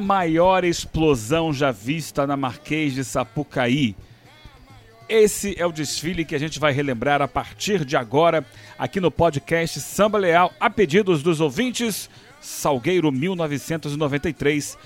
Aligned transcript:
maior 0.00 0.64
explosão 0.64 1.52
já 1.52 1.70
vista 1.70 2.26
na 2.26 2.36
Marquês 2.36 2.94
de 2.94 3.04
Sapucaí. 3.04 3.94
Esse 5.08 5.54
é 5.60 5.66
o 5.66 5.72
desfile 5.72 6.24
que 6.24 6.34
a 6.34 6.38
gente 6.38 6.58
vai 6.58 6.72
relembrar 6.72 7.20
a 7.20 7.28
partir 7.28 7.84
de 7.84 7.96
agora, 7.96 8.44
aqui 8.78 9.00
no 9.00 9.10
podcast 9.10 9.80
Samba 9.80 10.18
Leal, 10.18 10.52
a 10.58 10.70
pedidos 10.70 11.22
dos 11.22 11.40
ouvintes. 11.40 12.08
Salgueiro 12.40 13.12
1993, 13.12 14.78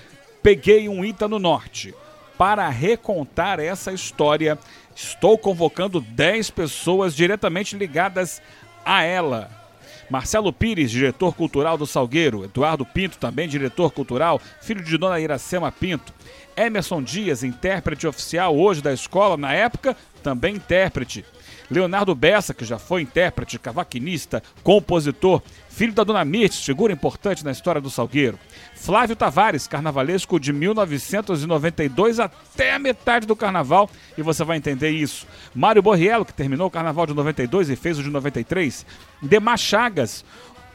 Peguei 0.43 0.89
um 0.89 1.03
Ita 1.03 1.27
no 1.27 1.39
Norte. 1.39 1.93
Para 2.37 2.67
recontar 2.69 3.59
essa 3.59 3.91
história, 3.91 4.59
estou 4.95 5.37
convocando 5.37 6.01
10 6.01 6.49
pessoas 6.51 7.15
diretamente 7.15 7.77
ligadas 7.77 8.41
a 8.85 9.03
ela. 9.03 9.64
Marcelo 10.09 10.53
Pires, 10.53 10.91
diretor 10.91 11.33
cultural 11.33 11.77
do 11.77 11.87
Salgueiro, 11.87 12.43
Eduardo 12.43 12.85
Pinto, 12.85 13.17
também 13.17 13.47
diretor 13.47 13.91
cultural, 13.91 14.39
filho 14.61 14.83
de 14.83 14.97
Dona 14.97 15.19
Iracema 15.19 15.71
Pinto, 15.71 16.13
Emerson 16.55 17.01
Dias, 17.01 17.43
intérprete 17.43 18.07
oficial 18.07 18.55
hoje 18.55 18.81
da 18.81 18.93
escola, 18.93 19.35
na 19.35 19.53
época 19.53 19.95
também 20.23 20.55
intérprete. 20.55 21.25
Leonardo 21.69 22.13
Bessa, 22.13 22.53
que 22.53 22.63
já 22.63 22.77
foi 22.77 23.01
intérprete, 23.01 23.57
cavaquinista, 23.57 24.41
compositor, 24.63 25.41
filho 25.75 25.91
da 25.91 26.05
Dona 26.05 26.23
Mirtes, 26.23 26.63
figura 26.63 26.93
importante 26.93 27.43
na 27.43 27.51
história 27.51 27.81
do 27.81 27.89
Salgueiro. 27.89 28.39
Flávio 28.73 29.13
Tavares, 29.13 29.67
carnavalesco 29.67 30.39
de 30.39 30.53
1992 30.53 32.17
até 32.17 32.73
a 32.73 32.79
metade 32.79 33.27
do 33.27 33.35
carnaval, 33.35 33.89
e 34.17 34.21
você 34.21 34.45
vai 34.45 34.55
entender 34.55 34.91
isso. 34.91 35.27
Mário 35.53 35.81
Borriello, 35.81 36.23
que 36.23 36.33
terminou 36.33 36.67
o 36.67 36.71
carnaval 36.71 37.05
de 37.05 37.13
92 37.13 37.69
e 37.69 37.75
fez 37.75 37.99
o 37.99 38.03
de 38.03 38.09
93. 38.09 38.85
Demar 39.21 39.59
Chagas, 39.59 40.23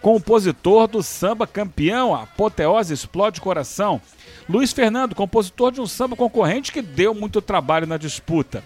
compositor 0.02 0.86
do 0.86 1.02
samba 1.02 1.46
campeão, 1.46 2.14
Apoteose 2.14 2.92
Explode 2.92 3.40
Coração. 3.40 4.02
Luiz 4.46 4.70
Fernando, 4.70 5.14
compositor 5.14 5.72
de 5.72 5.80
um 5.80 5.86
samba 5.86 6.14
concorrente 6.14 6.70
que 6.70 6.82
deu 6.82 7.14
muito 7.14 7.40
trabalho 7.40 7.86
na 7.86 7.96
disputa. 7.96 8.62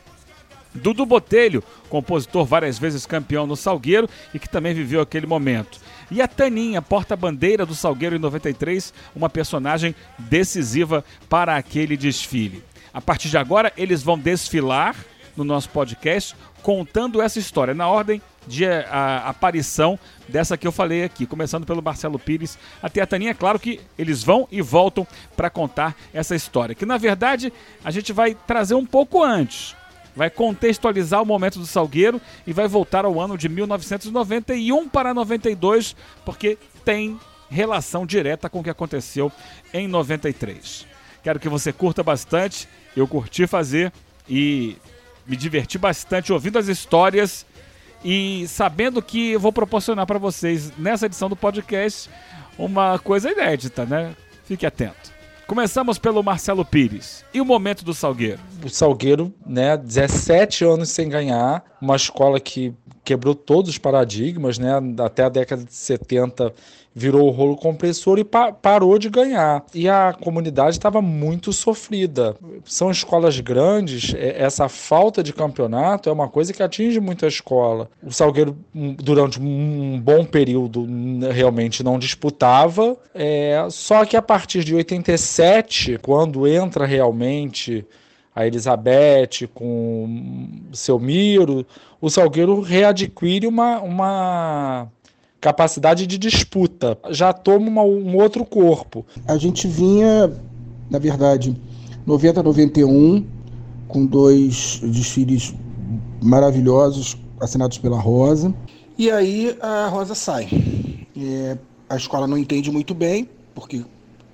Dudu 0.74 1.06
Botelho, 1.06 1.62
compositor 1.88 2.44
várias 2.44 2.78
vezes 2.78 3.06
campeão 3.06 3.46
no 3.46 3.56
Salgueiro 3.56 4.08
e 4.32 4.38
que 4.38 4.48
também 4.48 4.74
viveu 4.74 5.00
aquele 5.00 5.26
momento. 5.26 5.78
E 6.10 6.20
a 6.20 6.28
Taninha, 6.28 6.82
porta-bandeira 6.82 7.64
do 7.64 7.74
Salgueiro 7.74 8.16
em 8.16 8.18
93, 8.18 8.92
uma 9.14 9.30
personagem 9.30 9.94
decisiva 10.18 11.04
para 11.28 11.56
aquele 11.56 11.96
desfile. 11.96 12.62
A 12.92 13.00
partir 13.00 13.28
de 13.28 13.38
agora, 13.38 13.72
eles 13.76 14.02
vão 14.02 14.18
desfilar 14.18 14.96
no 15.36 15.44
nosso 15.44 15.68
podcast 15.70 16.34
contando 16.62 17.20
essa 17.20 17.38
história, 17.38 17.74
na 17.74 17.88
ordem 17.88 18.22
de 18.46 18.66
a, 18.66 18.80
a, 18.88 19.28
aparição 19.28 19.98
dessa 20.28 20.56
que 20.56 20.66
eu 20.66 20.72
falei 20.72 21.04
aqui, 21.04 21.26
começando 21.26 21.66
pelo 21.66 21.82
Marcelo 21.82 22.18
Pires 22.18 22.58
até 22.82 23.00
a 23.00 23.06
Taninha. 23.06 23.32
É 23.32 23.34
claro 23.34 23.58
que 23.58 23.80
eles 23.98 24.22
vão 24.22 24.48
e 24.50 24.62
voltam 24.62 25.06
para 25.36 25.50
contar 25.50 25.94
essa 26.12 26.34
história, 26.34 26.74
que 26.74 26.86
na 26.86 26.96
verdade 26.96 27.52
a 27.84 27.90
gente 27.90 28.12
vai 28.12 28.34
trazer 28.34 28.74
um 28.74 28.86
pouco 28.86 29.22
antes 29.22 29.74
vai 30.14 30.30
contextualizar 30.30 31.22
o 31.22 31.26
momento 31.26 31.58
do 31.58 31.66
Salgueiro 31.66 32.20
e 32.46 32.52
vai 32.52 32.68
voltar 32.68 33.04
ao 33.04 33.20
ano 33.20 33.36
de 33.36 33.48
1991 33.48 34.88
para 34.88 35.14
92, 35.14 35.96
porque 36.24 36.58
tem 36.84 37.18
relação 37.48 38.06
direta 38.06 38.48
com 38.48 38.60
o 38.60 38.64
que 38.64 38.70
aconteceu 38.70 39.30
em 39.72 39.86
93. 39.88 40.86
Quero 41.22 41.40
que 41.40 41.48
você 41.48 41.72
curta 41.72 42.02
bastante, 42.02 42.68
eu 42.96 43.08
curti 43.08 43.46
fazer 43.46 43.92
e 44.28 44.76
me 45.26 45.36
diverti 45.36 45.78
bastante 45.78 46.32
ouvindo 46.32 46.58
as 46.58 46.68
histórias 46.68 47.46
e 48.04 48.46
sabendo 48.46 49.00
que 49.00 49.30
eu 49.30 49.40
vou 49.40 49.52
proporcionar 49.52 50.06
para 50.06 50.18
vocês 50.18 50.76
nessa 50.76 51.06
edição 51.06 51.28
do 51.28 51.36
podcast 51.36 52.10
uma 52.58 52.98
coisa 52.98 53.30
inédita, 53.30 53.86
né? 53.86 54.14
Fique 54.44 54.66
atento. 54.66 55.13
Começamos 55.46 55.98
pelo 55.98 56.22
Marcelo 56.22 56.64
Pires. 56.64 57.22
E 57.32 57.40
o 57.40 57.44
momento 57.44 57.84
do 57.84 57.92
Salgueiro? 57.92 58.40
O 58.64 58.68
Salgueiro, 58.70 59.32
né, 59.46 59.76
17 59.76 60.64
anos 60.64 60.88
sem 60.88 61.08
ganhar, 61.08 61.62
uma 61.80 61.96
escola 61.96 62.40
que 62.40 62.72
quebrou 63.04 63.34
todos 63.34 63.70
os 63.70 63.78
paradigmas, 63.78 64.58
né? 64.58 64.72
Até 65.04 65.24
a 65.24 65.28
década 65.28 65.62
de 65.62 65.74
70 65.74 66.54
virou 66.94 67.26
o 67.26 67.30
rolo 67.30 67.56
compressor 67.56 68.18
e 68.18 68.24
pa 68.24 68.52
parou 68.52 68.98
de 68.98 69.10
ganhar. 69.10 69.64
E 69.74 69.88
a 69.88 70.12
comunidade 70.12 70.76
estava 70.76 71.02
muito 71.02 71.52
sofrida. 71.52 72.36
São 72.64 72.90
escolas 72.90 73.38
grandes, 73.40 74.14
essa 74.14 74.68
falta 74.68 75.22
de 75.22 75.32
campeonato 75.32 76.08
é 76.08 76.12
uma 76.12 76.28
coisa 76.28 76.52
que 76.52 76.62
atinge 76.62 77.00
muito 77.00 77.24
a 77.24 77.28
escola. 77.28 77.90
O 78.02 78.12
Salgueiro, 78.12 78.56
durante 78.72 79.40
um 79.40 80.00
bom 80.00 80.24
período, 80.24 80.86
realmente 81.32 81.82
não 81.82 81.98
disputava, 81.98 82.96
é, 83.14 83.66
só 83.70 84.04
que 84.04 84.16
a 84.16 84.22
partir 84.22 84.62
de 84.62 84.74
87, 84.74 85.98
quando 86.00 86.46
entra 86.46 86.86
realmente 86.86 87.84
a 88.34 88.46
Elizabeth 88.46 89.48
com 89.54 90.60
seu 90.72 90.98
Miro, 90.98 91.64
o 92.00 92.10
Salgueiro 92.10 92.60
readquire 92.60 93.46
uma, 93.46 93.80
uma 93.80 94.88
capacidade 95.44 96.06
de 96.06 96.16
disputa, 96.16 96.96
já 97.10 97.30
toma 97.30 97.68
uma, 97.68 97.82
um 97.82 98.16
outro 98.16 98.46
corpo. 98.46 99.04
A 99.28 99.36
gente 99.36 99.68
vinha, 99.68 100.32
na 100.90 100.98
verdade, 100.98 101.54
90 102.06 102.42
91, 102.42 103.26
com 103.86 104.06
dois 104.06 104.80
desfiles 104.82 105.54
maravilhosos 106.22 107.18
assinados 107.38 107.76
pela 107.76 108.00
Rosa. 108.00 108.54
E 108.96 109.10
aí 109.10 109.54
a 109.60 109.86
Rosa 109.88 110.14
sai. 110.14 110.48
É, 111.14 111.58
a 111.90 111.96
escola 111.96 112.26
não 112.26 112.38
entende 112.38 112.70
muito 112.70 112.94
bem, 112.94 113.28
porque 113.54 113.84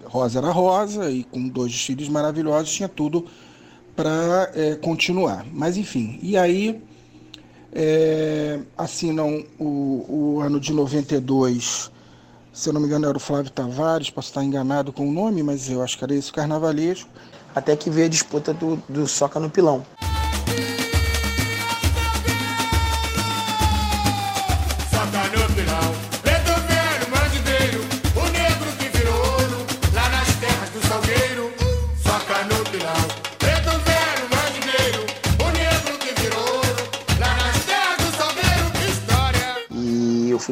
Rosa 0.04 0.38
era 0.38 0.52
Rosa 0.52 1.10
e 1.10 1.24
com 1.24 1.48
dois 1.48 1.72
desfiles 1.72 2.08
maravilhosos 2.08 2.72
tinha 2.72 2.88
tudo 2.88 3.26
para 3.96 4.48
é, 4.54 4.76
continuar. 4.76 5.44
Mas 5.52 5.76
enfim, 5.76 6.20
e 6.22 6.36
aí 6.36 6.80
é, 7.72 8.58
assinam 8.76 9.44
o, 9.58 10.06
o 10.36 10.40
ano 10.40 10.58
de 10.58 10.72
92, 10.72 11.90
se 12.52 12.68
eu 12.68 12.72
não 12.72 12.80
me 12.80 12.86
engano 12.86 13.08
era 13.08 13.16
o 13.16 13.20
Flávio 13.20 13.50
Tavares, 13.50 14.10
posso 14.10 14.28
estar 14.28 14.42
enganado 14.42 14.92
com 14.92 15.08
o 15.08 15.12
nome, 15.12 15.42
mas 15.42 15.70
eu 15.70 15.82
acho 15.82 15.96
que 15.96 16.04
era 16.04 16.14
esse 16.14 16.32
carnavalesco. 16.32 17.08
Até 17.54 17.74
que 17.74 17.90
veio 17.90 18.06
a 18.06 18.10
disputa 18.10 18.52
do, 18.52 18.76
do 18.88 19.06
Soca 19.06 19.40
no 19.40 19.50
Pilão. 19.50 19.84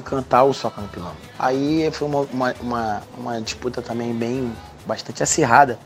Cantar 0.08 0.44
o 0.44 0.54
Soca 0.54 0.80
no 0.80 0.88
Pilão. 0.88 1.12
Aí 1.38 1.90
foi 1.92 2.08
uma, 2.08 2.20
uma, 2.32 2.54
uma, 2.60 3.02
uma 3.16 3.40
disputa 3.40 3.82
também 3.82 4.14
bem, 4.14 4.52
bastante 4.86 5.22
acirrada, 5.22 5.78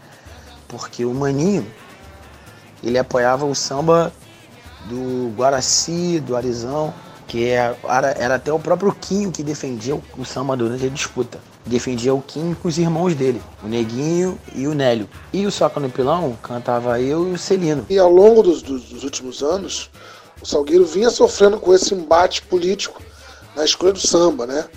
porque 0.68 1.04
o 1.04 1.12
Maninho, 1.12 1.66
ele 2.82 2.98
apoiava 2.98 3.44
o 3.44 3.54
samba 3.54 4.12
do 4.88 5.32
Guaraci, 5.36 6.20
do 6.20 6.36
Arizão, 6.36 6.94
que 7.26 7.48
é, 7.48 7.76
era, 7.84 8.10
era 8.12 8.34
até 8.36 8.52
o 8.52 8.58
próprio 8.58 8.94
Quinho 8.94 9.32
que 9.32 9.42
defendia 9.42 10.00
o, 10.16 10.24
samba 10.24 10.56
durante 10.56 10.86
a 10.86 10.88
disputa. 10.88 11.40
Defendia 11.64 12.12
o 12.14 12.20
Quinho 12.20 12.56
com 12.56 12.68
os 12.68 12.78
irmãos 12.78 13.14
dele, 13.14 13.40
o 13.62 13.68
Neguinho 13.68 14.38
e 14.54 14.66
o 14.66 14.74
Nélio. 14.74 15.08
E 15.32 15.46
o 15.46 15.50
Soca 15.50 15.78
no 15.78 15.88
Pilão 15.88 16.36
cantava 16.42 17.00
eu 17.00 17.28
e 17.28 17.32
o 17.32 17.38
Celino. 17.38 17.86
E 17.88 17.98
ao 17.98 18.10
longo 18.10 18.42
dos, 18.42 18.62
dos 18.62 19.04
últimos 19.04 19.42
anos, 19.42 19.90
o 20.40 20.46
Salgueiro 20.46 20.84
vinha 20.84 21.08
sofrendo 21.08 21.58
com 21.58 21.72
esse 21.72 21.94
embate 21.94 22.42
político 22.42 23.00
na 23.54 23.64
escolha 23.64 23.92
do 23.92 24.00
samba, 24.00 24.46
né? 24.46 24.68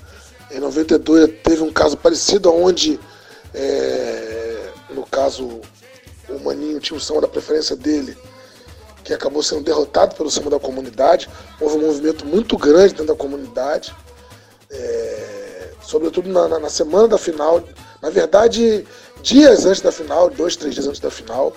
Em 0.52 0.60
92 0.60 1.30
teve 1.44 1.64
um 1.64 1.72
caso 1.72 1.98
parecido 1.98 2.54
onde, 2.54 3.00
é, 3.54 4.70
no 4.90 5.06
caso, 5.06 5.62
o 6.30 6.40
Maninho 6.44 6.80
tinha 6.80 6.98
o 6.98 7.02
samba 7.02 7.22
da 7.22 7.28
preferência 7.28 7.76
dele, 7.76 8.18
que 9.04 9.14
acabou 9.14 9.42
sendo 9.44 9.64
derrotado 9.64 10.16
pelo 10.16 10.30
samba 10.30 10.52
da 10.52 10.60
comunidade. 10.60 11.30
Houve 11.60 11.78
um 11.78 11.82
movimento 11.82 12.26
muito 12.26 12.58
grande 12.58 12.94
dentro 12.94 13.08
da 13.08 13.16
comunidade, 13.16 13.94
é, 14.70 15.70
sobretudo 15.82 16.30
na, 16.30 16.48
na, 16.48 16.60
na, 16.60 16.70
semana 16.70 17.08
da 17.08 17.18
final, 17.18 17.64
na 18.02 18.10
verdade, 18.10 18.86
dias 19.22 19.66
antes 19.66 19.82
da 19.82 19.92
final, 19.92 20.30
dois, 20.30 20.56
três 20.56 20.74
dias 20.74 20.88
antes 20.88 21.00
da 21.00 21.12
final. 21.12 21.56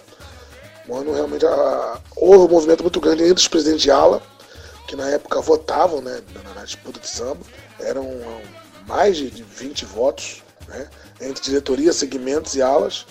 Mano, 0.88 1.12
realmente 1.12 1.44
a, 1.44 2.00
houve 2.16 2.46
um 2.46 2.48
movimento 2.48 2.82
muito 2.82 3.00
grande 3.00 3.22
entre 3.22 3.34
os 3.34 3.48
presidentes 3.48 3.82
de 3.82 3.90
ala 3.90 4.22
que 4.88 4.96
na 4.96 5.06
época 5.10 5.40
votavam 5.42 6.00
né, 6.00 6.20
na, 6.56 6.64
disputa 6.64 6.98
de 6.98 7.06
samba. 7.06 7.40
Eram 7.78 8.08
mais 8.86 9.18
de 9.18 9.28
20 9.28 9.84
votos 9.84 10.42
né, 10.66 10.88
entre 11.20 11.42
diretoria, 11.44 11.92
segmentos 11.92 12.54
e 12.54 12.62
alas. 12.62 13.06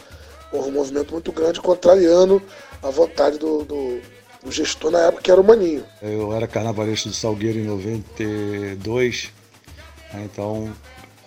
Houve 0.51 0.69
um 0.69 0.73
movimento 0.73 1.13
muito 1.13 1.31
grande 1.31 1.61
contrariando 1.61 2.41
a 2.81 2.89
vontade 2.89 3.37
do, 3.37 3.63
do, 3.63 4.01
do 4.43 4.51
gestor 4.51 4.89
na 4.89 4.99
época, 5.01 5.21
que 5.21 5.31
era 5.31 5.39
o 5.39 5.43
Maninho. 5.43 5.85
Eu 6.01 6.33
era 6.33 6.47
carnavalista 6.47 7.09
do 7.09 7.15
Salgueiro 7.15 7.59
em 7.59 7.65
92, 7.65 9.31
né, 10.13 10.27
então 10.31 10.73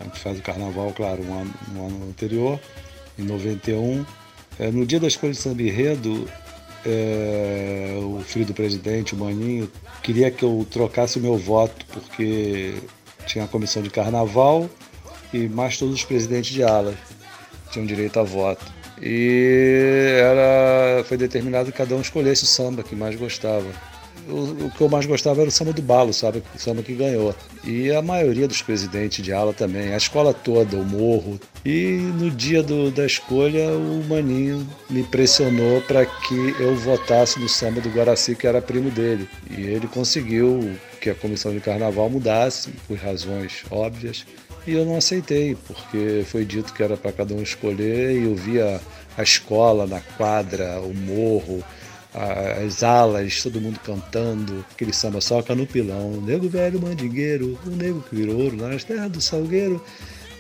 a 0.01 0.05
gente 0.05 0.19
faz 0.19 0.39
o 0.39 0.43
carnaval, 0.43 0.93
claro, 0.93 1.23
um 1.23 1.41
ano, 1.41 1.55
um 1.77 1.87
ano 1.87 2.09
anterior. 2.09 2.59
em 3.17 3.23
91. 3.23 4.05
É, 4.59 4.71
no 4.71 4.85
dia 4.85 4.99
da 4.99 5.07
escolha 5.07 5.33
de 5.33 5.39
samba 5.39 5.63
enredo, 5.63 6.29
é, 6.85 7.99
o 8.03 8.21
filho 8.21 8.47
do 8.47 8.55
presidente, 8.55 9.15
o 9.15 9.19
Maninho, 9.19 9.71
queria 10.03 10.31
que 10.31 10.45
eu 10.45 10.67
trocasse 10.71 11.19
o 11.19 11.23
meu 11.23 11.37
voto, 11.37 11.85
porque 11.87 12.75
tinha 13.27 13.45
a 13.45 13.49
comissão 13.49 13.83
de 13.83 13.91
carnaval 13.91 14.69
e 15.33 15.49
mais 15.49 15.77
todos 15.79 15.95
os 15.95 16.05
presidentes 16.05 16.53
de 16.53 16.63
alas 16.63 16.97
tinham 17.71 17.87
direito 17.87 18.19
a 18.19 18.23
voto. 18.23 18.65
E 19.01 20.19
era, 20.21 21.05
foi 21.05 21.17
determinado 21.17 21.71
que 21.71 21.79
cada 21.79 21.95
um 21.95 22.01
escolhesse 22.01 22.45
o 22.45 22.47
samba 22.47 22.83
que 22.83 22.95
mais 22.95 23.17
gostava 23.17 23.67
o, 24.31 24.67
o, 24.67 24.71
que 24.71 24.81
eu 24.81 24.89
mais 24.89 25.07
gostava 25.07 25.41
era 25.41 25.49
o 25.49 25.53
samba 25.53 25.73
do 25.73 25.83
balo, 25.83 26.13
sabe? 26.13 26.43
O 26.55 26.59
samba 26.59 26.83
que 26.83 26.95
ganhou. 26.95 27.35
E 27.65 27.91
a 27.91 28.01
maioria 28.01 28.49
dos 28.49 28.63
presidentes 28.63 29.25
de 29.25 29.33
ala 29.33 29.53
também, 29.53 29.93
a 29.93 29.97
escola 29.97 30.33
toda, 30.33 30.77
o 30.77 30.85
morro. 30.85 31.39
E 31.65 31.99
no 32.19 32.31
dia 32.31 32.63
do, 32.63 32.91
da 32.91 33.05
escolha, 33.05 33.71
o 33.71 34.05
Maninho 34.09 34.67
me 34.89 35.03
pressionou 35.03 35.81
para 35.83 36.07
que 36.07 36.55
eu 36.59 36.75
votasse 36.77 37.39
no 37.39 37.49
samba 37.49 37.81
do 37.81 37.91
Guaraci, 37.91 38.35
que 38.35 38.47
era 38.47 38.63
primo 38.63 38.91
dele. 38.91 39.29
E 39.51 39.63
ele 39.63 39.87
conseguiu 39.87 40.77
que 41.01 41.11
a 41.11 41.15
comissão 41.15 41.53
de 41.53 41.61
carnaval 41.61 42.09
mudasse, 42.09 42.71
por 42.87 42.97
razões 42.97 43.65
óbvias. 43.71 44.25
E 44.67 44.73
eu 44.73 44.85
não 44.85 44.97
aceitei, 44.97 45.57
porque 45.67 46.23
foi 46.27 46.45
dito 46.45 46.75
que 46.75 46.83
era 46.83 46.97
para 46.97 47.13
cada 47.13 47.35
um 47.35 47.43
escolher, 47.43 48.13
e 48.13 48.25
eu 48.25 48.35
via 48.35 48.81
a 49.17 49.23
escola 49.23 49.87
na 49.87 50.01
quadra, 50.01 50.81
o 50.81 50.95
morro, 50.95 51.65
as 52.13 52.83
alas, 52.83 53.43
todo 53.43 53.61
mundo 53.61 53.79
cantando, 53.81 54.65
aquele 54.71 54.93
samba 54.93 55.21
soca 55.21 55.55
no 55.55 55.67
pilão, 55.67 56.15
o 56.15 56.21
nego 56.21 56.49
velho 56.49 56.81
mandingueiro, 56.81 57.59
o 57.65 57.71
nego 57.71 58.03
que 58.03 58.17
virou 58.17 58.41
ouro 58.41 58.57
nas 58.57 58.83
terras 58.83 59.11
do 59.11 59.21
Salgueiro, 59.21 59.83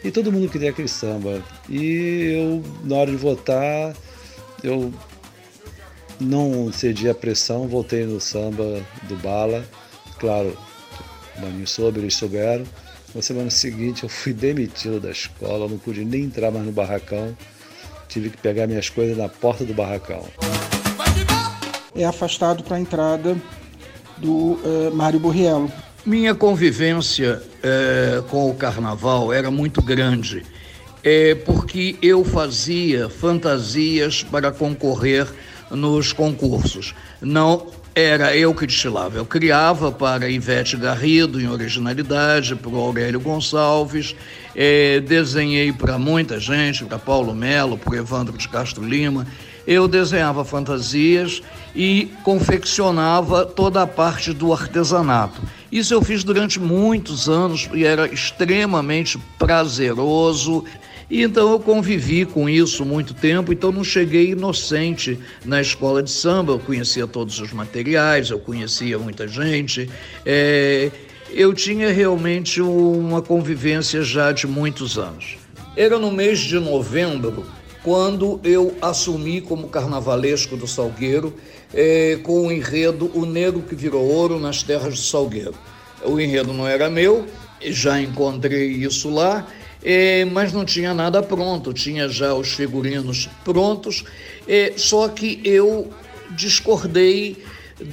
e 0.02 0.10
todo 0.10 0.32
mundo 0.32 0.50
queria 0.50 0.70
aquele 0.70 0.88
samba. 0.88 1.42
E 1.68 2.32
eu, 2.34 2.64
na 2.84 2.96
hora 2.96 3.10
de 3.10 3.16
votar, 3.16 3.94
eu 4.64 4.92
não 6.18 6.72
cedi 6.72 7.08
à 7.08 7.14
pressão, 7.14 7.68
voltei 7.68 8.04
no 8.04 8.20
samba 8.20 8.84
do 9.04 9.16
Bala, 9.16 9.64
claro, 10.18 10.56
o 11.36 11.40
Maninho 11.40 11.66
soube, 11.66 12.00
eles 12.00 12.14
souberam. 12.14 12.64
Na 13.14 13.22
semana 13.22 13.50
seguinte 13.50 14.04
eu 14.04 14.08
fui 14.08 14.32
demitido 14.32 15.00
da 15.00 15.10
escola, 15.10 15.68
não 15.68 15.78
pude 15.78 16.04
nem 16.04 16.24
entrar 16.24 16.50
mais 16.50 16.64
no 16.64 16.70
barracão, 16.70 17.36
tive 18.08 18.30
que 18.30 18.36
pegar 18.38 18.68
minhas 18.68 18.88
coisas 18.88 19.16
na 19.16 19.28
porta 19.28 19.64
do 19.64 19.74
barracão 19.74 20.24
é 22.00 22.06
afastado 22.06 22.62
para 22.62 22.76
a 22.76 22.80
entrada 22.80 23.36
do 24.16 24.32
uh, 24.32 24.90
Mário 24.94 25.20
Borriello. 25.20 25.70
Minha 26.04 26.34
convivência 26.34 27.42
uh, 27.42 28.22
com 28.24 28.50
o 28.50 28.54
carnaval 28.54 29.32
era 29.32 29.50
muito 29.50 29.82
grande, 29.82 30.42
é, 31.04 31.34
porque 31.34 31.96
eu 32.00 32.24
fazia 32.24 33.08
fantasias 33.08 34.22
para 34.22 34.50
concorrer 34.50 35.26
nos 35.70 36.12
concursos. 36.12 36.94
Não 37.20 37.66
era 37.94 38.34
eu 38.36 38.54
que 38.54 38.66
destilava, 38.66 39.18
eu 39.18 39.26
criava 39.26 39.92
para 39.92 40.28
Ivete 40.28 40.76
Garrido 40.76 41.40
em 41.40 41.48
originalidade, 41.48 42.54
para 42.54 42.70
o 42.70 42.76
Aurélio 42.76 43.20
Gonçalves, 43.20 44.14
desenhei 45.06 45.72
para 45.72 45.98
muita 45.98 46.38
gente, 46.38 46.84
para 46.84 46.98
Paulo 46.98 47.34
Melo, 47.34 47.76
para 47.76 47.98
Evandro 47.98 48.38
de 48.38 48.48
Castro 48.48 48.84
Lima. 48.84 49.26
Eu 49.70 49.86
desenhava 49.86 50.44
fantasias 50.44 51.40
e 51.76 52.08
confeccionava 52.24 53.46
toda 53.46 53.80
a 53.80 53.86
parte 53.86 54.32
do 54.32 54.52
artesanato. 54.52 55.40
Isso 55.70 55.94
eu 55.94 56.02
fiz 56.02 56.24
durante 56.24 56.58
muitos 56.58 57.28
anos 57.28 57.70
e 57.72 57.84
era 57.84 58.12
extremamente 58.12 59.16
prazeroso. 59.38 60.64
E 61.08 61.22
então 61.22 61.52
eu 61.52 61.60
convivi 61.60 62.24
com 62.24 62.48
isso 62.48 62.84
muito 62.84 63.14
tempo, 63.14 63.52
então 63.52 63.70
não 63.70 63.84
cheguei 63.84 64.32
inocente 64.32 65.16
na 65.44 65.60
escola 65.60 66.02
de 66.02 66.10
samba. 66.10 66.54
Eu 66.54 66.58
conhecia 66.58 67.06
todos 67.06 67.38
os 67.38 67.52
materiais, 67.52 68.30
eu 68.30 68.40
conhecia 68.40 68.98
muita 68.98 69.28
gente. 69.28 69.88
É, 70.26 70.90
eu 71.30 71.54
tinha 71.54 71.92
realmente 71.92 72.60
uma 72.60 73.22
convivência 73.22 74.02
já 74.02 74.32
de 74.32 74.48
muitos 74.48 74.98
anos. 74.98 75.36
Era 75.76 75.96
no 75.96 76.10
mês 76.10 76.40
de 76.40 76.58
novembro 76.58 77.46
quando 77.82 78.40
eu 78.44 78.76
assumi 78.80 79.40
como 79.40 79.68
carnavalesco 79.68 80.56
do 80.56 80.66
Salgueiro 80.66 81.34
é, 81.72 82.18
com 82.22 82.46
o 82.46 82.52
enredo 82.52 83.10
O 83.14 83.24
Negro 83.24 83.62
que 83.62 83.74
Virou 83.74 84.04
Ouro 84.04 84.38
nas 84.38 84.62
Terras 84.62 84.94
do 84.94 85.00
Salgueiro. 85.00 85.54
O 86.04 86.20
enredo 86.20 86.52
não 86.52 86.66
era 86.66 86.90
meu, 86.90 87.26
já 87.62 88.00
encontrei 88.00 88.68
isso 88.68 89.10
lá, 89.10 89.46
é, 89.82 90.24
mas 90.26 90.52
não 90.52 90.64
tinha 90.64 90.92
nada 90.92 91.22
pronto, 91.22 91.72
tinha 91.72 92.08
já 92.08 92.34
os 92.34 92.52
figurinos 92.52 93.28
prontos, 93.44 94.04
é, 94.48 94.74
só 94.76 95.08
que 95.08 95.40
eu 95.44 95.90
discordei 96.30 97.42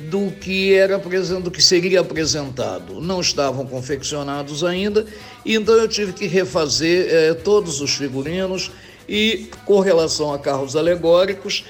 do 0.10 0.32
que 0.32 0.74
era 0.74 0.98
do 0.98 1.50
que 1.50 1.62
seria 1.62 2.02
apresentado. 2.02 3.00
Não 3.00 3.22
estavam 3.22 3.66
confeccionados 3.66 4.64
ainda, 4.64 5.06
então 5.46 5.76
eu 5.76 5.88
tive 5.88 6.12
que 6.12 6.28
refazer 6.28 7.36
todos 7.36 7.80
os 7.80 7.96
figurinos 7.96 8.70
e 9.08 9.50
com 9.66 9.80
relação 9.80 10.34
a 10.34 10.40
carros 10.40 10.76
alegóricos, 10.76 11.66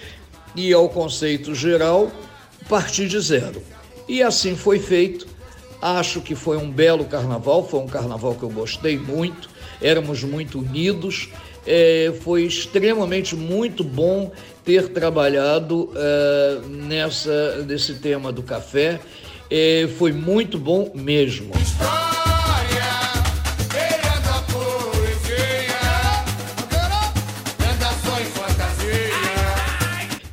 e 0.56 0.74
ao 0.74 0.90
conceito 0.90 1.54
geral, 1.54 2.12
partir 2.68 3.08
de 3.08 3.20
zero. 3.20 3.62
E 4.08 4.24
assim 4.24 4.56
foi 4.56 4.80
feito. 4.80 5.28
Acho 5.82 6.22
que 6.22 6.34
foi 6.34 6.58
um 6.58 6.72
belo 6.72 7.06
carnaval, 7.06 7.68
foi 7.68 7.80
um 7.80 7.88
carnaval 7.88 8.34
que 8.34 8.44
eu 8.44 8.50
gostei 8.50 8.98
muito, 8.98 9.50
éramos 9.80 10.24
muito 10.24 10.60
unidos, 10.60 11.30
é, 11.68 12.12
foi 12.22 12.44
extremamente 12.44 13.36
muito 13.36 13.84
bom 13.84 14.32
ter 14.66 14.90
trabalhado 14.90 15.92
é, 15.96 16.60
nessa, 16.68 17.64
nesse 17.68 17.96
tema 17.96 18.32
do 18.32 18.42
café, 18.42 19.00
é, 19.52 19.88
foi 19.98 20.12
muito 20.12 20.58
bom 20.58 20.92
mesmo. 20.96 21.52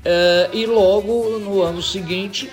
É, 0.05 0.51
e 0.53 0.67
logo 0.67 1.39
no 1.39 1.63
ano 1.63 1.83
seguinte, 1.83 2.51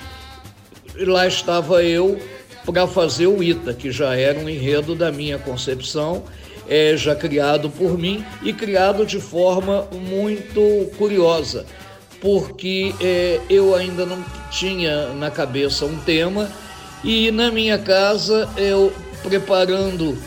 lá 0.95 1.27
estava 1.27 1.83
eu 1.83 2.19
para 2.65 2.87
fazer 2.87 3.27
o 3.27 3.43
Ita, 3.43 3.73
que 3.73 3.91
já 3.91 4.15
era 4.15 4.39
um 4.39 4.47
enredo 4.47 4.95
da 4.95 5.11
minha 5.11 5.37
concepção, 5.37 6.23
é, 6.69 6.95
já 6.95 7.15
criado 7.15 7.69
por 7.69 7.97
mim 7.97 8.23
e 8.41 8.53
criado 8.53 9.05
de 9.05 9.19
forma 9.19 9.87
muito 9.91 10.89
curiosa, 10.97 11.65
porque 12.21 12.93
é, 13.01 13.41
eu 13.49 13.75
ainda 13.75 14.05
não 14.05 14.23
tinha 14.49 15.07
na 15.13 15.29
cabeça 15.29 15.85
um 15.85 15.97
tema 15.99 16.49
e 17.03 17.31
na 17.31 17.51
minha 17.51 17.77
casa 17.77 18.47
eu 18.55 18.93
preparando 19.23 20.17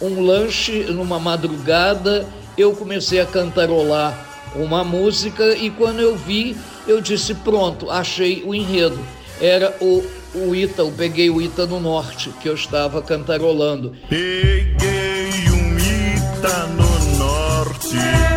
um 0.00 0.22
lanche 0.22 0.84
numa 0.84 1.18
madrugada 1.18 2.26
eu 2.56 2.72
comecei 2.72 3.20
a 3.20 3.26
cantarolar 3.26 4.33
uma 4.54 4.84
música 4.84 5.56
e 5.56 5.70
quando 5.70 6.00
eu 6.00 6.16
vi, 6.16 6.56
eu 6.86 7.00
disse: 7.00 7.34
pronto, 7.34 7.90
achei 7.90 8.42
o 8.44 8.54
enredo. 8.54 8.98
Era 9.40 9.76
o, 9.80 10.04
o 10.34 10.54
Ita, 10.54 10.82
eu 10.82 10.92
peguei 10.92 11.28
o 11.30 11.40
Ita 11.40 11.66
no 11.66 11.80
Norte, 11.80 12.30
que 12.40 12.48
eu 12.48 12.54
estava 12.54 13.02
cantarolando. 13.02 13.94
Peguei 14.08 15.44
um 15.50 15.76
Ita 15.76 16.66
no 16.68 17.18
Norte. 17.18 18.33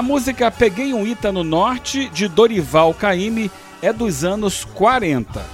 A 0.00 0.02
música 0.02 0.50
Peguei 0.50 0.94
um 0.94 1.06
Ita 1.06 1.30
no 1.30 1.44
Norte, 1.44 2.08
de 2.08 2.26
Dorival 2.26 2.94
Caymmi, 2.94 3.50
é 3.82 3.92
dos 3.92 4.24
anos 4.24 4.64
40. 4.64 5.44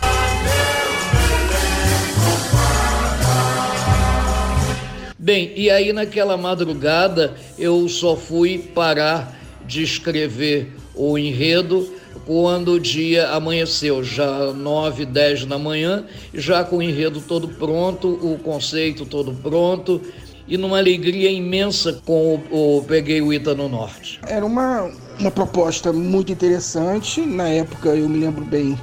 Bem, 5.19 5.53
e 5.57 5.69
aí 5.69 5.93
naquela 5.93 6.37
madrugada 6.37 7.35
eu 7.59 7.89
só 7.89 8.15
fui 8.15 8.57
parar 8.57 9.37
de 9.67 9.83
escrever 9.83 10.77
o 10.95 11.19
enredo 11.19 11.93
quando 12.25 12.73
o 12.73 12.81
dia 12.81 13.31
amanheceu, 13.31 14.05
já 14.05 14.53
9, 14.53 15.07
10 15.07 15.45
da 15.47 15.59
manhã, 15.59 16.05
já 16.33 16.63
com 16.63 16.77
o 16.77 16.83
enredo 16.83 17.21
todo 17.21 17.49
pronto, 17.49 18.09
o 18.09 18.39
conceito 18.39 19.05
todo 19.05 19.33
pronto, 19.33 20.01
e 20.49 20.57
numa 20.57 20.79
alegria 20.79 21.31
imensa 21.31 22.01
com 22.05 22.41
o, 22.51 22.79
o 22.79 22.83
Peguei 22.85 23.21
o 23.21 23.33
Ita 23.33 23.55
no 23.55 23.69
Norte. 23.69 24.21
Era 24.27 24.45
uma, 24.45 24.91
uma 25.19 25.31
proposta 25.31 25.93
muito 25.93 26.33
interessante. 26.33 27.21
Na 27.21 27.49
época, 27.49 27.91
eu 27.91 28.09
me 28.09 28.19
lembro 28.19 28.45
bem 28.45 28.79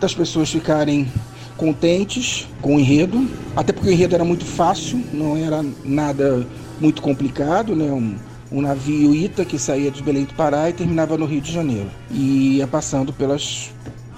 das 0.00 0.14
pessoas 0.14 0.50
ficarem 0.50 1.10
contentes 1.56 2.48
com 2.62 2.76
o 2.76 2.80
enredo, 2.80 3.28
até 3.54 3.72
porque 3.72 3.90
o 3.90 3.92
enredo 3.92 4.14
era 4.14 4.24
muito 4.24 4.46
fácil, 4.46 5.02
não 5.12 5.36
era 5.36 5.62
nada 5.84 6.46
muito 6.80 7.02
complicado, 7.02 7.76
né? 7.76 7.92
Um, 7.92 8.16
um 8.50 8.62
navio 8.62 9.14
Ita 9.14 9.44
que 9.44 9.58
saía 9.58 9.90
de 9.90 10.02
Belém 10.02 10.24
do 10.24 10.34
Pará 10.34 10.70
e 10.70 10.72
terminava 10.72 11.18
no 11.18 11.26
Rio 11.26 11.40
de 11.40 11.52
Janeiro 11.52 11.90
e 12.10 12.56
ia 12.56 12.66
passando 12.66 13.12
pelas 13.12 13.70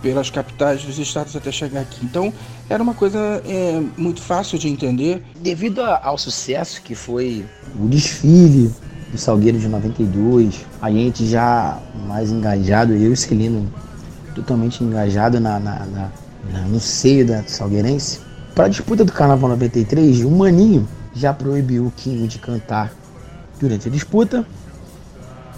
pelas 0.03 0.29
capitais 0.29 0.83
dos 0.83 0.99
estados 0.99 1.35
até 1.37 1.53
chegar 1.53 1.81
aqui. 1.81 2.05
Então 2.05 2.33
era 2.73 2.83
uma 2.83 2.95
coisa 2.95 3.19
é, 3.47 3.83
muito 3.99 4.23
fácil 4.23 4.59
de 4.59 4.67
entender. 4.67 5.23
Devido 5.41 5.83
ao 5.83 6.17
sucesso 6.17 6.81
que 6.83 6.95
foi 6.95 7.45
o 7.79 7.87
desfile 7.87 8.73
do 9.11 9.19
Salgueiro 9.19 9.59
de 9.59 9.69
92, 9.69 10.65
a 10.81 10.91
gente 10.91 11.27
já 11.27 11.79
mais 12.07 12.31
engajado, 12.31 12.95
eu 12.95 13.13
e 13.13 13.17
Celino 13.17 13.71
totalmente 14.35 14.83
engajado 14.83 15.39
na, 15.39 15.61
na, 15.61 15.79
na, 15.81 16.13
na 16.51 16.61
no 16.63 16.81
seio 16.81 17.27
da 17.27 17.43
Salgueirense. 17.43 18.21
Para 18.55 18.65
a 18.65 18.69
disputa 18.69 19.05
do 19.05 19.13
Carnaval 19.13 19.51
93, 19.51 20.25
o 20.25 20.31
Maninho 20.31 20.89
já 21.15 21.35
proibiu 21.35 21.87
o 21.87 21.91
Quinho 21.91 22.27
de 22.27 22.39
cantar 22.39 22.91
durante 23.61 23.89
a 23.89 23.91
disputa, 23.91 24.47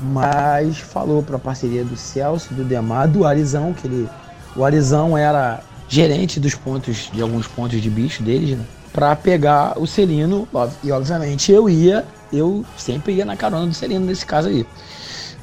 mas 0.00 0.78
falou 0.78 1.22
para 1.22 1.36
a 1.36 1.38
parceria 1.38 1.84
do 1.84 1.96
Celso, 1.96 2.52
do 2.54 2.64
Demar, 2.64 3.06
do 3.06 3.24
Arizão, 3.24 3.72
que 3.72 3.86
ele, 3.86 4.08
o 4.56 4.64
Arizão 4.64 5.16
era 5.16 5.62
gerente 5.94 6.40
dos 6.40 6.54
pontos, 6.54 7.10
de 7.12 7.22
alguns 7.22 7.46
pontos 7.46 7.80
de 7.80 7.88
bicho 7.88 8.22
deles, 8.22 8.58
né? 8.58 8.64
Para 8.92 9.14
pegar 9.16 9.78
o 9.78 9.86
Celino, 9.86 10.48
e 10.82 10.92
obviamente 10.92 11.50
eu 11.50 11.68
ia, 11.68 12.04
eu 12.32 12.64
sempre 12.76 13.12
ia 13.14 13.24
na 13.24 13.36
carona 13.36 13.66
do 13.66 13.74
Celino 13.74 14.04
nesse 14.04 14.24
caso 14.24 14.48
aí, 14.48 14.66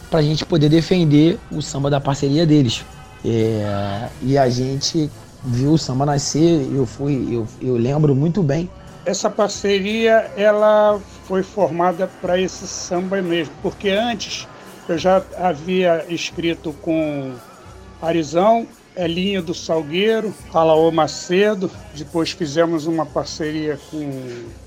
para 0.10 0.20
a 0.20 0.24
gente 0.24 0.46
poder 0.46 0.70
defender 0.70 1.39
o 1.51 1.62
samba 1.62 1.89
da 1.89 2.00
parceria 2.00 2.46
deles. 2.46 2.84
É, 3.24 4.10
e 4.22 4.38
a 4.38 4.50
gente 4.50 5.10
viu 5.43 5.74
o 5.74 5.77
samba 5.77 6.05
nascer, 6.05 6.67
eu 6.74 6.86
fui, 6.86 7.27
eu, 7.31 7.48
eu 7.62 7.75
lembro 7.75 8.15
muito 8.15 8.41
bem 8.41 8.70
essa 9.05 9.29
parceria 9.29 10.31
ela 10.38 11.00
foi 11.25 11.41
formada 11.41 12.08
para 12.22 12.39
esse 12.39 12.67
samba 12.67 13.22
mesmo, 13.22 13.53
porque 13.62 13.89
antes 13.89 14.48
eu 14.88 14.98
já 14.98 15.24
havia 15.38 16.05
escrito 16.10 16.74
com 16.81 17.34
Arizão, 18.01 18.67
Elinho 18.95 19.41
do 19.41 19.53
Salgueiro, 19.53 20.33
Alaô 20.53 20.91
Macedo, 20.91 21.71
depois 21.95 22.31
fizemos 22.31 22.86
uma 22.86 23.05
parceria 23.05 23.79
com 23.89 24.10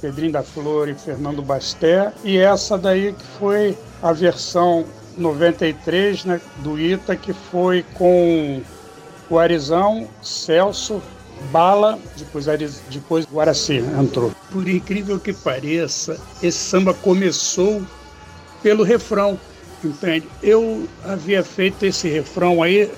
Pedrinho 0.01 0.33
da 0.33 0.43
Flor 0.43 0.89
e 0.89 0.95
Fernando 0.95 1.43
Basté, 1.43 2.13
e 2.25 2.39
essa 2.39 2.79
daí 2.79 3.13
que 3.13 3.25
foi 3.39 3.77
a 4.03 4.13
versão 4.13 4.85
93 5.17 6.25
né, 6.25 6.41
do 6.59 6.79
Ita, 6.79 7.15
que 7.17 7.33
foi 7.33 7.85
com 7.95 8.63
o 9.29 9.39
Arizão, 9.39 10.09
Celso, 10.23 11.03
Bala, 11.51 11.99
depois, 12.17 12.47
depois 12.89 13.27
Guaraci 13.27 13.77
entrou. 14.01 14.33
Por 14.51 14.69
incrível 14.69 15.19
que 15.19 15.33
pareça, 15.33 16.19
esse 16.43 16.59
samba 16.59 16.95
começou 16.95 17.83
pelo 18.63 18.83
refrão, 18.83 19.39
entende? 19.83 20.27
Eu 20.43 20.89
havia 21.05 21.45
feito 21.45 21.85
esse 21.85 22.09
refrão 22.09 22.63
aí 22.63 22.91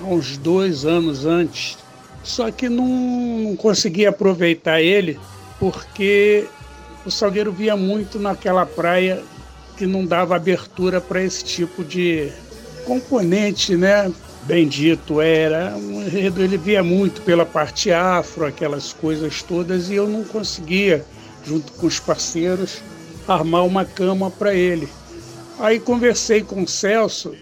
uns 0.00 0.36
dois 0.36 0.84
anos 0.84 1.26
antes, 1.26 1.78
só 2.22 2.50
que 2.50 2.68
não, 2.68 2.86
não 2.86 3.56
conseguia 3.56 4.10
aproveitar 4.10 4.80
ele 4.80 5.18
porque 5.58 6.46
o 7.04 7.10
Salgueiro 7.10 7.52
via 7.52 7.76
muito 7.76 8.18
naquela 8.18 8.64
praia 8.64 9.22
que 9.76 9.86
não 9.86 10.04
dava 10.04 10.36
abertura 10.36 11.00
para 11.00 11.22
esse 11.22 11.44
tipo 11.44 11.84
de 11.84 12.30
componente, 12.84 13.76
né? 13.76 14.12
Bendito 14.42 15.20
era. 15.20 15.74
Ele 16.12 16.56
via 16.56 16.82
muito 16.82 17.22
pela 17.22 17.44
parte 17.44 17.92
afro, 17.92 18.46
aquelas 18.46 18.92
coisas 18.92 19.42
todas, 19.42 19.90
e 19.90 19.94
eu 19.94 20.08
não 20.08 20.24
conseguia, 20.24 21.04
junto 21.44 21.72
com 21.72 21.86
os 21.86 22.00
parceiros, 22.00 22.82
armar 23.26 23.64
uma 23.64 23.84
cama 23.84 24.30
para 24.30 24.54
ele. 24.54 24.88
Aí 25.58 25.78
conversei 25.78 26.42
com 26.42 26.62
o 26.62 26.68
Celso, 26.68 27.34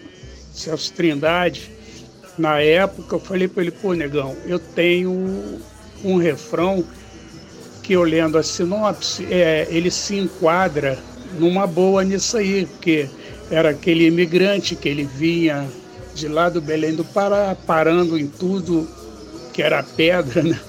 Celso 0.53 0.91
Trindade, 0.93 1.71
na 2.37 2.61
época, 2.61 3.15
eu 3.15 3.19
falei 3.19 3.47
para 3.47 3.63
ele, 3.63 3.71
pô, 3.71 3.93
negão, 3.93 4.35
eu 4.45 4.59
tenho 4.59 5.59
um 6.03 6.17
refrão 6.17 6.83
que 7.81 7.95
lendo 7.95 8.37
a 8.37 8.43
sinopse, 8.43 9.25
é, 9.31 9.65
ele 9.69 9.89
se 9.89 10.17
enquadra 10.17 10.99
numa 11.39 11.65
boa 11.65 12.03
nisso 12.03 12.37
aí, 12.37 12.65
porque 12.65 13.09
era 13.49 13.69
aquele 13.69 14.05
imigrante 14.07 14.75
que 14.75 14.89
ele 14.89 15.05
vinha 15.05 15.67
de 16.13 16.27
lá 16.27 16.49
do 16.49 16.61
Belém 16.61 16.93
do 16.93 17.05
Pará, 17.05 17.55
parando 17.65 18.17
em 18.17 18.27
tudo 18.27 18.87
que 19.53 19.61
era 19.61 19.81
pedra, 19.81 20.43
né? 20.43 20.59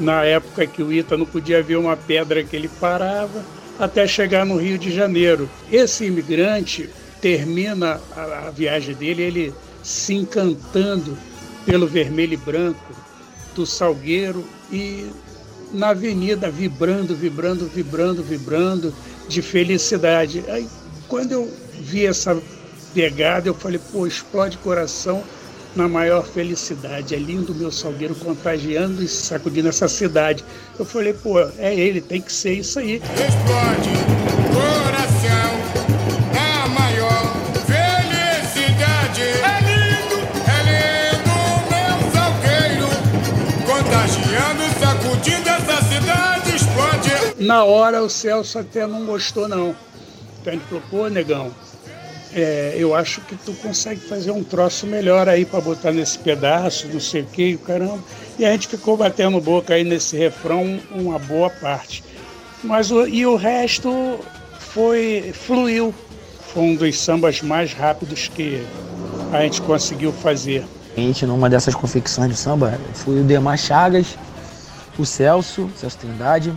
Na 0.00 0.24
época 0.24 0.66
que 0.66 0.82
o 0.82 0.92
Ita 0.92 1.16
não 1.16 1.24
podia 1.24 1.62
ver 1.62 1.76
uma 1.76 1.96
pedra 1.96 2.42
que 2.42 2.56
ele 2.56 2.68
parava, 2.80 3.44
até 3.78 4.06
chegar 4.06 4.44
no 4.44 4.56
Rio 4.56 4.76
de 4.76 4.92
Janeiro. 4.92 5.48
Esse 5.70 6.06
imigrante 6.06 6.90
termina 7.20 8.00
a, 8.16 8.48
a 8.48 8.50
viagem 8.50 8.94
dele, 8.94 9.22
ele 9.22 9.54
se 9.84 10.14
encantando 10.14 11.16
pelo 11.64 11.86
vermelho 11.86 12.32
e 12.32 12.38
branco 12.38 12.94
do 13.54 13.64
Salgueiro 13.64 14.44
e 14.72 15.06
na 15.72 15.90
avenida 15.90 16.50
vibrando, 16.50 17.14
vibrando, 17.14 17.66
vibrando, 17.66 18.22
vibrando 18.22 18.94
de 19.28 19.42
felicidade. 19.42 20.42
Aí 20.48 20.66
quando 21.06 21.32
eu 21.32 21.52
vi 21.80 22.06
essa 22.06 22.36
pegada, 22.94 23.48
eu 23.48 23.54
falei, 23.54 23.80
pô, 23.92 24.06
explode 24.06 24.56
coração 24.58 25.22
na 25.76 25.88
maior 25.88 26.24
felicidade. 26.24 27.14
É 27.14 27.18
lindo 27.18 27.54
meu 27.54 27.70
salgueiro 27.70 28.14
contagiando 28.14 29.02
e 29.02 29.08
sacudindo 29.08 29.68
essa 29.68 29.88
cidade. 29.88 30.44
Eu 30.78 30.84
falei, 30.84 31.12
pô, 31.12 31.40
é 31.58 31.74
ele, 31.74 32.00
tem 32.00 32.22
que 32.22 32.32
ser 32.32 32.54
isso 32.54 32.78
aí. 32.78 32.96
Explode 32.96 33.90
coração 34.54 35.03
Na 47.44 47.62
hora 47.62 48.02
o 48.02 48.08
Celso 48.08 48.58
até 48.58 48.86
não 48.86 49.04
gostou, 49.04 49.46
não. 49.46 49.76
Então 50.40 50.52
ele 50.52 50.62
falou, 50.66 50.82
pô, 50.90 51.08
negão, 51.08 51.50
é, 52.32 52.74
eu 52.76 52.94
acho 52.94 53.20
que 53.20 53.36
tu 53.36 53.52
consegue 53.52 54.00
fazer 54.00 54.30
um 54.30 54.42
troço 54.42 54.86
melhor 54.86 55.28
aí 55.28 55.44
para 55.44 55.60
botar 55.60 55.92
nesse 55.92 56.18
pedaço, 56.18 56.88
não 56.88 56.98
sei 56.98 57.20
o 57.20 57.26
que, 57.26 57.56
caramba. 57.58 57.98
E 58.38 58.46
a 58.46 58.50
gente 58.50 58.66
ficou 58.66 58.96
batendo 58.96 59.38
boca 59.42 59.74
aí 59.74 59.84
nesse 59.84 60.16
refrão 60.16 60.80
uma 60.90 61.18
boa 61.18 61.50
parte. 61.50 62.02
Mas 62.62 62.90
o, 62.90 63.06
e 63.06 63.26
o 63.26 63.36
resto 63.36 64.18
foi 64.58 65.32
fluiu. 65.34 65.94
Foi 66.52 66.62
um 66.62 66.74
dos 66.74 66.98
sambas 66.98 67.42
mais 67.42 67.74
rápidos 67.74 68.26
que 68.26 68.66
a 69.32 69.42
gente 69.42 69.60
conseguiu 69.60 70.12
fazer. 70.12 70.64
A 70.96 71.00
gente, 71.00 71.26
numa 71.26 71.50
dessas 71.50 71.74
confecções 71.74 72.30
de 72.30 72.36
samba, 72.36 72.80
foi 72.94 73.20
o 73.20 73.24
Demar 73.24 73.58
Chagas, 73.58 74.16
o 74.98 75.04
Celso, 75.04 75.70
Celso 75.76 75.98
Trindade, 75.98 76.52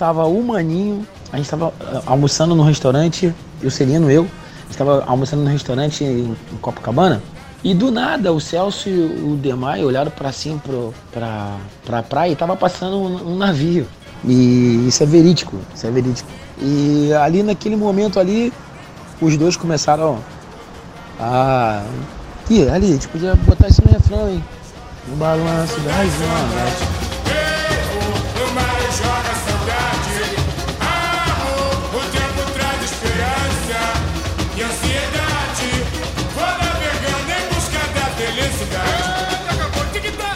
tava 0.00 0.26
o 0.26 0.42
Maninho, 0.42 1.06
a 1.30 1.36
gente 1.36 1.50
tava 1.50 1.74
eh, 1.78 2.00
almoçando 2.06 2.54
no 2.54 2.62
restaurante, 2.62 3.34
o 3.62 3.70
Celino, 3.70 4.10
eu, 4.10 4.26
estava 4.70 5.04
almoçando 5.06 5.42
no 5.42 5.50
restaurante 5.50 6.02
em 6.02 6.34
Copacabana 6.62 7.22
e 7.62 7.74
do 7.74 7.90
nada 7.90 8.32
o 8.32 8.40
Celso 8.40 8.88
e 8.88 8.98
o 8.98 9.36
Demai 9.36 9.84
olharam 9.84 10.10
para 10.10 10.32
cima 10.32 10.58
pro, 10.58 10.94
pra, 11.12 11.54
pra 11.84 12.02
praia 12.02 12.32
e 12.32 12.36
tava 12.36 12.56
passando 12.56 12.96
um, 12.96 13.32
um, 13.32 13.36
navio. 13.36 13.86
E 14.24 14.86
isso 14.88 15.02
é 15.02 15.06
verídico, 15.06 15.58
isso 15.74 15.86
é 15.86 15.90
verídico. 15.90 16.30
E 16.58 17.12
ali 17.12 17.42
naquele 17.42 17.76
momento 17.76 18.18
ali, 18.18 18.50
os 19.20 19.36
dois 19.36 19.54
começaram 19.54 20.18
a. 21.18 21.82
Ih, 22.48 22.70
ali, 22.70 22.86
a 22.86 22.92
gente 22.92 23.08
podia 23.08 23.34
botar 23.34 23.68
isso 23.68 23.82
no 23.84 23.92
refrão, 23.92 24.30
hein? 24.30 24.42
No 25.08 25.16
balanço 25.16 25.78
das 25.80 25.94
ondas. 25.96 27.09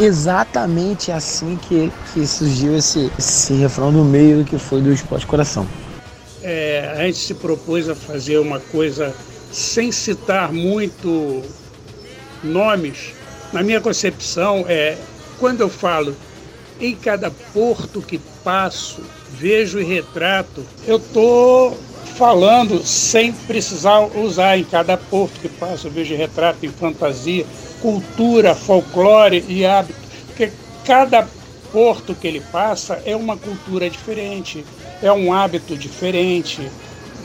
Exatamente 0.00 1.12
assim 1.12 1.56
que, 1.56 1.92
que 2.12 2.26
surgiu 2.26 2.76
esse, 2.76 3.10
esse 3.18 3.54
refrão 3.54 3.92
no 3.92 4.04
meio 4.04 4.44
que 4.44 4.58
foi 4.58 4.80
do 4.80 4.92
Esporte 4.92 5.26
Coração. 5.26 5.66
É, 6.42 6.94
a 6.96 7.04
gente 7.06 7.18
se 7.18 7.34
propôs 7.34 7.88
a 7.88 7.94
fazer 7.94 8.38
uma 8.38 8.60
coisa 8.60 9.14
sem 9.52 9.90
citar 9.92 10.52
muito 10.52 11.42
nomes. 12.42 13.12
Na 13.52 13.62
minha 13.62 13.80
concepção, 13.80 14.64
é, 14.68 14.96
quando 15.38 15.60
eu 15.60 15.68
falo 15.68 16.14
em 16.80 16.94
cada 16.94 17.30
porto 17.30 18.02
que 18.02 18.18
passo, 18.42 19.00
vejo 19.32 19.80
e 19.80 19.84
retrato, 19.84 20.64
eu 20.86 20.96
estou 20.96 21.78
falando 22.16 22.84
sem 22.84 23.32
precisar 23.32 24.00
usar 24.16 24.58
em 24.58 24.64
cada 24.64 24.96
porto 24.96 25.40
que 25.40 25.48
passo, 25.48 25.88
vejo 25.88 26.14
e 26.14 26.16
retrato 26.16 26.64
em 26.66 26.68
fantasia, 26.68 27.46
cultura, 27.84 28.54
folclore 28.54 29.44
e 29.46 29.66
hábito, 29.66 30.00
porque 30.28 30.50
cada 30.86 31.28
porto 31.70 32.14
que 32.14 32.26
ele 32.26 32.40
passa 32.40 33.02
é 33.04 33.14
uma 33.14 33.36
cultura 33.36 33.90
diferente, 33.90 34.64
é 35.02 35.12
um 35.12 35.34
hábito 35.34 35.76
diferente, 35.76 36.66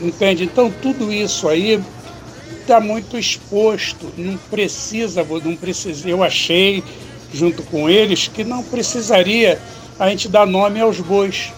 entende? 0.02 0.44
Então 0.44 0.70
tudo 0.82 1.10
isso 1.10 1.48
aí 1.48 1.82
está 2.60 2.78
muito 2.78 3.16
exposto, 3.16 4.12
não 4.18 4.36
precisa, 4.36 5.24
não 5.42 5.56
precisa, 5.56 6.06
eu 6.06 6.22
achei 6.22 6.84
junto 7.32 7.62
com 7.62 7.88
eles 7.88 8.28
que 8.28 8.44
não 8.44 8.62
precisaria 8.62 9.58
a 9.98 10.10
gente 10.10 10.28
dar 10.28 10.46
nome 10.46 10.78
aos 10.78 11.00
bois. 11.00 11.54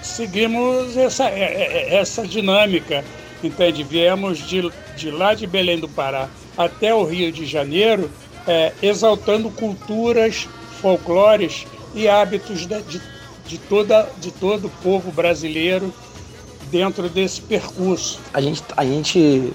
Seguimos 0.00 0.96
essa, 0.96 1.24
é, 1.24 1.40
é, 1.40 1.72
é, 1.72 1.94
essa 1.96 2.24
dinâmica, 2.24 3.04
entende? 3.42 3.82
Viemos 3.82 4.38
de, 4.38 4.70
de 4.96 5.10
lá 5.10 5.34
de 5.34 5.44
Belém 5.44 5.80
do 5.80 5.88
Pará 5.88 6.28
até 6.56 6.94
o 6.94 7.04
Rio 7.04 7.32
de 7.32 7.44
Janeiro, 7.46 8.08
é, 8.46 8.72
exaltando 8.82 9.50
culturas, 9.50 10.48
folclores 10.80 11.66
e 11.94 12.08
hábitos 12.08 12.66
de, 12.66 12.82
de, 12.82 13.02
de, 13.46 13.58
toda, 13.58 14.08
de 14.20 14.30
todo 14.30 14.66
o 14.66 14.70
povo 14.82 15.10
brasileiro 15.10 15.92
dentro 16.70 17.08
desse 17.08 17.40
percurso. 17.40 18.20
A 18.32 18.40
gente, 18.40 18.62
a 18.76 18.84
gente 18.84 19.52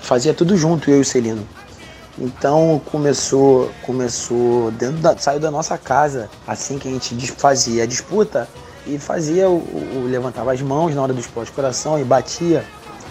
fazia 0.00 0.32
tudo 0.32 0.56
junto, 0.56 0.90
eu 0.90 0.98
e 0.98 1.00
o 1.00 1.04
Celino. 1.04 1.46
Então 2.18 2.80
começou, 2.86 3.70
começou 3.82 4.70
dentro 4.72 4.96
da, 4.98 5.16
saiu 5.18 5.38
da 5.38 5.50
nossa 5.50 5.76
casa 5.76 6.30
assim 6.46 6.78
que 6.78 6.88
a 6.88 6.90
gente 6.90 7.14
fazia 7.32 7.82
a 7.82 7.86
disputa 7.86 8.48
e 8.86 8.98
fazia 8.98 9.50
o, 9.50 9.56
o 9.58 10.06
levantava 10.08 10.52
as 10.52 10.62
mãos 10.62 10.94
na 10.94 11.02
hora 11.02 11.12
do 11.12 11.20
esporte 11.20 11.52
coração 11.52 11.98
e 11.98 12.04
batia 12.04 12.64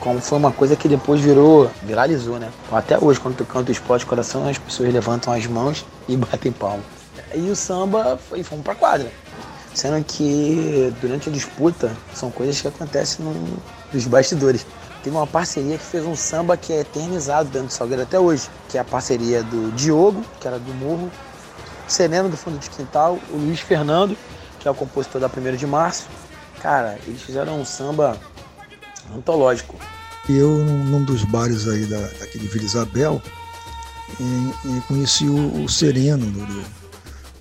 como 0.05 0.21
foi 0.21 0.37
uma 0.37 0.51
coisa 0.51 0.75
que 0.75 0.87
depois 0.87 1.19
virou, 1.19 1.67
viralizou, 1.81 2.37
né? 2.37 2.51
Até 2.71 2.95
hoje, 2.95 3.19
quando 3.19 3.37
tu 3.37 3.43
canta 3.43 3.69
o 3.69 3.71
esporte 3.71 4.05
coração, 4.05 4.47
as 4.47 4.55
pessoas 4.55 4.93
levantam 4.93 5.33
as 5.33 5.47
mãos 5.47 5.83
e 6.07 6.15
batem 6.15 6.51
palma. 6.51 6.83
E 7.33 7.49
o 7.49 7.55
samba, 7.55 8.19
e 8.35 8.43
fomos 8.43 8.63
pra 8.63 8.75
quadra. 8.75 9.11
Sendo 9.73 10.05
que 10.05 10.93
durante 11.01 11.27
a 11.27 11.31
disputa, 11.31 11.91
são 12.13 12.29
coisas 12.29 12.61
que 12.61 12.67
acontecem 12.67 13.25
no, 13.25 13.33
nos 13.91 14.05
bastidores. 14.05 14.63
Teve 15.03 15.15
uma 15.15 15.25
parceria 15.25 15.75
que 15.75 15.83
fez 15.83 16.05
um 16.05 16.15
samba 16.15 16.55
que 16.55 16.71
é 16.71 16.81
eternizado 16.81 17.49
dentro 17.49 17.69
do 17.69 17.73
Salgueiro 17.73 18.03
até 18.03 18.19
hoje, 18.19 18.47
que 18.69 18.77
é 18.77 18.81
a 18.81 18.85
parceria 18.85 19.41
do 19.41 19.71
Diogo, 19.71 20.23
que 20.39 20.47
era 20.47 20.59
do 20.59 20.71
Morro, 20.75 21.09
Sereno 21.87 22.29
do 22.29 22.37
Fundo 22.37 22.59
de 22.59 22.69
Quintal, 22.69 23.17
o 23.31 23.37
Luiz 23.37 23.59
Fernando, 23.59 24.15
que 24.59 24.67
é 24.67 24.71
o 24.71 24.75
compositor 24.75 25.19
da 25.19 25.27
1 25.27 25.55
de 25.55 25.65
Março. 25.65 26.05
Cara, 26.61 26.99
eles 27.07 27.23
fizeram 27.23 27.59
um 27.59 27.65
samba 27.65 28.19
antológico. 29.15 29.75
Eu, 30.29 30.57
num 30.57 31.03
dos 31.03 31.23
bares 31.23 31.67
aí 31.67 31.85
da, 31.85 31.99
daqui 32.19 32.39
de 32.39 32.47
Vila 32.47 32.65
Isabel, 32.65 33.21
e, 34.19 34.77
e 34.77 34.81
conheci 34.87 35.25
o, 35.25 35.63
o 35.63 35.69
Sereno 35.69 36.25
do, 36.25 36.45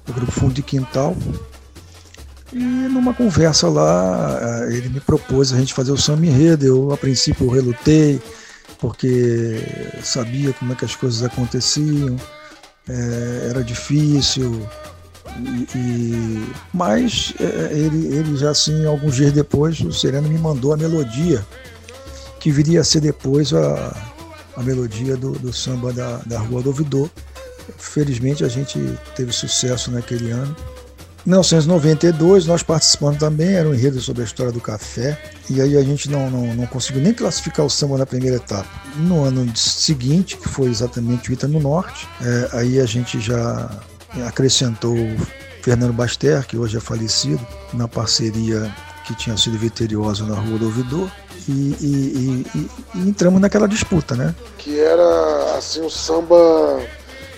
do, 0.06 0.12
Grupo 0.12 0.32
Fundo 0.32 0.54
de 0.54 0.62
Quintal. 0.62 1.16
E 2.52 2.58
numa 2.58 3.14
conversa 3.14 3.68
lá, 3.68 4.66
ele 4.68 4.88
me 4.88 5.00
propôs 5.00 5.52
a 5.52 5.58
gente 5.58 5.74
fazer 5.74 5.92
o 5.92 5.98
samba 5.98 6.26
enredo. 6.26 6.66
Eu, 6.66 6.92
a 6.92 6.96
princípio, 6.96 7.48
relutei, 7.48 8.20
porque 8.78 9.60
sabia 10.02 10.52
como 10.52 10.72
é 10.72 10.76
que 10.76 10.84
as 10.84 10.94
coisas 10.94 11.22
aconteciam, 11.22 12.16
é, 12.88 13.48
era 13.50 13.64
difícil. 13.64 14.66
E, 15.40 15.66
e, 15.76 16.46
mas 16.72 17.34
é, 17.40 17.72
ele, 17.72 18.14
ele 18.14 18.36
já 18.36 18.50
assim, 18.50 18.86
alguns 18.86 19.16
dias 19.16 19.32
depois, 19.32 19.80
o 19.80 19.92
Sereno 19.92 20.28
me 20.28 20.38
mandou 20.38 20.72
a 20.72 20.76
melodia 20.76 21.44
que 22.44 22.50
viria 22.50 22.82
a 22.82 22.84
ser 22.84 23.00
depois 23.00 23.54
a, 23.54 23.96
a 24.54 24.62
melodia 24.62 25.16
do, 25.16 25.32
do 25.32 25.50
samba 25.50 25.94
da, 25.94 26.18
da 26.26 26.38
Rua 26.38 26.60
do 26.60 26.68
Ouvidor. 26.68 27.08
Felizmente 27.78 28.44
a 28.44 28.48
gente 28.48 28.78
teve 29.16 29.32
sucesso 29.32 29.90
naquele 29.90 30.30
ano. 30.30 30.54
Em 31.26 31.30
1992 31.30 32.44
nós 32.44 32.62
participamos 32.62 33.18
também, 33.18 33.54
era 33.54 33.66
um 33.66 33.72
enredo 33.72 33.98
sobre 33.98 34.20
a 34.20 34.26
história 34.26 34.52
do 34.52 34.60
café, 34.60 35.18
e 35.48 35.58
aí 35.62 35.74
a 35.74 35.82
gente 35.82 36.10
não, 36.10 36.30
não, 36.30 36.54
não 36.54 36.66
conseguiu 36.66 37.00
nem 37.00 37.14
classificar 37.14 37.64
o 37.64 37.70
samba 37.70 37.96
na 37.96 38.04
primeira 38.04 38.36
etapa. 38.36 38.68
No 38.98 39.24
ano 39.24 39.50
seguinte, 39.56 40.36
que 40.36 40.46
foi 40.46 40.68
exatamente 40.68 41.30
o 41.30 41.32
Ita 41.32 41.48
no 41.48 41.60
Norte, 41.60 42.06
é, 42.20 42.58
aí 42.58 42.78
a 42.78 42.84
gente 42.84 43.18
já 43.20 43.70
acrescentou 44.26 44.94
Fernando 45.62 45.94
Baster, 45.94 46.46
que 46.46 46.58
hoje 46.58 46.76
é 46.76 46.80
falecido, 46.80 47.40
na 47.72 47.88
parceria 47.88 48.70
que 49.06 49.14
tinha 49.14 49.34
sido 49.34 49.58
vitoriosa 49.58 50.26
na 50.26 50.34
Rua 50.34 50.58
do 50.58 50.66
Ouvidor, 50.66 51.10
e, 51.48 51.52
e, 51.52 52.46
e, 52.54 52.70
e, 52.94 53.08
entramos 53.08 53.40
naquela 53.40 53.68
disputa, 53.68 54.14
né? 54.14 54.34
Que 54.58 54.80
era 54.80 55.56
assim 55.56 55.82
um 55.82 55.90
samba 55.90 56.80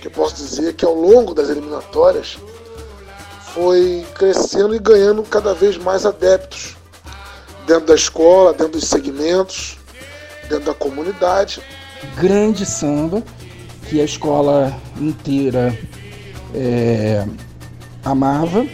que 0.01 0.07
eu 0.07 0.11
posso 0.11 0.37
dizer 0.37 0.75
que 0.75 0.85
ao 0.85 0.95
longo 0.95 1.35
das 1.35 1.49
eliminatórias 1.49 2.39
foi 3.53 4.07
crescendo 4.15 4.75
e 4.75 4.79
ganhando 4.79 5.23
cada 5.23 5.55
vez 5.55 5.77
mais 5.77 6.05
adeptos 6.05 6.77
dentro 7.67 7.87
da 7.87 7.95
escola, 7.95 8.53
dentro 8.53 8.79
dos 8.79 8.85
segmentos, 8.89 9.79
dentro 10.49 10.67
da 10.67 10.75
comunidade. 10.75 11.61
Grande 12.17 12.65
samba 12.65 13.23
que 13.89 14.01
a 14.01 14.05
escola 14.05 14.79
inteira 15.01 15.77
é, 16.55 17.27
amava 18.05 18.67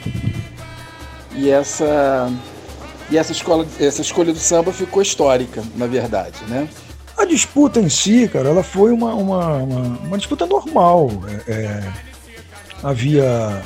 e 1.35 1.49
essa 1.49 2.31
e 3.13 3.19
essa, 3.19 3.33
escola, 3.33 3.67
essa 3.79 4.01
escolha 4.01 4.33
do 4.33 4.39
samba 4.39 4.73
ficou 4.73 5.03
histórica, 5.03 5.63
na 5.77 5.87
verdade, 5.87 6.39
né? 6.49 6.67
A 7.15 7.27
disputa 7.27 7.79
em 7.79 7.91
si, 7.91 8.27
cara, 8.27 8.49
ela 8.49 8.63
foi 8.63 8.91
uma, 8.91 9.13
uma, 9.15 9.57
uma, 9.59 9.81
uma 9.99 10.17
disputa 10.17 10.47
normal. 10.47 11.11
É, 11.47 11.53
é, 11.53 11.93
havia, 12.83 13.63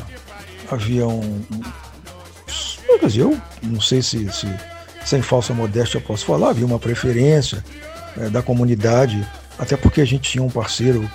havia 0.68 1.06
um, 1.06 1.44
um. 1.52 2.98
Quer 2.98 3.06
dizer, 3.06 3.20
eu 3.20 3.40
não 3.62 3.80
sei 3.80 4.02
se, 4.02 4.28
se 4.32 4.48
sem 5.04 5.22
falsa 5.22 5.54
modéstia 5.54 5.98
eu 5.98 6.02
posso 6.02 6.26
falar, 6.26 6.50
havia 6.50 6.66
uma 6.66 6.80
preferência 6.80 7.64
é, 8.18 8.28
da 8.28 8.42
comunidade, 8.42 9.24
até 9.56 9.76
porque 9.76 10.00
a 10.00 10.04
gente 10.04 10.28
tinha 10.28 10.42
um 10.42 10.50
parceiro 10.50 11.08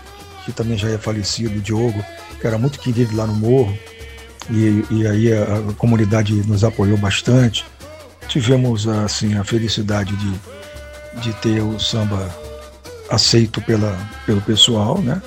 que 0.46 0.54
também 0.54 0.78
já 0.78 0.90
é 0.90 0.98
falecido, 0.98 1.58
o 1.58 1.62
Diogo, 1.62 2.02
que 2.40 2.48
era 2.48 2.58
muito 2.58 2.80
querido 2.80 3.14
lá 3.14 3.28
no 3.28 3.34
Morro, 3.34 3.78
e, 4.50 4.86
e 4.90 5.06
aí 5.06 5.34
a, 5.34 5.70
a 5.70 5.74
comunidade 5.74 6.34
nos 6.48 6.64
apoiou 6.64 6.98
bastante 6.98 7.66
tivemos 8.28 8.88
assim 8.88 9.36
a 9.36 9.44
felicidade 9.44 10.16
de, 10.16 11.22
de 11.22 11.34
ter 11.42 11.62
o 11.62 11.80
samba 11.80 12.34
aceito 13.10 13.62
pela, 13.62 13.98
pelo 14.26 14.42
pessoal, 14.42 15.00
né? 15.02 15.22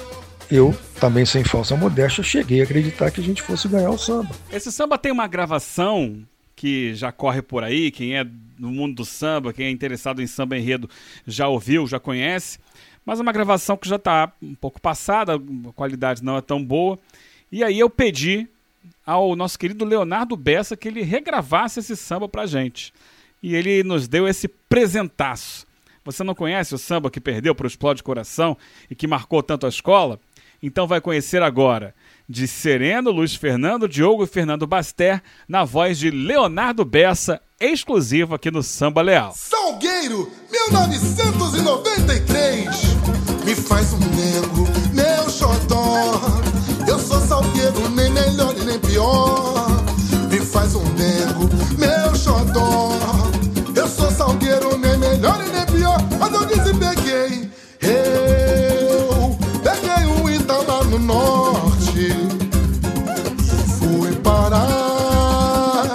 Eu 0.50 0.74
também 1.00 1.24
sem 1.24 1.44
falsa 1.44 1.76
modéstia 1.76 2.22
cheguei 2.22 2.60
a 2.60 2.64
acreditar 2.64 3.10
que 3.10 3.20
a 3.20 3.24
gente 3.24 3.42
fosse 3.42 3.68
ganhar 3.68 3.90
o 3.90 3.98
samba. 3.98 4.30
Esse 4.52 4.70
samba 4.72 4.96
tem 4.96 5.12
uma 5.12 5.26
gravação 5.26 6.24
que 6.56 6.94
já 6.94 7.10
corre 7.10 7.42
por 7.42 7.64
aí, 7.64 7.90
quem 7.90 8.16
é 8.16 8.24
no 8.58 8.70
mundo 8.70 8.96
do 8.96 9.04
samba, 9.04 9.52
quem 9.52 9.66
é 9.66 9.70
interessado 9.70 10.22
em 10.22 10.26
samba 10.26 10.56
enredo 10.56 10.88
já 11.26 11.48
ouviu, 11.48 11.86
já 11.86 11.98
conhece, 11.98 12.58
mas 13.04 13.18
é 13.18 13.22
uma 13.22 13.32
gravação 13.32 13.76
que 13.76 13.88
já 13.88 13.96
está 13.96 14.32
um 14.40 14.54
pouco 14.54 14.80
passada, 14.80 15.34
a 15.34 15.72
qualidade 15.74 16.22
não 16.22 16.36
é 16.36 16.40
tão 16.40 16.64
boa. 16.64 16.98
E 17.50 17.62
aí 17.62 17.78
eu 17.78 17.90
pedi 17.90 18.48
ao 19.04 19.36
nosso 19.36 19.58
querido 19.58 19.84
Leonardo 19.84 20.36
Bessa 20.36 20.76
que 20.76 20.88
ele 20.88 21.02
regravasse 21.02 21.80
esse 21.80 21.96
samba 21.96 22.28
pra 22.28 22.46
gente. 22.46 22.92
E 23.42 23.54
ele 23.54 23.82
nos 23.82 24.08
deu 24.08 24.26
esse 24.26 24.48
presentaço. 24.48 25.66
Você 26.04 26.22
não 26.22 26.34
conhece 26.34 26.74
o 26.74 26.78
samba 26.78 27.10
que 27.10 27.20
perdeu 27.20 27.54
para 27.54 27.64
o 27.64 27.68
Explode 27.68 28.02
Coração 28.02 28.56
e 28.90 28.94
que 28.94 29.06
marcou 29.06 29.42
tanto 29.42 29.66
a 29.66 29.68
escola? 29.68 30.18
Então 30.62 30.86
vai 30.86 31.00
conhecer 31.00 31.42
agora. 31.42 31.94
De 32.26 32.48
Sereno, 32.48 33.10
Luiz 33.10 33.34
Fernando, 33.34 33.88
Diogo 33.88 34.24
e 34.24 34.26
Fernando 34.26 34.66
Baster, 34.66 35.22
na 35.46 35.62
voz 35.62 35.98
de 35.98 36.10
Leonardo 36.10 36.82
Bessa, 36.84 37.40
exclusivo 37.60 38.34
aqui 38.34 38.50
no 38.50 38.62
Samba 38.62 39.02
Leal. 39.02 39.34
Salgueiro, 39.36 40.30
1993, 40.50 42.64
me 43.44 43.54
faz 43.54 43.92
um 43.92 43.98
nego, 43.98 44.66
faz 50.54 50.76
um 50.76 50.84
nego, 50.92 51.50
meu 51.76 52.14
xodó. 52.14 52.92
Eu 53.74 53.88
sou 53.88 54.08
salgueiro, 54.12 54.78
nem 54.78 54.96
melhor 54.96 55.44
e 55.44 55.50
nem 55.50 55.66
pior. 55.66 55.98
Mas 56.16 56.32
eu 56.32 56.46
disse 56.46 56.72
peguei, 56.74 57.50
eu 57.82 59.36
peguei 59.64 60.06
um 60.06 60.30
Ita 60.30 60.54
lá 60.58 60.84
no 60.84 61.00
norte. 61.00 62.08
Fui 63.80 64.12
parar, 64.22 65.86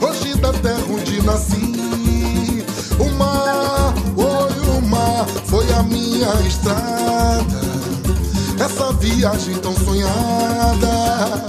hoje 0.00 0.36
da 0.36 0.52
terra 0.52 0.84
onde 0.88 1.20
nasci. 1.22 2.64
O 3.00 3.10
mar, 3.18 3.92
oi, 4.16 4.78
o 4.78 4.82
mar, 4.86 5.26
foi 5.46 5.66
a 5.72 5.82
minha 5.82 6.32
estrada. 6.46 7.44
Essa 8.64 8.92
viagem 8.92 9.56
tão 9.56 9.74
sonhada, 9.74 11.44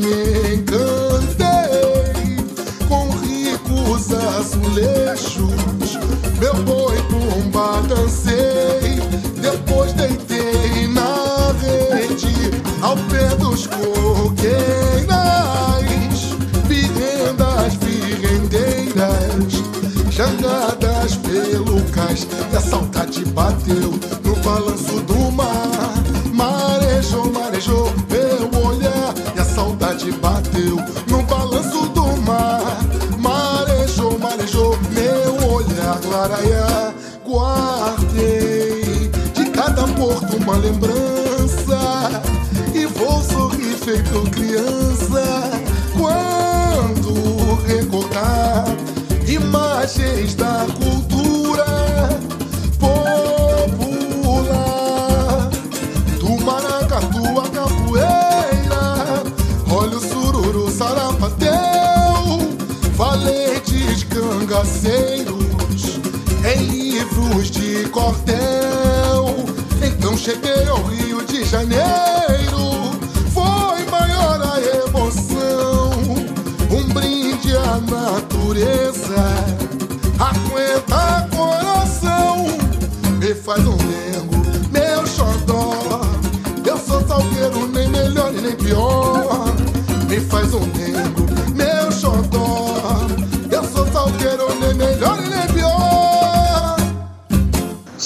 me 0.00 0.54
encantei 0.54 2.36
com 2.88 3.10
ricos 3.20 4.12
azulejos. 4.12 5.98
Meu 6.38 6.54
boi 6.64 6.96
bomba 7.10 7.82
dancei, 7.86 8.98
depois 9.40 9.92
deitei 9.92 10.88
na 10.88 11.52
rede 11.60 12.50
ao 12.80 12.96
pé 12.96 13.28
dos 13.36 13.66
coqueiras, 13.66 15.10
virendas, 16.66 17.74
virendeiras, 17.74 19.62
jangadas 20.10 21.16
pelo 21.16 21.82
cais. 21.92 22.26
E 22.52 22.56
a 22.56 22.60
saudade 22.60 23.24
bateu 23.26 24.00
no 24.24 24.36
balanço 24.36 25.00
do 25.00 25.19
uma 40.50 40.58
lembrança 40.58 42.22
e 42.74 42.84
vou 42.86 43.22
sorrir 43.22 43.76
feito 43.76 44.28
criança. 44.30 45.48
Quando 45.96 47.14
recordar 47.66 48.64
imagens 49.28 50.34
da 50.34 50.66
cultura 50.76 52.08
popular 52.80 54.10
do 56.18 56.30
maracatu 56.44 57.38
à 57.38 57.48
capoeira 57.48 59.22
olha 59.70 59.98
o 59.98 60.00
sururu 60.00 60.68
sarapatel 60.68 62.40
valetes 62.96 64.02
cangaceiros 64.04 66.00
em 66.44 66.64
livros 66.64 67.50
de 67.52 67.88
cordel 67.90 68.79
cheguei 70.20 70.68
ao 70.68 70.82
Rio 70.82 71.24
de 71.24 71.44
Janeiro. 71.44 72.92
Foi 73.32 73.84
maior 73.90 74.38
a 74.42 74.60
emoção. 74.86 75.92
Um 76.70 76.84
brinde 76.92 77.56
à 77.56 77.80
natureza. 77.80 79.16
Aguenta 80.18 81.26
coração. 81.34 82.46
Me 83.18 83.34
faz 83.34 83.66
um 83.66 83.76
nego 83.76 84.36
meu 84.70 85.06
xodó. 85.06 86.02
Eu 86.66 86.76
sou 86.76 87.00
salgueiro 87.08 87.66
nem 87.68 87.88
melhor 87.88 88.34
e 88.34 88.42
nem 88.42 88.56
pior 88.56 89.09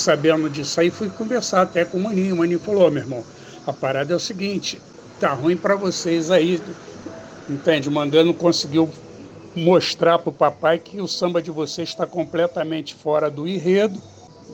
sabendo 0.04 0.50
disso 0.50 0.80
aí, 0.80 0.90
fui 0.90 1.08
conversar 1.08 1.62
até 1.62 1.84
com 1.84 1.96
o 1.96 2.02
Maninho. 2.02 2.34
O 2.34 2.38
Maninho 2.38 2.60
falou: 2.60 2.90
meu 2.90 3.02
irmão, 3.02 3.24
a 3.66 3.72
parada 3.72 4.12
é 4.12 4.16
o 4.16 4.20
seguinte, 4.20 4.80
tá 5.18 5.32
ruim 5.32 5.56
para 5.56 5.74
vocês 5.74 6.30
aí, 6.30 6.60
entende? 7.48 7.88
Mandando 7.88 8.34
conseguiu 8.34 8.90
mostrar 9.56 10.18
pro 10.18 10.30
papai 10.30 10.78
que 10.78 11.00
o 11.00 11.08
samba 11.08 11.40
de 11.40 11.50
vocês 11.50 11.88
está 11.88 12.06
completamente 12.06 12.94
fora 12.94 13.30
do 13.30 13.48
enredo, 13.48 14.00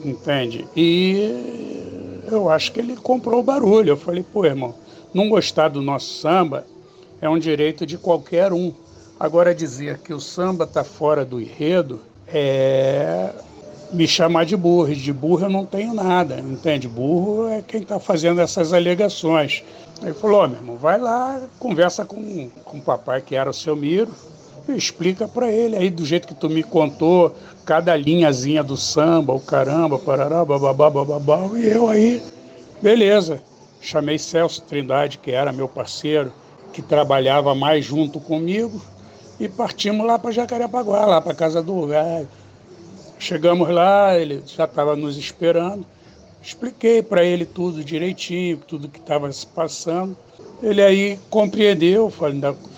entende? 0.04 0.66
E 0.76 2.20
eu 2.30 2.48
acho 2.48 2.70
que 2.70 2.78
ele 2.78 2.96
comprou 2.96 3.40
o 3.40 3.42
barulho. 3.42 3.90
Eu 3.90 3.96
falei: 3.96 4.22
pô, 4.22 4.44
irmão, 4.44 4.74
não 5.12 5.28
gostar 5.28 5.68
do 5.68 5.82
nosso 5.82 6.20
samba 6.20 6.64
é 7.20 7.28
um 7.28 7.38
direito 7.38 7.84
de 7.84 7.98
qualquer 7.98 8.52
um. 8.52 8.72
Agora 9.18 9.54
dizer 9.54 9.98
que 9.98 10.14
o 10.14 10.20
samba 10.20 10.66
tá 10.66 10.84
fora 10.84 11.24
do 11.24 11.40
enredo 11.40 12.00
é 12.26 13.30
me 13.92 14.06
chamar 14.06 14.44
de 14.44 14.56
burro. 14.56 14.94
De 14.94 15.12
burro 15.12 15.46
eu 15.46 15.50
não 15.50 15.66
tenho 15.66 15.94
nada, 15.94 16.40
entende? 16.40 16.88
Burro 16.88 17.48
é 17.48 17.62
quem 17.62 17.82
está 17.82 17.98
fazendo 17.98 18.40
essas 18.40 18.72
alegações. 18.72 19.62
Ele 20.02 20.14
falou, 20.14 20.44
oh, 20.44 20.48
meu 20.48 20.58
irmão, 20.58 20.76
vai 20.76 20.98
lá, 20.98 21.40
conversa 21.58 22.04
com, 22.04 22.48
com 22.64 22.78
o 22.78 22.82
papai, 22.82 23.20
que 23.20 23.36
era 23.36 23.50
o 23.50 23.54
seu 23.54 23.76
Miro, 23.76 24.10
explica 24.68 25.28
para 25.28 25.50
ele 25.50 25.76
aí 25.76 25.90
do 25.90 26.04
jeito 26.04 26.28
que 26.28 26.34
tu 26.34 26.48
me 26.48 26.62
contou, 26.62 27.34
cada 27.64 27.94
linhazinha 27.96 28.62
do 28.62 28.76
samba, 28.76 29.34
o 29.34 29.40
caramba, 29.40 29.98
parará, 29.98 30.44
bababá, 30.44 30.88
bababá, 30.88 31.50
e 31.54 31.66
eu 31.66 31.88
aí, 31.88 32.22
beleza. 32.80 33.42
Chamei 33.80 34.18
Celso 34.18 34.62
Trindade, 34.62 35.18
que 35.18 35.30
era 35.30 35.52
meu 35.52 35.68
parceiro, 35.68 36.32
que 36.72 36.82
trabalhava 36.82 37.54
mais 37.54 37.84
junto 37.84 38.20
comigo, 38.20 38.80
e 39.38 39.48
partimos 39.48 40.06
lá 40.06 40.18
para 40.18 40.30
Jacarepaguá, 40.30 41.06
lá 41.06 41.20
para 41.20 41.34
casa 41.34 41.62
do 41.62 41.86
velho. 41.86 42.28
Chegamos 43.20 43.68
lá, 43.68 44.18
ele 44.18 44.42
já 44.46 44.64
estava 44.64 44.96
nos 44.96 45.18
esperando. 45.18 45.84
Expliquei 46.42 47.02
para 47.02 47.22
ele 47.22 47.44
tudo 47.44 47.84
direitinho, 47.84 48.56
tudo 48.56 48.88
que 48.88 48.98
estava 48.98 49.30
se 49.30 49.46
passando. 49.46 50.16
Ele 50.62 50.80
aí 50.80 51.18
compreendeu, 51.28 52.10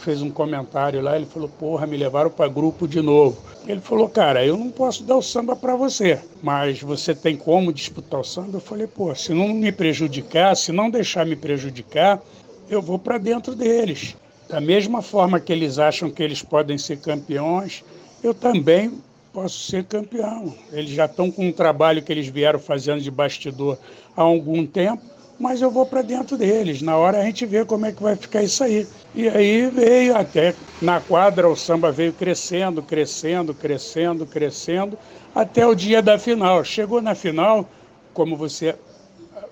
fez 0.00 0.20
um 0.20 0.30
comentário 0.30 1.00
lá, 1.00 1.14
ele 1.14 1.26
falou, 1.26 1.48
porra, 1.48 1.86
me 1.86 1.96
levaram 1.96 2.28
para 2.28 2.48
grupo 2.48 2.88
de 2.88 3.00
novo. 3.00 3.40
Ele 3.68 3.80
falou, 3.80 4.08
cara, 4.08 4.44
eu 4.44 4.56
não 4.56 4.68
posso 4.68 5.04
dar 5.04 5.16
o 5.16 5.22
samba 5.22 5.54
para 5.54 5.76
você, 5.76 6.18
mas 6.42 6.82
você 6.82 7.14
tem 7.14 7.36
como 7.36 7.72
disputar 7.72 8.20
o 8.20 8.24
samba? 8.24 8.56
Eu 8.56 8.60
falei, 8.60 8.88
pô, 8.88 9.14
se 9.14 9.32
não 9.32 9.48
me 9.48 9.70
prejudicar, 9.70 10.56
se 10.56 10.72
não 10.72 10.90
deixar 10.90 11.24
me 11.24 11.36
prejudicar, 11.36 12.20
eu 12.68 12.82
vou 12.82 12.98
para 12.98 13.16
dentro 13.16 13.54
deles. 13.54 14.16
Da 14.48 14.60
mesma 14.60 15.02
forma 15.02 15.38
que 15.38 15.52
eles 15.52 15.78
acham 15.78 16.10
que 16.10 16.22
eles 16.22 16.42
podem 16.42 16.76
ser 16.76 16.98
campeões, 16.98 17.84
eu 18.24 18.34
também 18.34 18.92
posso 19.32 19.58
ser 19.58 19.84
campeão. 19.84 20.54
Eles 20.70 20.90
já 20.90 21.06
estão 21.06 21.30
com 21.30 21.48
um 21.48 21.52
trabalho 21.52 22.02
que 22.02 22.12
eles 22.12 22.28
vieram 22.28 22.58
fazendo 22.58 23.00
de 23.00 23.10
bastidor 23.10 23.78
há 24.16 24.22
algum 24.22 24.66
tempo, 24.66 25.02
mas 25.40 25.62
eu 25.62 25.70
vou 25.70 25.86
para 25.86 26.02
dentro 26.02 26.36
deles. 26.36 26.82
Na 26.82 26.96
hora 26.96 27.20
a 27.20 27.24
gente 27.24 27.46
vê 27.46 27.64
como 27.64 27.86
é 27.86 27.92
que 27.92 28.02
vai 28.02 28.14
ficar 28.14 28.42
isso 28.42 28.62
aí. 28.62 28.86
E 29.14 29.28
aí 29.28 29.70
veio 29.70 30.16
até 30.16 30.54
na 30.80 31.00
quadra 31.00 31.48
o 31.48 31.56
samba 31.56 31.90
veio 31.90 32.12
crescendo, 32.12 32.82
crescendo, 32.82 33.54
crescendo, 33.54 34.26
crescendo, 34.26 34.98
até 35.34 35.66
o 35.66 35.74
dia 35.74 36.02
da 36.02 36.18
final. 36.18 36.62
Chegou 36.64 37.00
na 37.00 37.14
final, 37.14 37.68
como 38.12 38.36
você 38.36 38.74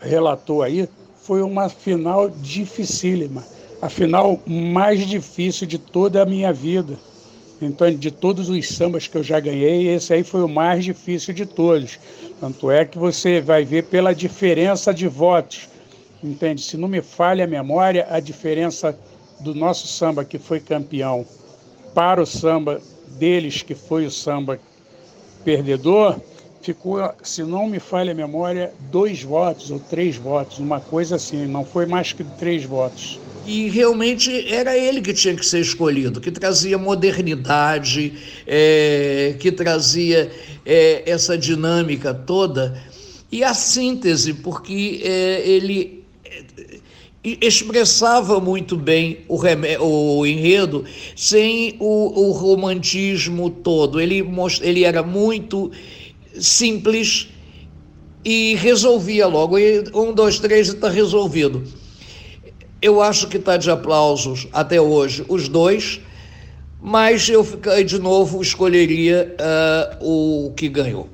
relatou 0.01 0.63
aí, 0.63 0.89
foi 1.23 1.43
uma 1.43 1.69
final 1.69 2.29
dificílima. 2.29 3.45
A 3.81 3.89
final 3.89 4.39
mais 4.47 5.07
difícil 5.07 5.67
de 5.67 5.79
toda 5.79 6.23
a 6.23 6.27
minha 6.27 6.53
vida. 6.53 6.99
Então, 7.61 7.93
de 7.95 8.11
todos 8.11 8.49
os 8.49 8.69
sambas 8.69 9.07
que 9.07 9.17
eu 9.17 9.23
já 9.23 9.39
ganhei, 9.39 9.89
esse 9.89 10.15
aí 10.15 10.25
foi 10.25 10.43
o 10.43 10.49
mais 10.49 10.85
difícil 10.85 11.35
de 11.35 11.45
todos. 11.45 11.99
Tanto 12.41 12.71
é 12.71 12.85
que 12.87 12.99
você 12.99 13.41
vai 13.41 13.65
ver 13.65 13.85
pela 13.85 14.15
diferença 14.15 14.95
de 14.95 15.07
votos. 15.07 15.69
Entende? 16.25 16.63
Se 16.63 16.77
não 16.77 16.89
me 16.89 17.03
falha 17.03 17.45
a 17.45 17.49
memória, 17.49 18.07
a 18.11 18.19
diferença 18.19 18.99
do 19.41 19.55
nosso 19.55 19.87
samba, 19.87 20.25
que 20.25 20.39
foi 20.39 20.61
campeão, 20.61 21.27
para 21.95 22.23
o 22.23 22.27
samba 22.27 22.81
deles, 23.19 23.63
que 23.63 23.75
foi 23.75 24.07
o 24.07 24.11
samba 24.11 24.59
perdedor, 25.45 26.19
ficou, 26.63 27.13
se 27.23 27.43
não 27.43 27.67
me 27.67 27.79
falha 27.81 28.13
a 28.13 28.15
memória, 28.15 28.73
dois 28.91 29.23
votos 29.23 29.71
ou 29.71 29.79
três 29.79 30.17
votos, 30.17 30.59
uma 30.59 30.81
coisa 30.81 31.17
assim, 31.17 31.47
não 31.47 31.65
foi 31.65 31.87
mais 31.87 32.13
que 32.13 32.25
três 32.25 32.65
votos. 32.65 33.19
E 33.47 33.69
realmente 33.69 34.53
era 34.53 34.77
ele 34.77 35.01
que 35.01 35.13
tinha 35.15 35.35
que 35.35 35.45
ser 35.45 35.61
escolhido, 35.61 36.21
que 36.21 36.31
trazia 36.31 36.77
modernidade, 36.77 38.13
é, 38.47 39.35
que 39.39 39.51
trazia 39.51 40.31
é, 40.65 41.03
essa 41.11 41.37
dinâmica 41.37 42.13
toda 42.15 42.81
e 43.33 43.45
a 43.45 43.55
síntese, 43.55 44.35
porque 44.35 45.01
é, 45.05 45.43
ele 45.49 46.01
expressava 47.23 48.41
muito 48.41 48.77
bem 48.77 49.19
o, 49.29 50.19
o 50.19 50.27
enredo 50.27 50.85
sem 51.15 51.77
o, 51.79 52.29
o, 52.29 52.33
romantismo 52.33 53.51
todo. 53.51 54.01
Ele, 54.01 54.25
ele 54.63 54.85
era 54.85 55.03
muito 55.03 55.71
simples 56.39 57.29
e 58.25 58.55
resolvia 58.55 59.27
logo. 59.27 59.59
E 59.59 59.85
um, 59.95 60.13
dois, 60.13 60.39
três 60.39 60.69
está 60.69 60.89
resolvido. 60.89 61.63
Eu 62.83 63.03
acho 63.03 63.29
que 63.29 63.37
está 63.37 63.59
de 63.59 63.71
aplausos 63.71 64.49
até 64.53 64.81
hoje 64.81 65.25
os 65.29 65.49
dois, 65.49 66.01
mas 66.81 67.29
eu 67.29 67.45
fiquei 67.45 67.85
de 67.85 67.99
novo 67.99 68.41
escolheria 68.41 69.37
uh, 70.01 70.47
o 70.49 70.55
que 70.55 70.67
ganhou. 70.67 71.07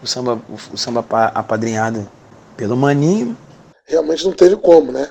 O 0.00 0.06
samba, 0.06 0.40
o 0.72 0.76
samba 0.76 1.04
apadrinhado 1.34 2.08
pelo 2.56 2.76
Maninho. 2.76 3.36
Realmente 3.86 4.24
não 4.24 4.32
teve 4.32 4.56
como, 4.56 4.92
né? 4.92 5.10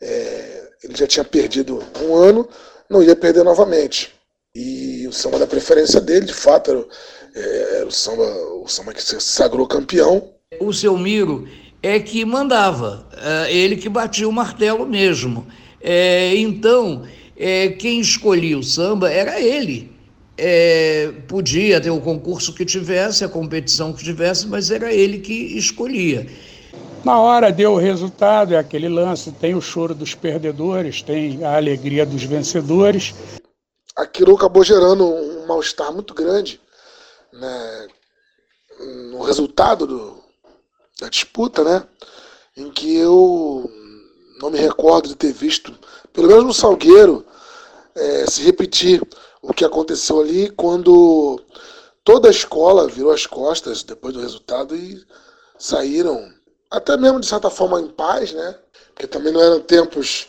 É, 0.00 0.68
ele 0.82 0.94
já 0.94 1.06
tinha 1.06 1.24
perdido 1.24 1.82
um 2.02 2.14
ano, 2.14 2.46
não 2.90 3.02
ia 3.02 3.16
perder 3.16 3.44
novamente. 3.44 4.12
E 4.54 5.06
o 5.08 5.12
samba 5.12 5.38
da 5.38 5.46
preferência 5.46 6.00
dele, 6.00 6.26
de 6.26 6.34
fato, 6.34 6.70
era, 6.70 6.86
é, 7.34 7.76
era 7.78 7.86
o, 7.86 7.90
samba, 7.90 8.24
o 8.62 8.68
samba 8.68 8.92
que 8.92 9.02
se 9.02 9.18
sagrou 9.20 9.66
campeão. 9.66 10.34
O 10.60 10.72
seu 10.72 10.98
Miro 10.98 11.48
é 11.84 12.00
que 12.00 12.24
mandava, 12.24 13.06
é, 13.14 13.54
ele 13.54 13.76
que 13.76 13.90
batia 13.90 14.26
o 14.26 14.32
martelo 14.32 14.86
mesmo. 14.86 15.46
É, 15.82 16.34
então, 16.34 17.02
é, 17.36 17.68
quem 17.68 18.00
escolhia 18.00 18.58
o 18.58 18.62
samba 18.62 19.10
era 19.10 19.38
ele. 19.38 19.92
É, 20.36 21.12
podia 21.28 21.78
ter 21.82 21.90
o 21.90 22.00
concurso 22.00 22.54
que 22.54 22.64
tivesse, 22.64 23.22
a 23.22 23.28
competição 23.28 23.92
que 23.92 24.02
tivesse, 24.02 24.48
mas 24.48 24.70
era 24.70 24.94
ele 24.94 25.18
que 25.18 25.58
escolhia. 25.58 26.26
Na 27.04 27.20
hora 27.20 27.52
deu 27.52 27.72
o 27.72 27.78
resultado, 27.78 28.54
é 28.54 28.58
aquele 28.58 28.88
lance, 28.88 29.30
tem 29.32 29.54
o 29.54 29.60
choro 29.60 29.94
dos 29.94 30.14
perdedores, 30.14 31.02
tem 31.02 31.44
a 31.44 31.54
alegria 31.54 32.06
dos 32.06 32.24
vencedores. 32.24 33.14
Aquilo 33.94 34.36
acabou 34.36 34.64
gerando 34.64 35.04
um 35.04 35.46
mal-estar 35.46 35.92
muito 35.92 36.14
grande 36.14 36.58
né, 37.30 37.86
no 39.12 39.22
resultado 39.22 39.86
do, 39.86 40.23
da 41.04 41.08
disputa, 41.10 41.62
né? 41.62 41.86
Em 42.56 42.70
que 42.70 42.96
eu 42.96 43.70
não 44.40 44.50
me 44.50 44.58
recordo 44.58 45.08
de 45.08 45.14
ter 45.14 45.32
visto, 45.32 45.76
pelo 46.12 46.28
menos 46.28 46.44
no 46.44 46.54
Salgueiro, 46.54 47.24
é, 47.94 48.26
se 48.26 48.42
repetir 48.42 49.02
o 49.42 49.52
que 49.52 49.64
aconteceu 49.64 50.20
ali 50.20 50.50
quando 50.50 51.40
toda 52.02 52.28
a 52.28 52.30
escola 52.30 52.88
virou 52.88 53.12
as 53.12 53.26
costas 53.26 53.82
depois 53.82 54.14
do 54.14 54.20
resultado 54.20 54.74
e 54.74 55.04
saíram 55.58 56.32
até 56.70 56.96
mesmo 56.96 57.20
de 57.20 57.26
certa 57.26 57.50
forma 57.50 57.80
em 57.80 57.88
paz, 57.88 58.32
né? 58.32 58.58
Porque 58.88 59.06
também 59.06 59.32
não 59.32 59.40
eram 59.40 59.60
tempos 59.60 60.28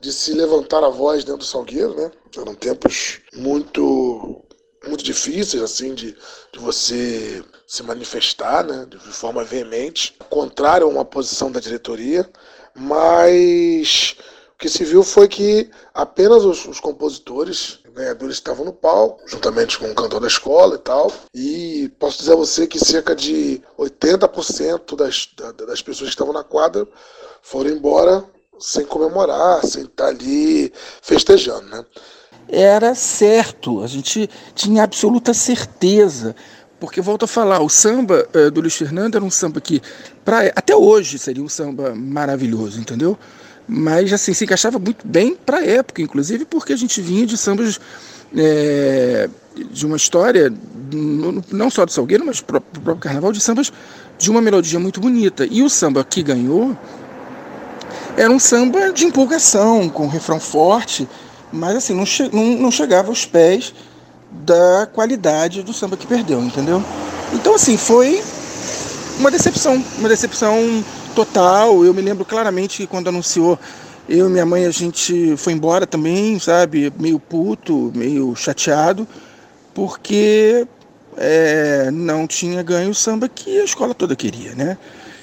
de 0.00 0.12
se 0.12 0.32
levantar 0.32 0.84
a 0.84 0.90
voz 0.90 1.24
dentro 1.24 1.38
do 1.38 1.44
Salgueiro, 1.44 1.94
né? 1.94 2.10
Eram 2.36 2.54
tempos 2.54 3.20
muito 3.34 4.42
muito 4.88 5.04
difíceis, 5.04 5.62
assim, 5.62 5.94
de, 5.94 6.16
de 6.52 6.58
você 6.58 7.42
se 7.66 7.82
manifestar, 7.82 8.64
né? 8.64 8.86
De 8.88 8.98
forma 8.98 9.44
veemente, 9.44 10.16
contrário 10.28 10.86
a 10.86 10.90
uma 10.90 11.04
posição 11.04 11.50
da 11.50 11.60
diretoria, 11.60 12.28
mas 12.74 14.16
o 14.54 14.58
que 14.58 14.68
se 14.68 14.84
viu 14.84 15.02
foi 15.02 15.28
que 15.28 15.70
apenas 15.92 16.44
os, 16.44 16.66
os 16.66 16.80
compositores 16.80 17.80
ganhadores 17.96 18.36
estavam 18.36 18.64
no 18.64 18.72
palco, 18.72 19.22
juntamente 19.26 19.78
com 19.78 19.90
o 19.90 19.94
cantor 19.94 20.20
da 20.20 20.26
escola 20.26 20.76
e 20.76 20.78
tal. 20.78 21.12
E 21.34 21.92
posso 21.98 22.18
dizer 22.18 22.34
a 22.34 22.36
você 22.36 22.66
que 22.66 22.78
cerca 22.78 23.16
de 23.16 23.62
80% 23.78 24.94
das, 24.96 25.28
das 25.66 25.82
pessoas 25.82 26.10
que 26.10 26.14
estavam 26.14 26.34
na 26.34 26.44
quadra 26.44 26.86
foram 27.42 27.70
embora 27.70 28.24
sem 28.58 28.84
comemorar, 28.84 29.64
sem 29.64 29.84
estar 29.84 30.08
ali 30.08 30.72
festejando, 31.02 31.68
né? 31.68 31.84
Era 32.48 32.94
certo, 32.94 33.82
a 33.82 33.86
gente 33.86 34.28
tinha 34.54 34.84
absoluta 34.84 35.34
certeza. 35.34 36.34
Porque, 36.78 37.00
volto 37.00 37.24
a 37.24 37.28
falar, 37.28 37.60
o 37.60 37.70
samba 37.70 38.28
uh, 38.34 38.50
do 38.50 38.60
Luiz 38.60 38.76
Fernando 38.76 39.14
era 39.16 39.24
um 39.24 39.30
samba 39.30 39.60
que, 39.60 39.80
pra, 40.24 40.40
até 40.54 40.76
hoje, 40.76 41.18
seria 41.18 41.42
um 41.42 41.48
samba 41.48 41.94
maravilhoso, 41.94 42.78
entendeu? 42.78 43.18
mas 43.68 44.12
assim 44.12 44.32
se 44.32 44.44
encaixava 44.44 44.78
muito 44.78 45.06
bem 45.06 45.34
para 45.34 45.58
a 45.58 45.66
época, 45.66 46.00
inclusive 46.00 46.44
porque 46.44 46.72
a 46.72 46.76
gente 46.76 47.00
vinha 47.00 47.26
de 47.26 47.36
sambas 47.36 47.80
é, 48.36 49.28
de 49.72 49.86
uma 49.86 49.96
história 49.96 50.52
não 51.50 51.70
só 51.70 51.84
do 51.84 51.90
Salgueiro, 51.90 52.24
mas 52.24 52.40
do 52.40 52.44
próprio 52.44 52.96
Carnaval 52.96 53.32
de 53.32 53.40
sambas 53.40 53.72
de 54.18 54.30
uma 54.30 54.40
melodia 54.40 54.78
muito 54.78 55.00
bonita. 55.00 55.46
E 55.50 55.62
o 55.62 55.68
samba 55.68 56.04
que 56.04 56.22
ganhou 56.22 56.76
era 58.16 58.30
um 58.30 58.38
samba 58.38 58.92
de 58.92 59.04
empolgação, 59.04 59.88
com 59.88 60.04
um 60.04 60.08
refrão 60.08 60.38
forte, 60.38 61.08
mas 61.52 61.76
assim 61.76 61.94
não, 61.94 62.06
che 62.06 62.28
não, 62.32 62.44
não 62.58 62.70
chegava 62.70 63.08
aos 63.08 63.24
pés 63.24 63.74
da 64.30 64.86
qualidade 64.92 65.62
do 65.62 65.72
samba 65.72 65.96
que 65.96 66.06
perdeu, 66.06 66.40
entendeu? 66.42 66.82
Então 67.32 67.54
assim 67.54 67.76
foi 67.76 68.22
uma 69.18 69.30
decepção, 69.30 69.82
uma 69.98 70.08
decepção 70.08 70.84
total. 71.14 71.84
Eu 71.84 71.94
me 71.94 72.02
lembro 72.02 72.24
claramente 72.24 72.78
que 72.78 72.86
quando 72.86 73.08
anunciou, 73.08 73.58
eu 74.08 74.28
e 74.28 74.30
minha 74.30 74.46
mãe, 74.46 74.66
a 74.66 74.70
gente 74.70 75.36
foi 75.36 75.52
embora 75.52 75.86
também, 75.86 76.38
sabe? 76.38 76.92
Meio 76.98 77.18
puto, 77.18 77.90
meio 77.94 78.34
chateado, 78.36 79.06
porque 79.74 80.66
é, 81.16 81.90
não 81.90 82.26
tinha 82.26 82.62
ganho 82.62 82.90
o 82.90 82.94
samba 82.94 83.28
que 83.28 83.60
a 83.60 83.64
escola 83.64 83.94
toda 83.94 84.14
queria, 84.14 84.54
né? 84.54 84.78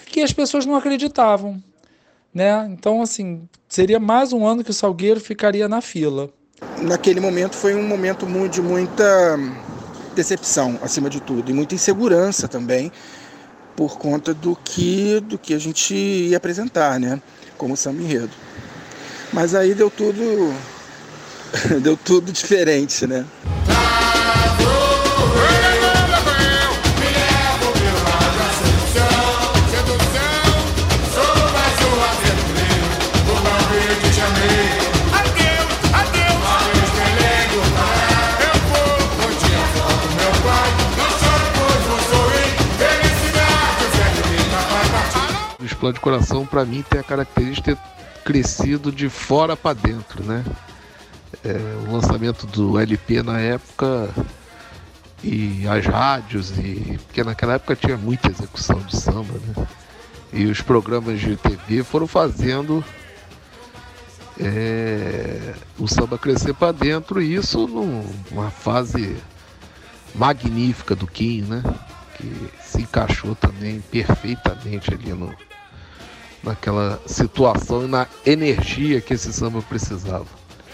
Que 0.07 0.21
as 0.21 0.33
pessoas 0.33 0.65
não 0.65 0.75
acreditavam, 0.75 1.61
né? 2.33 2.67
Então, 2.69 3.01
assim, 3.01 3.47
seria 3.67 3.99
mais 3.99 4.33
um 4.33 4.45
ano 4.45 4.63
que 4.63 4.71
o 4.71 4.73
Salgueiro 4.73 5.19
ficaria 5.19 5.67
na 5.67 5.81
fila. 5.81 6.29
Naquele 6.81 7.19
momento 7.19 7.55
foi 7.55 7.75
um 7.75 7.87
momento 7.87 8.25
de 8.49 8.61
muita 8.61 9.37
decepção, 10.15 10.79
acima 10.81 11.09
de 11.09 11.21
tudo, 11.21 11.49
e 11.51 11.53
muita 11.53 11.75
insegurança 11.75 12.47
também 12.47 12.91
por 13.75 13.97
conta 13.97 14.33
do 14.33 14.55
que 14.55 15.19
do 15.21 15.37
que 15.37 15.53
a 15.53 15.59
gente 15.59 15.95
ia 15.95 16.37
apresentar, 16.37 16.99
né, 16.99 17.21
como 17.57 17.75
samba 17.75 18.01
enredo. 18.01 18.31
Mas 19.31 19.55
aí 19.55 19.73
deu 19.73 19.89
tudo 19.89 20.53
deu 21.81 21.97
tudo 21.97 22.31
diferente, 22.31 23.07
né? 23.07 23.25
Explode 45.83 45.99
Coração, 45.99 46.45
para 46.45 46.63
mim, 46.63 46.81
tem 46.81 47.01
a 47.01 47.03
característica 47.03 47.75
de 47.75 47.81
ter 47.81 48.23
crescido 48.23 48.89
de 48.89 49.09
fora 49.09 49.57
para 49.57 49.73
dentro, 49.73 50.23
né? 50.23 50.41
É, 51.43 51.57
o 51.85 51.91
lançamento 51.91 52.47
do 52.47 52.79
LP 52.79 53.21
na 53.21 53.37
época 53.37 54.09
e 55.21 55.67
as 55.67 55.85
rádios, 55.85 56.57
e 56.57 56.97
porque 57.05 57.21
naquela 57.21 57.55
época 57.55 57.75
tinha 57.75 57.97
muita 57.97 58.29
execução 58.29 58.79
de 58.79 58.95
samba, 58.95 59.33
né? 59.45 59.67
E 60.31 60.45
os 60.45 60.61
programas 60.61 61.19
de 61.19 61.35
TV 61.35 61.83
foram 61.83 62.07
fazendo 62.07 62.81
é, 64.39 65.53
o 65.77 65.85
samba 65.85 66.17
crescer 66.17 66.53
para 66.53 66.71
dentro, 66.71 67.21
e 67.21 67.35
isso 67.35 67.67
numa 67.67 68.49
fase 68.49 69.17
magnífica 70.15 70.95
do 70.95 71.07
Kim, 71.07 71.41
né? 71.41 71.61
Que 72.15 72.49
se 72.63 72.83
encaixou 72.83 73.35
também 73.35 73.81
perfeitamente 73.91 74.93
ali 74.93 75.11
no, 75.11 75.35
naquela 76.43 76.99
situação 77.05 77.85
e 77.85 77.87
na 77.87 78.07
energia 78.25 78.99
que 78.99 79.13
esse 79.13 79.31
samba 79.31 79.61
precisava. 79.61 80.25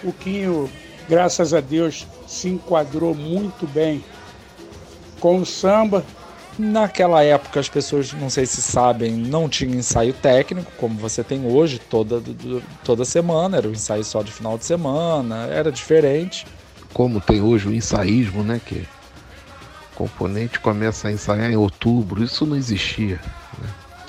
O 0.03 0.11
Quinho, 0.11 0.69
graças 1.07 1.53
a 1.53 1.61
Deus, 1.61 2.07
se 2.27 2.49
enquadrou 2.49 3.13
muito 3.13 3.67
bem 3.67 4.03
com 5.19 5.39
o 5.39 5.45
samba. 5.45 6.03
Naquela 6.57 7.23
época 7.23 7.59
as 7.59 7.69
pessoas, 7.69 8.11
não 8.11 8.29
sei 8.29 8.45
se 8.45 8.61
sabem, 8.61 9.13
não 9.13 9.47
tinha 9.47 9.73
ensaio 9.73 10.11
técnico, 10.11 10.69
como 10.77 10.95
você 10.95 11.23
tem 11.23 11.45
hoje, 11.45 11.79
toda, 11.79 12.21
toda 12.83 13.05
semana, 13.05 13.55
era 13.55 13.67
um 13.67 13.71
ensaio 13.71 14.03
só 14.03 14.21
de 14.21 14.29
final 14.29 14.57
de 14.57 14.65
semana, 14.65 15.47
era 15.47 15.71
diferente. 15.71 16.45
Como 16.93 17.21
tem 17.21 17.39
hoje 17.39 17.69
o 17.69 17.73
ensaísmo, 17.73 18.43
né? 18.43 18.59
Que 18.65 18.85
o 19.93 19.95
componente 19.95 20.59
começa 20.59 21.07
a 21.07 21.11
ensaiar 21.13 21.49
em 21.49 21.55
outubro, 21.55 22.21
isso 22.21 22.45
não 22.45 22.57
existia 22.57 23.21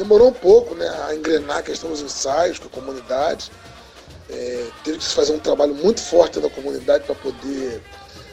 demorou 0.01 0.29
um 0.29 0.33
pouco 0.33 0.75
né, 0.75 0.89
a 1.07 1.15
engrenar 1.15 1.59
a 1.59 1.63
questão 1.63 1.91
dos 1.91 2.01
ensaios 2.01 2.59
com 2.59 2.69
a 2.69 2.71
comunidade. 2.71 3.53
É, 4.31 4.67
teve 4.83 4.97
que 4.97 5.05
se 5.05 5.15
fazer 5.15 5.33
um 5.33 5.39
trabalho 5.39 5.75
muito 5.75 6.01
forte 6.01 6.41
da 6.41 6.49
comunidade 6.49 7.05
para 7.05 7.15
poder 7.17 7.83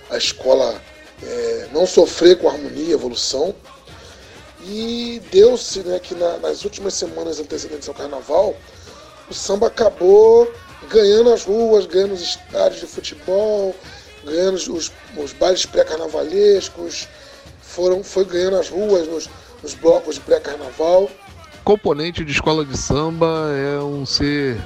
a 0.09 0.17
escola 0.17 0.81
é, 1.21 1.67
não 1.73 1.85
sofrer 1.85 2.37
com 2.37 2.47
harmonia, 2.47 2.93
evolução. 2.93 3.53
E 4.63 5.21
deu-se 5.29 5.79
né, 5.79 5.99
que 5.99 6.15
na, 6.15 6.37
nas 6.37 6.63
últimas 6.63 6.93
semanas 6.93 7.37
antecedentes 7.37 7.89
ao 7.89 7.93
carnaval, 7.93 8.55
o 9.29 9.33
samba 9.33 9.67
acabou 9.67 10.49
ganhando 10.89 11.33
as 11.33 11.43
ruas, 11.43 11.85
ganhando 11.85 12.13
os 12.13 12.21
estádios 12.21 12.79
de 12.79 12.87
futebol, 12.87 13.75
ganhando 14.23 14.55
os, 14.55 14.91
os 15.17 15.33
bailes 15.33 15.65
pré-carnavalescos, 15.65 17.09
foram, 17.61 18.03
foi 18.03 18.23
ganhando 18.23 18.57
as 18.57 18.69
ruas 18.69 19.05
nos, 19.05 19.29
nos 19.61 19.73
blocos 19.73 20.15
de 20.15 20.21
pré-carnaval 20.21 21.09
componente 21.67 22.23
de 22.23 22.31
escola 22.31 22.63
de 22.63 22.77
samba 22.77 23.51
é 23.51 23.77
um 23.83 24.05
ser, 24.05 24.57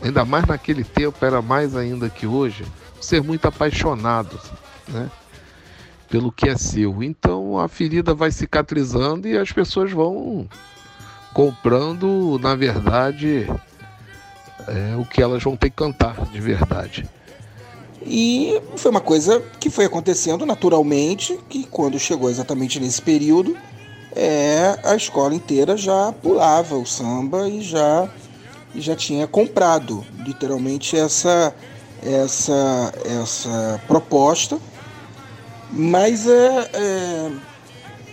ainda 0.00 0.24
mais 0.24 0.46
naquele 0.46 0.82
tempo, 0.82 1.22
era 1.22 1.42
mais 1.42 1.76
ainda 1.76 2.08
que 2.08 2.26
hoje, 2.26 2.64
um 2.98 3.02
ser 3.02 3.22
muito 3.22 3.44
apaixonado, 3.44 4.40
né? 4.88 5.10
Pelo 6.08 6.32
que 6.32 6.48
é 6.48 6.56
seu. 6.56 7.02
Então 7.02 7.58
a 7.58 7.68
ferida 7.68 8.14
vai 8.14 8.30
cicatrizando 8.30 9.28
e 9.28 9.36
as 9.36 9.52
pessoas 9.52 9.92
vão 9.92 10.48
comprando, 11.34 12.40
na 12.40 12.54
verdade, 12.54 13.46
é, 14.68 14.96
o 14.96 15.04
que 15.04 15.20
elas 15.20 15.42
vão 15.42 15.54
ter 15.54 15.68
que 15.68 15.76
cantar 15.76 16.24
de 16.30 16.40
verdade. 16.40 17.06
E 18.00 18.58
foi 18.74 18.90
uma 18.90 19.02
coisa 19.02 19.38
que 19.60 19.68
foi 19.68 19.84
acontecendo 19.84 20.46
naturalmente, 20.46 21.38
que 21.46 21.64
quando 21.66 21.98
chegou 21.98 22.30
exatamente 22.30 22.80
nesse 22.80 23.02
período, 23.02 23.54
é, 24.14 24.78
a 24.82 24.94
escola 24.94 25.34
inteira 25.34 25.76
já 25.76 26.12
pulava 26.12 26.76
o 26.76 26.86
samba 26.86 27.48
e 27.48 27.62
já, 27.62 28.08
já 28.74 28.96
tinha 28.96 29.26
comprado 29.26 30.04
literalmente 30.24 30.96
essa, 30.96 31.54
essa, 32.02 32.92
essa 33.04 33.80
proposta, 33.86 34.58
mas 35.70 36.26
é, 36.26 36.70
é 36.74 37.30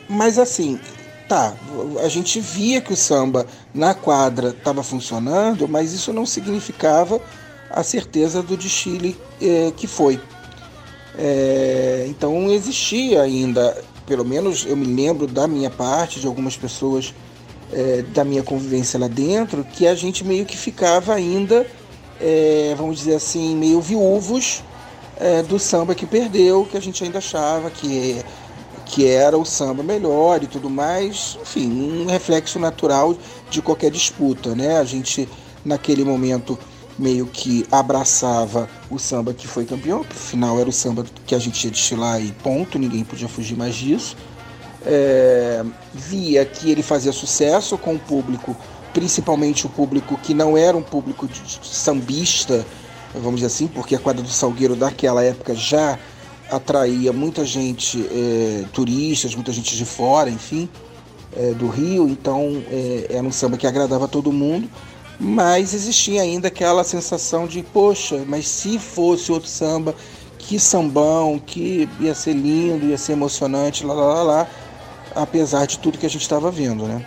mas 0.09 0.39
assim, 0.39 0.79
tá, 1.27 1.53
a 2.03 2.07
gente 2.07 2.39
via 2.39 2.79
que 2.79 2.93
o 2.93 2.97
samba 2.97 3.45
na 3.73 3.93
quadra 3.93 4.49
estava 4.49 4.81
funcionando, 4.81 5.67
mas 5.67 5.91
isso 5.91 6.13
não 6.13 6.25
significava 6.25 7.19
a 7.69 7.83
certeza 7.83 8.41
do 8.41 8.55
desfile 8.55 9.19
é, 9.41 9.71
que 9.75 9.85
foi. 9.85 10.19
É, 11.17 12.05
então 12.07 12.49
existia 12.51 13.21
ainda, 13.21 13.75
pelo 14.07 14.25
menos 14.25 14.65
eu 14.65 14.75
me 14.75 14.85
lembro 14.85 15.27
da 15.27 15.47
minha 15.47 15.69
parte, 15.69 16.19
de 16.19 16.25
algumas 16.25 16.57
pessoas 16.57 17.13
é, 17.71 18.01
da 18.01 18.23
minha 18.23 18.41
convivência 18.41 18.97
lá 18.99 19.07
dentro, 19.07 19.63
que 19.63 19.85
a 19.85 19.93
gente 19.93 20.23
meio 20.23 20.45
que 20.45 20.57
ficava 20.57 21.13
ainda, 21.13 21.67
é, 22.19 22.73
vamos 22.77 22.97
dizer 22.97 23.15
assim, 23.15 23.55
meio 23.55 23.81
viúvos 23.81 24.63
é, 25.17 25.43
do 25.43 25.59
samba 25.59 25.93
que 25.93 26.05
perdeu, 26.05 26.65
que 26.65 26.77
a 26.77 26.81
gente 26.81 27.03
ainda 27.03 27.19
achava 27.19 27.69
que 27.69 28.23
que 28.85 29.05
era 29.05 29.37
o 29.37 29.43
samba 29.43 29.83
melhor 29.83 30.41
e 30.41 30.47
tudo 30.47 30.69
mais, 30.69 31.37
enfim, 31.41 31.69
um 31.69 32.05
reflexo 32.05 32.57
natural 32.57 33.17
de 33.49 33.61
qualquer 33.61 33.91
disputa, 33.91 34.55
né? 34.55 34.79
A 34.79 34.85
gente 34.85 35.27
naquele 35.65 36.05
momento 36.05 36.57
meio 36.97 37.25
que 37.27 37.65
abraçava 37.71 38.69
o 38.89 38.97
samba 38.97 39.33
que 39.33 39.47
foi 39.47 39.65
campeão, 39.65 40.01
afinal 40.01 40.59
era 40.59 40.69
o 40.69 40.73
samba 40.73 41.05
que 41.25 41.35
a 41.35 41.39
gente 41.39 41.65
ia 41.65 41.71
destilar 41.71 42.21
e 42.21 42.31
ponto, 42.31 42.79
ninguém 42.79 43.03
podia 43.03 43.27
fugir 43.27 43.55
mais 43.55 43.75
disso. 43.75 44.15
É, 44.85 45.63
via 45.93 46.45
que 46.45 46.71
ele 46.71 46.81
fazia 46.81 47.11
sucesso 47.11 47.77
com 47.77 47.95
o 47.95 47.99
público, 47.99 48.55
principalmente 48.93 49.65
o 49.65 49.69
público 49.69 50.17
que 50.23 50.33
não 50.33 50.57
era 50.57 50.77
um 50.77 50.81
público 50.81 51.27
de, 51.27 51.41
de 51.41 51.67
sambista, 51.67 52.65
vamos 53.13 53.35
dizer 53.35 53.47
assim, 53.47 53.67
porque 53.67 53.95
a 53.95 53.99
quadra 53.99 54.23
do 54.23 54.29
Salgueiro 54.29 54.75
daquela 54.75 55.23
época 55.23 55.53
já 55.53 55.99
atraía 56.49 57.11
muita 57.11 57.45
gente, 57.45 57.99
é, 58.11 58.65
turistas, 58.71 59.35
muita 59.35 59.51
gente 59.51 59.75
de 59.75 59.85
fora, 59.85 60.29
enfim, 60.29 60.69
é, 61.35 61.51
do 61.51 61.67
Rio, 61.67 62.07
então 62.07 62.63
é, 62.69 63.07
era 63.09 63.23
um 63.23 63.31
samba 63.31 63.57
que 63.57 63.67
agradava 63.67 64.07
todo 64.07 64.31
mundo, 64.31 64.69
mas 65.19 65.73
existia 65.73 66.21
ainda 66.21 66.47
aquela 66.47 66.83
sensação 66.83 67.47
de, 67.47 67.63
poxa, 67.63 68.23
mas 68.27 68.47
se 68.47 68.77
fosse 68.77 69.31
outro 69.31 69.49
samba, 69.49 69.95
que 70.37 70.59
sambão, 70.59 71.39
que 71.39 71.89
ia 71.99 72.13
ser 72.13 72.33
lindo, 72.33 72.85
ia 72.85 72.97
ser 72.97 73.13
emocionante, 73.13 73.85
lá, 73.85 73.93
lá, 73.93 74.13
lá, 74.13 74.23
lá 74.23 74.49
apesar 75.15 75.65
de 75.65 75.79
tudo 75.79 75.97
que 75.97 76.05
a 76.05 76.09
gente 76.09 76.21
estava 76.21 76.51
vendo, 76.51 76.85
né? 76.85 77.05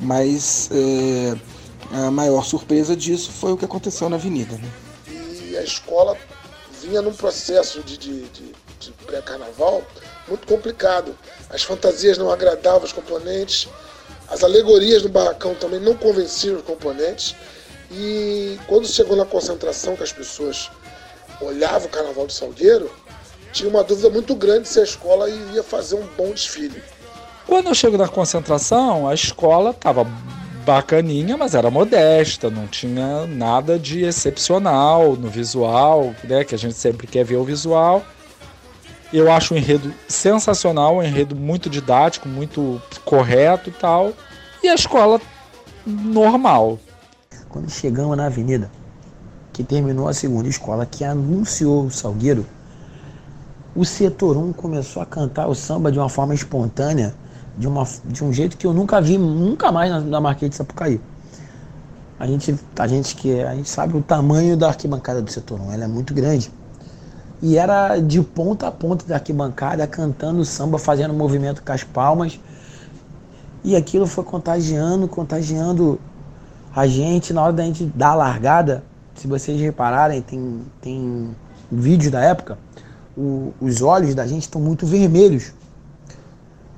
Mas 0.00 0.70
é, 0.72 1.36
a 2.06 2.10
maior 2.10 2.44
surpresa 2.44 2.94
disso 2.94 3.32
foi 3.32 3.52
o 3.52 3.56
que 3.56 3.64
aconteceu 3.64 4.08
na 4.08 4.16
Avenida, 4.16 4.56
né? 4.56 4.70
E 5.48 5.56
a 5.56 5.62
escola 5.62 6.16
vinha 6.80 7.02
num 7.02 7.12
processo 7.12 7.82
de, 7.82 7.98
de, 7.98 8.22
de 8.28 8.52
de 8.78 8.92
pré-carnaval 9.04 9.82
muito 10.26 10.46
complicado. 10.46 11.16
As 11.50 11.62
fantasias 11.62 12.18
não 12.18 12.30
agradavam 12.30 12.84
os 12.84 12.92
componentes, 12.92 13.68
as 14.30 14.44
alegorias 14.44 15.02
do 15.02 15.08
barracão 15.08 15.54
também 15.54 15.80
não 15.80 15.94
convenciam 15.94 16.56
os 16.56 16.62
componentes. 16.62 17.34
E 17.90 18.58
quando 18.66 18.86
chegou 18.86 19.16
na 19.16 19.24
concentração, 19.24 19.96
que 19.96 20.02
as 20.02 20.12
pessoas 20.12 20.70
olhavam 21.40 21.88
o 21.88 21.90
carnaval 21.90 22.26
de 22.26 22.34
Salgueiro, 22.34 22.90
tinha 23.52 23.68
uma 23.68 23.82
dúvida 23.82 24.10
muito 24.10 24.34
grande 24.34 24.68
se 24.68 24.78
a 24.78 24.84
escola 24.84 25.28
iria 25.30 25.62
fazer 25.62 25.94
um 25.94 26.06
bom 26.16 26.30
desfile. 26.32 26.82
Quando 27.46 27.68
eu 27.68 27.74
chego 27.74 27.96
na 27.96 28.06
concentração, 28.06 29.08
a 29.08 29.14
escola 29.14 29.70
estava 29.70 30.04
bacaninha, 30.66 31.34
mas 31.34 31.54
era 31.54 31.70
modesta, 31.70 32.50
não 32.50 32.66
tinha 32.66 33.26
nada 33.26 33.78
de 33.78 34.04
excepcional 34.04 35.16
no 35.16 35.30
visual, 35.30 36.14
né? 36.24 36.44
Que 36.44 36.54
a 36.54 36.58
gente 36.58 36.74
sempre 36.74 37.06
quer 37.06 37.24
ver 37.24 37.36
o 37.36 37.44
visual. 37.44 38.04
Eu 39.12 39.32
acho 39.32 39.54
o 39.54 39.56
enredo 39.56 39.92
sensacional, 40.06 40.96
um 40.96 41.02
enredo 41.02 41.34
muito 41.34 41.70
didático, 41.70 42.28
muito 42.28 42.80
correto 43.04 43.70
e 43.70 43.72
tal. 43.72 44.12
E 44.62 44.68
a 44.68 44.74
escola 44.74 45.18
normal. 45.86 46.78
Quando 47.48 47.70
chegamos 47.70 48.16
na 48.16 48.26
avenida, 48.26 48.70
que 49.52 49.64
terminou 49.64 50.08
a 50.08 50.12
segunda 50.12 50.48
escola, 50.48 50.84
que 50.84 51.04
anunciou 51.04 51.86
o 51.86 51.90
Salgueiro, 51.90 52.46
o 53.74 53.84
setor 53.84 54.36
1 54.36 54.52
começou 54.52 55.02
a 55.02 55.06
cantar 55.06 55.46
o 55.46 55.54
samba 55.54 55.90
de 55.90 55.98
uma 55.98 56.10
forma 56.10 56.34
espontânea, 56.34 57.14
de, 57.56 57.66
uma, 57.66 57.86
de 58.04 58.22
um 58.22 58.30
jeito 58.30 58.58
que 58.58 58.66
eu 58.66 58.74
nunca 58.74 59.00
vi, 59.00 59.16
nunca 59.16 59.72
mais 59.72 59.90
na, 59.90 60.00
na 60.00 60.20
Marquês 60.20 60.50
de 60.50 60.56
Sapucaí. 60.56 61.00
A 62.20 62.26
gente, 62.26 62.58
a 62.78 62.86
gente 62.86 63.14
que 63.14 63.40
a 63.40 63.54
gente 63.54 63.70
sabe 63.70 63.96
o 63.96 64.02
tamanho 64.02 64.54
da 64.54 64.68
arquibancada 64.68 65.22
do 65.22 65.30
setor 65.30 65.60
1, 65.60 65.72
ela 65.72 65.84
é 65.84 65.88
muito 65.88 66.12
grande 66.12 66.50
e 67.40 67.56
era 67.56 67.98
de 67.98 68.20
ponta 68.20 68.66
a 68.66 68.72
ponta 68.72 69.06
da 69.06 69.14
arquibancada, 69.14 69.86
cantando 69.86 70.44
samba, 70.44 70.78
fazendo 70.78 71.14
movimento 71.14 71.62
com 71.62 71.72
as 71.72 71.84
palmas. 71.84 72.38
E 73.62 73.76
aquilo 73.76 74.06
foi 74.06 74.24
contagiando, 74.24 75.06
contagiando 75.06 76.00
a 76.74 76.86
gente. 76.86 77.32
Na 77.32 77.44
hora 77.44 77.52
da 77.52 77.64
gente 77.64 77.84
dar 77.94 78.10
a 78.10 78.14
largada, 78.14 78.82
se 79.14 79.28
vocês 79.28 79.60
repararem, 79.60 80.20
tem, 80.20 80.62
tem 80.80 81.36
vídeos 81.70 82.10
da 82.10 82.20
época, 82.20 82.58
o, 83.16 83.52
os 83.60 83.82
olhos 83.82 84.14
da 84.14 84.26
gente 84.26 84.42
estão 84.42 84.60
muito 84.60 84.84
vermelhos. 84.84 85.52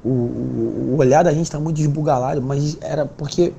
O, 0.04 0.08
o, 0.08 0.94
o 0.94 0.96
olhar 0.98 1.22
da 1.22 1.32
gente 1.32 1.44
está 1.44 1.58
muito 1.58 1.76
desbugalado, 1.76 2.42
mas 2.42 2.76
era 2.80 3.06
porque 3.06 3.52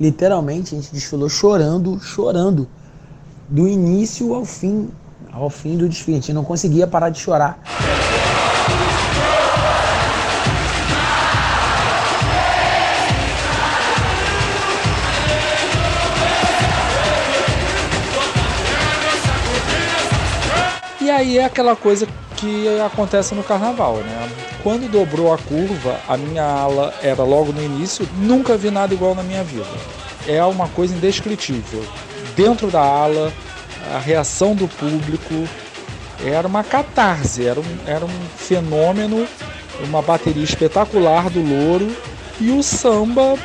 literalmente 0.00 0.74
a 0.74 0.80
gente 0.80 0.92
desfilou 0.92 1.28
chorando, 1.28 1.98
chorando, 2.00 2.68
do 3.48 3.66
início 3.66 4.34
ao 4.34 4.44
fim 4.44 4.88
ao 5.38 5.50
fim 5.50 5.76
do 5.76 5.88
desfile. 5.88 6.18
A 6.18 6.20
gente 6.20 6.32
não 6.32 6.44
conseguia 6.44 6.86
parar 6.86 7.10
de 7.10 7.18
chorar. 7.18 7.58
E 21.00 21.10
aí 21.10 21.38
é 21.38 21.44
aquela 21.44 21.74
coisa 21.74 22.06
que 22.36 22.68
acontece 22.80 23.34
no 23.34 23.42
carnaval, 23.42 23.96
né? 23.96 24.28
Quando 24.62 24.90
dobrou 24.90 25.32
a 25.32 25.38
curva, 25.38 25.98
a 26.06 26.16
minha 26.16 26.44
ala 26.44 26.92
era 27.02 27.22
logo 27.22 27.52
no 27.52 27.62
início, 27.62 28.08
nunca 28.18 28.56
vi 28.56 28.70
nada 28.70 28.92
igual 28.92 29.14
na 29.14 29.22
minha 29.22 29.42
vida. 29.42 29.66
É 30.26 30.44
uma 30.44 30.68
coisa 30.68 30.94
indescritível. 30.94 31.82
Dentro 32.36 32.70
da 32.70 32.80
ala, 32.80 33.32
a 33.94 33.98
reação 33.98 34.54
do 34.54 34.68
público 34.68 35.48
era 36.24 36.46
uma 36.46 36.64
catarse, 36.64 37.46
era 37.46 37.60
um, 37.60 37.78
era 37.86 38.04
um 38.04 38.20
fenômeno, 38.36 39.26
uma 39.84 40.02
bateria 40.02 40.42
espetacular 40.42 41.30
do 41.30 41.40
louro 41.40 41.94
e 42.40 42.50
o 42.50 42.62
samba, 42.62 43.36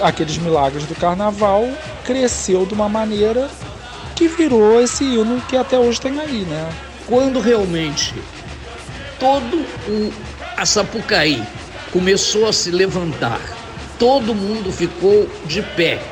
aqueles 0.00 0.38
milagres 0.38 0.84
do 0.84 0.94
carnaval, 0.94 1.68
cresceu 2.04 2.64
de 2.64 2.74
uma 2.74 2.88
maneira 2.88 3.48
que 4.14 4.28
virou 4.28 4.80
esse 4.80 5.04
hino 5.04 5.40
que 5.48 5.56
até 5.56 5.78
hoje 5.78 6.00
tem 6.00 6.18
aí, 6.20 6.44
né? 6.44 6.70
Quando 7.06 7.40
realmente 7.40 8.14
todo 9.18 9.64
o 9.88 10.12
a 10.56 10.66
Sapucaí 10.66 11.40
começou 11.92 12.48
a 12.48 12.52
se 12.52 12.72
levantar, 12.72 13.40
todo 13.96 14.34
mundo 14.34 14.72
ficou 14.72 15.28
de 15.46 15.62
pé, 15.62 16.02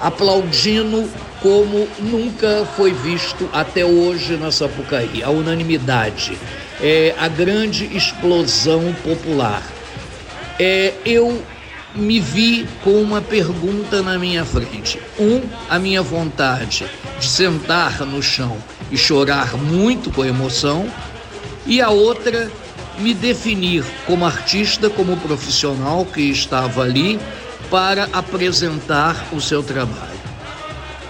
aplaudindo 0.00 1.10
como 1.40 1.88
nunca 1.98 2.66
foi 2.76 2.92
visto 2.92 3.48
até 3.52 3.84
hoje 3.84 4.36
na 4.36 4.50
Sapucaí. 4.50 5.22
A 5.22 5.30
unanimidade, 5.30 6.38
é, 6.80 7.14
a 7.18 7.28
grande 7.28 7.84
explosão 7.96 8.94
popular. 9.04 9.62
É, 10.58 10.94
eu 11.04 11.42
me 11.94 12.20
vi 12.20 12.66
com 12.82 13.00
uma 13.00 13.20
pergunta 13.20 14.02
na 14.02 14.18
minha 14.18 14.44
frente. 14.44 15.00
Um, 15.18 15.42
a 15.68 15.78
minha 15.78 16.02
vontade 16.02 16.86
de 17.18 17.26
sentar 17.26 18.00
no 18.00 18.22
chão 18.22 18.56
e 18.90 18.96
chorar 18.96 19.56
muito 19.56 20.10
com 20.10 20.24
emoção, 20.24 20.88
e 21.66 21.80
a 21.82 21.90
outra, 21.90 22.50
me 22.98 23.12
definir 23.12 23.84
como 24.06 24.24
artista, 24.24 24.88
como 24.88 25.16
profissional 25.18 26.04
que 26.04 26.22
estava 26.22 26.82
ali 26.82 27.20
para 27.70 28.08
apresentar 28.12 29.28
o 29.32 29.40
seu 29.40 29.62
trabalho. 29.62 30.17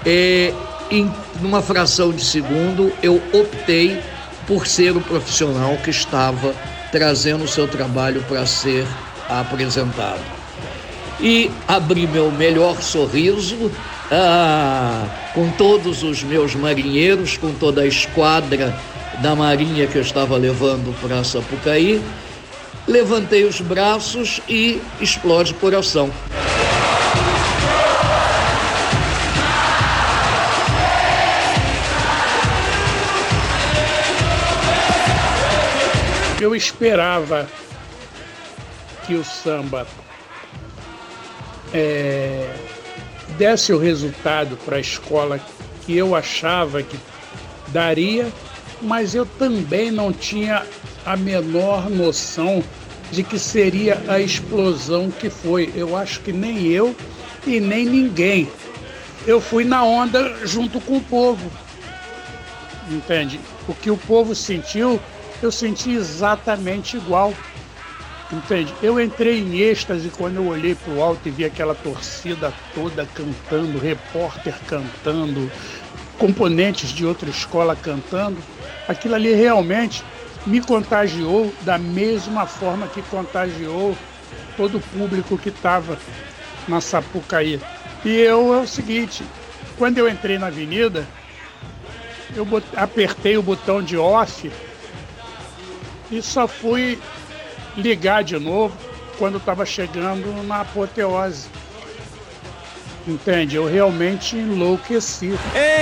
Em 0.04 1.10
numa 1.40 1.62
fração 1.62 2.10
de 2.10 2.24
segundo, 2.24 2.92
eu 3.02 3.22
optei 3.32 4.00
por 4.46 4.66
ser 4.66 4.96
o 4.96 5.00
profissional 5.00 5.76
que 5.84 5.90
estava 5.90 6.54
trazendo 6.90 7.44
o 7.44 7.48
seu 7.48 7.68
trabalho 7.68 8.24
para 8.26 8.46
ser 8.46 8.86
apresentado. 9.28 10.20
E 11.20 11.50
abri 11.66 12.06
meu 12.06 12.30
melhor 12.30 12.80
sorriso 12.80 13.70
ah, 14.10 15.04
com 15.34 15.50
todos 15.50 16.02
os 16.02 16.22
meus 16.22 16.54
marinheiros, 16.54 17.36
com 17.36 17.52
toda 17.52 17.82
a 17.82 17.86
esquadra 17.86 18.74
da 19.20 19.34
marinha 19.34 19.86
que 19.86 19.96
eu 19.96 20.02
estava 20.02 20.36
levando 20.36 20.98
para 21.00 21.22
Sapucaí. 21.24 22.00
Levantei 22.86 23.44
os 23.44 23.60
braços 23.60 24.40
e 24.48 24.80
explode 25.00 25.52
coração. 25.54 26.10
Eu 36.40 36.54
esperava 36.54 37.48
que 39.06 39.14
o 39.14 39.24
samba 39.24 39.86
é, 41.72 42.54
desse 43.36 43.72
o 43.72 43.78
resultado 43.78 44.56
para 44.64 44.76
a 44.76 44.80
escola 44.80 45.40
que 45.84 45.96
eu 45.96 46.14
achava 46.14 46.82
que 46.82 46.98
daria, 47.68 48.28
mas 48.80 49.14
eu 49.14 49.26
também 49.26 49.90
não 49.90 50.12
tinha 50.12 50.64
a 51.04 51.16
menor 51.16 51.90
noção 51.90 52.62
de 53.10 53.22
que 53.22 53.38
seria 53.38 54.02
a 54.06 54.20
explosão 54.20 55.10
que 55.10 55.30
foi. 55.30 55.72
Eu 55.74 55.96
acho 55.96 56.20
que 56.20 56.32
nem 56.32 56.66
eu 56.66 56.94
e 57.46 57.58
nem 57.58 57.86
ninguém. 57.86 58.48
Eu 59.26 59.40
fui 59.40 59.64
na 59.64 59.82
onda 59.82 60.46
junto 60.46 60.80
com 60.80 60.98
o 60.98 61.00
povo. 61.00 61.50
Entende? 62.90 63.40
O 63.66 63.74
que 63.74 63.90
o 63.90 63.96
povo 63.96 64.34
sentiu, 64.34 65.00
eu 65.42 65.52
senti 65.52 65.90
exatamente 65.90 66.96
igual. 66.96 67.32
Entende? 68.30 68.74
Eu 68.82 69.00
entrei 69.00 69.40
em 69.40 69.58
êxtase 69.58 70.10
quando 70.10 70.36
eu 70.36 70.46
olhei 70.46 70.74
para 70.74 70.92
o 70.92 71.02
alto 71.02 71.26
e 71.28 71.30
vi 71.30 71.44
aquela 71.44 71.74
torcida 71.74 72.52
toda 72.74 73.06
cantando, 73.06 73.78
repórter 73.78 74.54
cantando, 74.66 75.50
componentes 76.18 76.90
de 76.90 77.06
outra 77.06 77.30
escola 77.30 77.74
cantando. 77.74 78.36
Aquilo 78.86 79.14
ali 79.14 79.32
realmente 79.32 80.04
me 80.46 80.60
contagiou 80.60 81.52
da 81.62 81.78
mesma 81.78 82.46
forma 82.46 82.86
que 82.86 83.00
contagiou 83.02 83.96
todo 84.58 84.76
o 84.76 84.80
público 84.80 85.38
que 85.38 85.48
estava 85.48 85.98
na 86.66 86.82
Sapucaí. 86.82 87.58
E 88.04 88.10
eu 88.10 88.52
é 88.54 88.58
o 88.58 88.66
seguinte, 88.66 89.24
quando 89.78 89.98
eu 89.98 90.08
entrei 90.08 90.38
na 90.38 90.48
avenida, 90.48 91.06
eu 92.36 92.46
apertei 92.76 93.38
o 93.38 93.42
botão 93.42 93.82
de 93.82 93.96
off 93.96 94.50
e 96.10 96.22
só 96.22 96.48
fui 96.48 96.98
ligar 97.76 98.24
de 98.24 98.38
novo 98.38 98.76
quando 99.18 99.38
estava 99.38 99.66
chegando 99.66 100.42
na 100.44 100.60
apoteose. 100.62 101.48
Entende? 103.06 103.56
Eu 103.56 103.66
realmente 103.66 104.36
enlouqueci. 104.36 105.32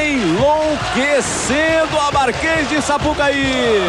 Enlouquecendo 0.09 1.99
a 1.99 2.13
Marquês 2.13 2.69
de 2.69 2.81
Sapucaí. 2.81 3.81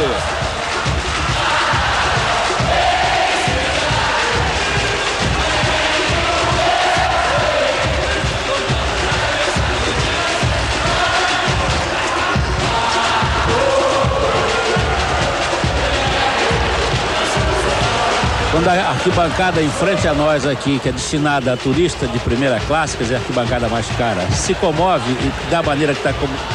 Quando 18.57 18.69
a 18.69 18.89
arquibancada 18.89 19.61
em 19.61 19.69
frente 19.69 20.07
a 20.07 20.15
nós 20.15 20.43
aqui, 20.43 20.79
que 20.79 20.89
é 20.89 20.91
destinada 20.91 21.53
a 21.53 21.55
turista 21.55 22.07
de 22.07 22.17
primeira 22.17 22.59
classe, 22.61 22.97
quer 22.97 23.03
dizer, 23.03 23.15
a 23.17 23.19
arquibancada 23.19 23.69
mais 23.69 23.85
cara, 23.99 24.19
se 24.31 24.55
comove 24.55 25.11
e 25.11 25.51
da 25.51 25.61
maneira 25.61 25.93
que 25.93 25.99
está 25.99 26.11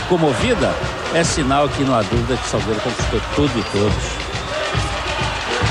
comovida, 0.08 0.74
é 1.14 1.22
sinal 1.22 1.68
que 1.68 1.84
não 1.84 1.94
há 1.94 2.02
dúvida 2.02 2.36
que 2.36 2.48
Salgueiro 2.48 2.80
conquistou 2.80 3.20
tudo 3.36 3.52
e 3.56 3.62
todos. 3.70 4.04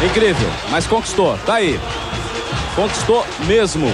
Incrível, 0.09 0.49
mas 0.69 0.87
conquistou, 0.87 1.37
tá 1.45 1.55
aí. 1.55 1.77
Conquistou 2.77 3.27
mesmo. 3.45 3.91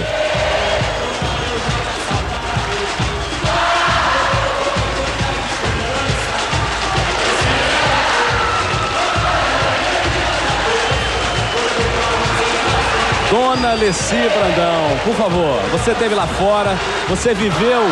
Dona 13.30 13.74
Leci 13.74 14.16
Brandão, 14.16 14.98
por 15.04 15.14
favor, 15.14 15.60
você 15.70 15.90
esteve 15.90 16.14
lá 16.14 16.26
fora, 16.26 16.74
você 17.10 17.34
viveu 17.34 17.82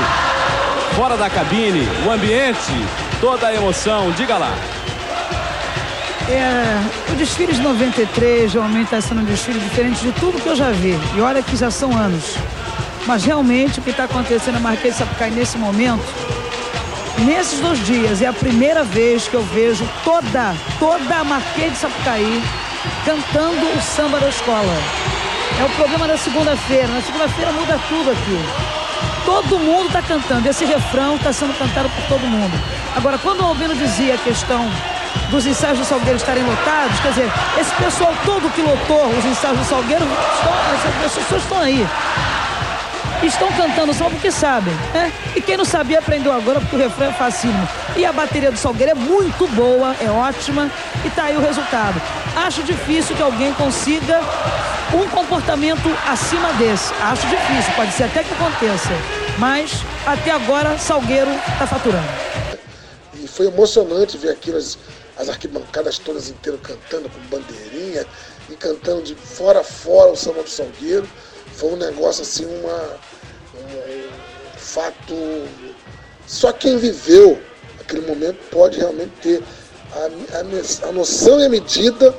fora 0.95 1.15
da 1.15 1.29
cabine, 1.29 1.87
o 2.07 2.11
ambiente, 2.11 2.73
toda 3.21 3.49
a 3.49 3.55
emoção, 3.55 4.11
diga 4.13 4.39
lá. 4.39 4.55
É, 6.31 7.13
o 7.13 7.17
desfile 7.17 7.53
de 7.53 7.61
93 7.61 8.55
realmente 8.55 8.85
está 8.85 9.01
sendo 9.03 9.21
um 9.21 9.25
desfile 9.25 9.61
diferente 9.61 10.01
de 10.01 10.11
tudo 10.13 10.41
que 10.41 10.49
eu 10.49 10.57
já 10.57 10.71
vi. 10.71 10.99
E 11.15 11.21
olha 11.21 11.43
que 11.43 11.55
já 11.55 11.71
são 11.71 11.95
anos. 11.95 12.35
Mas 13.07 13.23
realmente 13.23 13.79
o 13.79 13.83
que 13.83 13.91
está 13.91 14.05
acontecendo 14.05 14.55
na 14.55 14.61
Marquês 14.61 14.95
de 14.95 15.01
Sapucaí 15.01 15.31
nesse 15.31 15.59
momento, 15.59 16.03
nesses 17.19 17.61
dois 17.61 17.85
dias, 17.85 18.23
é 18.23 18.27
a 18.27 18.33
primeira 18.33 18.83
vez 18.85 19.29
que 19.29 19.35
eu 19.35 19.43
vejo 19.43 19.87
toda, 20.03 20.55
toda 20.79 21.15
a 21.15 21.25
Marquês 21.25 21.73
de 21.73 21.79
Sapucaí 21.79 22.43
cantando 23.05 23.67
o 23.77 23.83
samba 23.83 24.19
da 24.19 24.29
escola. 24.29 25.06
É 25.59 25.65
o 25.65 25.71
problema 25.71 26.07
da 26.07 26.19
segunda-feira. 26.19 26.89
Na 26.89 27.01
segunda-feira 27.01 27.53
muda 27.53 27.81
tudo 27.89 28.11
aqui. 28.11 28.39
Todo 29.25 29.59
mundo 29.59 29.87
está 29.87 30.03
cantando. 30.03 30.49
Esse 30.49 30.65
refrão 30.65 31.17
está 31.17 31.33
sendo 31.33 31.57
cantado 31.59 31.89
por 31.89 32.05
todo 32.05 32.27
mundo. 32.27 32.53
Agora, 32.95 33.19
quando 33.19 33.41
o 33.41 33.47
Albino 33.47 33.75
dizia 33.75 34.15
a 34.15 34.19
questão 34.19 34.71
dos 35.31 35.47
ensaios 35.47 35.79
do 35.79 35.85
Salgueiro 35.85 36.17
estarem 36.17 36.45
lotados, 36.45 37.01
quer 37.01 37.09
dizer, 37.09 37.33
esse 37.59 37.75
pessoal 37.75 38.15
todo 38.25 38.51
que 38.51 38.61
lotou 38.61 39.07
os 39.09 39.25
ensaios 39.25 39.59
do 39.59 39.65
Salgueiro, 39.65 40.05
estão, 40.05 41.05
essas 41.05 41.25
pessoas 41.25 41.43
estão 41.43 41.59
aí. 41.59 41.87
Estão 43.23 43.49
cantando 43.53 43.95
só 43.95 44.11
porque 44.11 44.31
sabem, 44.31 44.75
né? 44.93 45.11
E 45.35 45.41
quem 45.41 45.57
não 45.57 45.65
sabia 45.65 45.99
aprendeu 45.99 46.33
agora 46.33 46.61
porque 46.61 46.77
o 46.77 46.79
refrão 46.79 47.09
é 47.09 47.13
facílimo. 47.13 47.67
E 47.97 48.05
a 48.05 48.13
bateria 48.13 48.53
do 48.53 48.59
Salgueiro 48.59 48.93
é 48.93 48.95
muito 48.95 49.49
boa, 49.49 49.97
é 50.01 50.11
ótima 50.11 50.71
e 51.03 51.09
tá 51.11 51.25
aí 51.25 51.37
o 51.37 51.41
resultado. 51.41 52.01
Acho 52.37 52.63
difícil 52.63 53.17
que 53.17 53.23
alguém 53.23 53.53
consiga 53.55 54.21
um 54.95 55.09
comportamento 55.09 55.89
acima 56.07 56.53
desse. 56.55 56.93
Acho 56.95 57.27
difícil, 57.27 57.73
pode 57.75 57.93
ser 57.93 58.05
até 58.05 58.23
que 58.23 58.33
aconteça. 58.33 58.91
Mas 59.39 59.73
até 60.07 60.31
agora 60.31 60.79
Salgueiro 60.79 61.31
está 61.31 61.67
faturando. 61.67 62.09
E 63.15 63.27
foi 63.27 63.47
emocionante 63.47 64.17
ver 64.17 64.31
aquilo, 64.31 64.57
as, 64.57 64.79
as 65.17 65.29
arquibancadas 65.29 65.99
todas 65.99 66.29
inteiras 66.29 66.61
cantando 66.63 67.09
com 67.09 67.21
bandeirinha 67.29 68.07
e 68.49 68.55
cantando 68.55 69.03
de 69.03 69.15
fora 69.15 69.61
a 69.61 69.65
fora 69.65 70.13
o 70.13 70.17
samba 70.17 70.43
do 70.43 70.49
Salgueiro. 70.51 71.09
Foi 71.55 71.73
um 71.73 71.77
negócio 71.77 72.23
assim, 72.23 72.45
uma, 72.45 72.99
um, 73.55 74.09
fato. 74.57 75.15
Só 76.27 76.53
quem 76.53 76.77
viveu 76.77 77.41
aquele 77.81 78.07
momento 78.07 78.39
pode 78.51 78.79
realmente 78.79 79.13
ter 79.23 79.43
a, 79.93 80.37
a, 80.39 80.89
a 80.89 80.93
noção 80.93 81.41
e 81.41 81.47
a 81.47 81.49
medida 81.49 82.15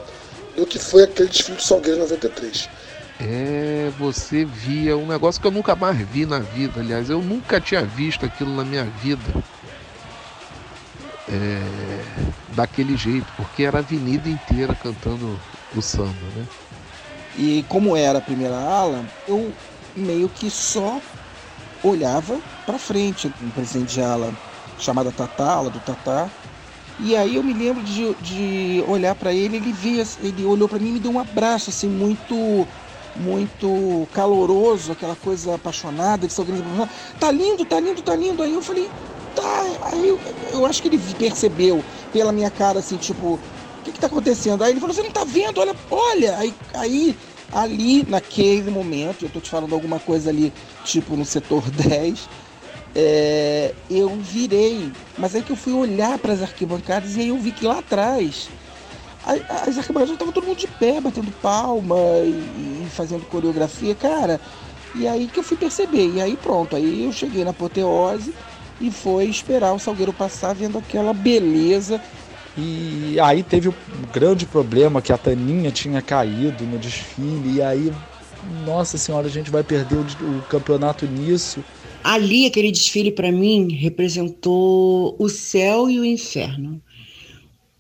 do 0.57 0.65
que 0.65 0.79
foi 0.79 1.03
aquele 1.03 1.29
desfile 1.29 1.55
do 1.55 1.63
Salgueiro 1.63 1.99
93. 1.99 2.67
É, 3.19 3.91
você 3.97 4.43
via 4.43 4.97
um 4.97 5.05
negócio 5.07 5.39
que 5.39 5.47
eu 5.47 5.51
nunca 5.51 5.75
mais 5.75 5.97
vi 6.09 6.25
na 6.25 6.39
vida. 6.39 6.81
Aliás, 6.81 7.09
eu 7.09 7.21
nunca 7.21 7.61
tinha 7.61 7.83
visto 7.83 8.25
aquilo 8.25 8.55
na 8.55 8.65
minha 8.65 8.83
vida. 8.83 9.43
É, 11.29 11.61
daquele 12.55 12.97
jeito, 12.97 13.27
porque 13.35 13.63
era 13.63 13.77
a 13.77 13.81
avenida 13.81 14.27
inteira 14.29 14.73
cantando 14.73 15.39
o 15.75 15.81
samba, 15.81 16.13
né? 16.35 16.45
E 17.37 17.63
como 17.69 17.95
era 17.95 18.17
a 18.17 18.21
primeira 18.21 18.55
ala, 18.55 19.05
eu 19.27 19.53
meio 19.95 20.29
que 20.29 20.49
só 20.49 20.99
olhava 21.83 22.39
para 22.65 22.79
frente, 22.79 23.31
um 23.43 23.49
presidente 23.49 23.93
de 23.93 24.01
ala 24.01 24.33
chamada 24.79 25.11
Tatá, 25.11 25.51
ala 25.51 25.69
do 25.69 25.79
Tatá, 25.81 26.29
e 26.99 27.15
aí 27.15 27.35
eu 27.35 27.43
me 27.43 27.53
lembro 27.53 27.83
de, 27.83 28.15
de 28.15 28.83
olhar 28.87 29.15
para 29.15 29.33
ele, 29.33 29.57
ele 29.57 29.71
via, 29.71 30.03
ele 30.21 30.43
olhou 30.45 30.67
para 30.67 30.79
mim 30.79 30.89
e 30.89 30.91
me 30.93 30.99
deu 30.99 31.11
um 31.11 31.19
abraço 31.19 31.69
assim 31.69 31.89
muito 31.89 32.67
muito 33.15 34.07
caloroso, 34.11 34.91
aquela 34.91 35.15
coisa 35.15 35.55
apaixonada 35.55 36.27
de 36.27 36.33
ser 36.33 36.43
Tá 37.19 37.31
lindo, 37.31 37.65
tá 37.65 37.79
lindo, 37.79 38.01
tá 38.03 38.15
lindo. 38.15 38.43
Aí 38.43 38.53
eu 38.53 38.61
falei, 38.61 38.87
tá. 39.33 39.63
Aí 39.91 40.07
eu, 40.07 40.19
eu 40.53 40.65
acho 40.65 40.81
que 40.81 40.87
ele 40.87 40.99
percebeu 41.15 41.83
pela 42.11 42.31
minha 42.31 42.51
cara 42.51 42.79
assim, 42.79 42.97
tipo, 42.97 43.35
o 43.35 43.39
que 43.83 43.91
que 43.91 43.99
tá 43.99 44.07
acontecendo? 44.07 44.63
Aí 44.63 44.71
ele 44.71 44.79
falou, 44.79 44.93
você 44.93 45.01
não 45.01 45.11
tá 45.11 45.23
vendo? 45.23 45.59
Olha, 45.59 45.75
olha. 45.89 46.37
Aí, 46.37 46.53
aí 46.75 47.17
ali 47.51 48.03
naquele 48.07 48.69
momento, 48.69 49.25
eu 49.25 49.29
tô 49.29 49.39
te 49.39 49.49
falando 49.49 49.73
alguma 49.73 49.99
coisa 49.99 50.29
ali, 50.29 50.53
tipo 50.83 51.15
no 51.15 51.25
setor 51.25 51.69
10, 51.71 52.29
é, 52.99 53.75
eu 53.91 54.09
virei. 54.17 54.91
Mas 55.17 55.35
aí 55.35 55.43
que 55.43 55.51
eu 55.51 55.55
fui 55.55 55.73
olhar 55.73 56.17
para 56.17 56.33
as 56.33 56.41
arquibancadas 56.41 57.15
e 57.15 57.21
aí 57.21 57.27
eu 57.27 57.37
vi 57.37 57.51
que 57.51 57.63
lá 57.63 57.77
atrás 57.77 58.49
as 59.23 59.77
arquibancadas 59.77 60.11
estavam 60.11 60.33
todo 60.33 60.45
mundo 60.45 60.57
de 60.57 60.67
pé, 60.67 60.99
batendo 61.01 61.31
palma 61.41 61.97
e, 62.23 62.83
e, 62.85 62.87
fazendo 62.89 63.25
coreografia, 63.25 63.93
cara. 63.93 64.39
E 64.95 65.07
aí 65.07 65.27
que 65.27 65.39
eu 65.39 65.43
fui 65.43 65.57
perceber. 65.57 66.15
E 66.15 66.21
aí 66.21 66.35
pronto, 66.35 66.75
aí 66.75 67.03
eu 67.03 67.11
cheguei 67.11 67.43
na 67.43 67.51
apoteose 67.51 68.33
e 68.79 68.89
foi 68.89 69.25
esperar 69.25 69.73
o 69.73 69.79
Salgueiro 69.79 70.13
passar 70.13 70.55
vendo 70.55 70.77
aquela 70.77 71.13
beleza. 71.13 72.01
E 72.57 73.19
aí 73.19 73.43
teve 73.43 73.69
o 73.69 73.75
grande 74.11 74.45
problema 74.45 75.01
que 75.01 75.13
a 75.13 75.17
Taninha 75.17 75.69
tinha 75.71 76.01
caído 76.01 76.63
no 76.63 76.79
desfile. 76.79 77.57
E 77.57 77.61
aí, 77.61 77.93
nossa 78.65 78.97
senhora, 78.97 79.27
a 79.27 79.29
gente 79.29 79.51
vai 79.51 79.61
perder 79.61 79.97
o, 79.97 80.01
o 80.01 80.41
campeonato 80.49 81.05
nisso. 81.05 81.63
Ali, 82.03 82.45
aquele 82.45 82.71
desfile 82.71 83.11
para 83.11 83.31
mim 83.31 83.73
representou 83.73 85.15
o 85.19 85.27
céu 85.27 85.89
e 85.89 85.99
o 85.99 86.05
inferno. 86.05 86.81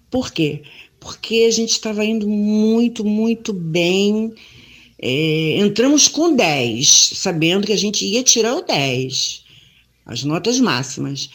Por 0.09 0.31
quê? 0.31 0.63
Porque 0.99 1.45
a 1.47 1.51
gente 1.51 1.71
estava 1.71 2.03
indo 2.03 2.27
muito, 2.27 3.05
muito 3.05 3.53
bem. 3.53 4.33
É, 4.99 5.57
entramos 5.59 6.07
com 6.07 6.35
10, 6.35 7.11
sabendo 7.15 7.67
que 7.67 7.73
a 7.73 7.77
gente 7.77 8.05
ia 8.05 8.23
tirar 8.23 8.55
o 8.55 8.61
10, 8.61 9.43
as 10.05 10.23
notas 10.23 10.59
máximas. 10.59 11.29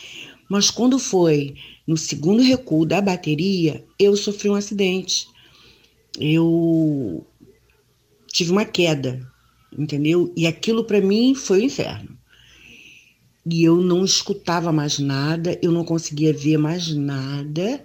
Mas 0.49 0.71
quando 0.71 0.99
foi 0.99 1.55
no 1.87 1.97
segundo 1.97 2.43
recuo 2.43 2.85
da 2.85 3.01
bateria, 3.01 3.85
eu 3.99 4.17
sofri 4.17 4.51
um 4.51 4.55
acidente. 4.55 5.27
Eu 6.19 7.25
tive 8.27 8.51
uma 8.51 8.65
queda, 8.65 9.27
entendeu? 9.77 10.33
E 10.37 10.47
aquilo 10.47 10.85
para 10.85 11.01
mim 11.01 11.35
foi 11.35 11.61
o 11.61 11.65
inferno. 11.65 12.19
E 13.45 13.65
eu 13.65 13.77
não 13.77 14.05
escutava 14.05 14.73
mais 14.73 14.99
nada, 14.99 15.59
eu 15.63 15.73
não 15.73 15.85
conseguia 15.85 16.33
ver 16.33 16.59
mais 16.59 16.95
nada. 16.95 17.83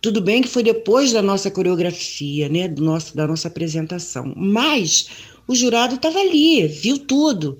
Tudo 0.00 0.20
bem 0.20 0.42
que 0.42 0.48
foi 0.48 0.62
depois 0.62 1.12
da 1.12 1.20
nossa 1.20 1.50
coreografia, 1.50 2.48
né, 2.48 2.66
do 2.66 2.82
nosso, 2.82 3.14
da 3.14 3.26
nossa 3.26 3.48
apresentação, 3.48 4.32
mas 4.34 5.08
o 5.46 5.54
jurado 5.54 5.96
estava 5.96 6.18
ali, 6.18 6.66
viu 6.66 6.98
tudo, 6.98 7.58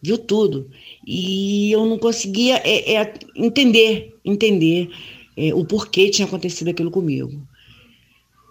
viu 0.00 0.16
tudo, 0.16 0.70
e 1.04 1.72
eu 1.72 1.84
não 1.84 1.98
conseguia 1.98 2.62
é, 2.64 2.94
é, 2.94 3.14
entender, 3.34 4.14
entender 4.24 4.88
é, 5.36 5.52
o 5.52 5.64
porquê 5.64 6.10
tinha 6.10 6.26
acontecido 6.26 6.68
aquilo 6.68 6.92
comigo. 6.92 7.42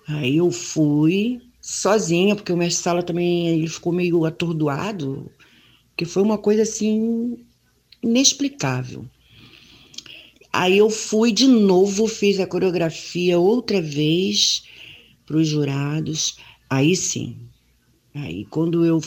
Aí 0.08 0.38
eu 0.38 0.52
fui 0.52 1.40
sozinha, 1.62 2.36
porque 2.36 2.52
o 2.52 2.58
mestre 2.58 2.84
sala 2.84 3.02
também 3.02 3.48
ele 3.48 3.68
ficou 3.68 3.94
meio 3.94 4.26
atordoado, 4.26 5.32
que 5.96 6.06
foi 6.06 6.24
uma 6.24 6.38
coisa 6.38 6.64
assim 6.64 7.38
inexplicável. 8.02 9.06
Aí 10.52 10.78
eu 10.78 10.90
fui 10.90 11.32
de 11.32 11.48
novo, 11.48 12.08
fiz 12.08 12.40
a 12.40 12.46
coreografia 12.46 13.40
outra 13.40 13.82
vez 13.82 14.64
para 15.26 15.38
os 15.38 15.48
jurados. 15.48 16.38
Aí 16.70 16.96
sim. 16.96 17.38
Aí 18.14 18.46
quando 18.46 18.86
eu 18.86 19.02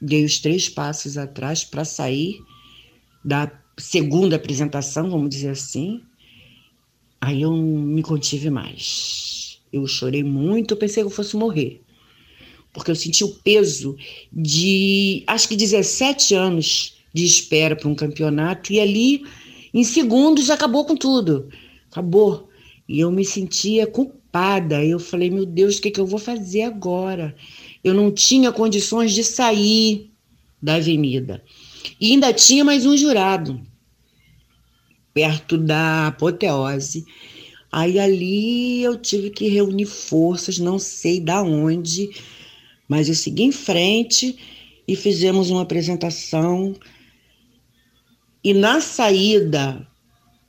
dei 0.00 0.24
os 0.24 0.38
três 0.38 0.68
passos 0.68 1.18
atrás 1.18 1.64
para 1.64 1.84
sair 1.84 2.40
da 3.24 3.50
segunda 3.78 4.36
apresentação, 4.36 5.10
vamos 5.10 5.30
dizer 5.30 5.50
assim, 5.50 6.02
aí 7.20 7.42
eu 7.42 7.52
me 7.56 8.02
contive 8.02 8.50
mais. 8.50 9.60
Eu 9.72 9.86
chorei 9.86 10.22
muito, 10.22 10.76
pensei 10.76 11.02
que 11.02 11.06
eu 11.06 11.10
fosse 11.10 11.36
morrer. 11.36 11.82
Porque 12.72 12.90
eu 12.90 12.96
senti 12.96 13.22
o 13.22 13.28
peso 13.28 13.96
de, 14.32 15.24
acho 15.26 15.48
que 15.48 15.56
17 15.56 16.34
anos 16.34 16.96
de 17.12 17.24
espera 17.24 17.76
para 17.76 17.88
um 17.88 17.94
campeonato 17.94 18.72
e 18.72 18.80
ali 18.80 19.24
em 19.74 19.84
segundos 19.84 20.50
acabou 20.50 20.84
com 20.84 20.96
tudo. 20.96 21.48
Acabou. 21.90 22.48
E 22.88 23.00
eu 23.00 23.10
me 23.10 23.24
sentia 23.24 23.86
culpada. 23.86 24.84
Eu 24.84 24.98
falei, 24.98 25.30
meu 25.30 25.44
Deus, 25.44 25.76
o 25.76 25.82
que, 25.82 25.90
que 25.90 26.00
eu 26.00 26.06
vou 26.06 26.18
fazer 26.18 26.62
agora? 26.62 27.34
Eu 27.84 27.92
não 27.92 28.10
tinha 28.10 28.50
condições 28.52 29.12
de 29.12 29.22
sair 29.22 30.10
da 30.60 30.74
avenida. 30.76 31.42
E 32.00 32.12
ainda 32.12 32.32
tinha 32.32 32.64
mais 32.64 32.86
um 32.86 32.96
jurado 32.96 33.60
perto 35.12 35.58
da 35.58 36.08
apoteose. 36.08 37.04
Aí 37.70 37.98
ali 37.98 38.82
eu 38.82 38.96
tive 38.96 39.30
que 39.30 39.48
reunir 39.48 39.86
forças, 39.86 40.58
não 40.58 40.78
sei 40.78 41.20
da 41.20 41.42
onde, 41.42 42.10
mas 42.92 43.08
eu 43.08 43.14
segui 43.14 43.44
em 43.44 43.52
frente 43.52 44.38
e 44.86 44.94
fizemos 44.94 45.48
uma 45.48 45.62
apresentação 45.62 46.76
e 48.44 48.52
na 48.52 48.82
saída, 48.82 49.88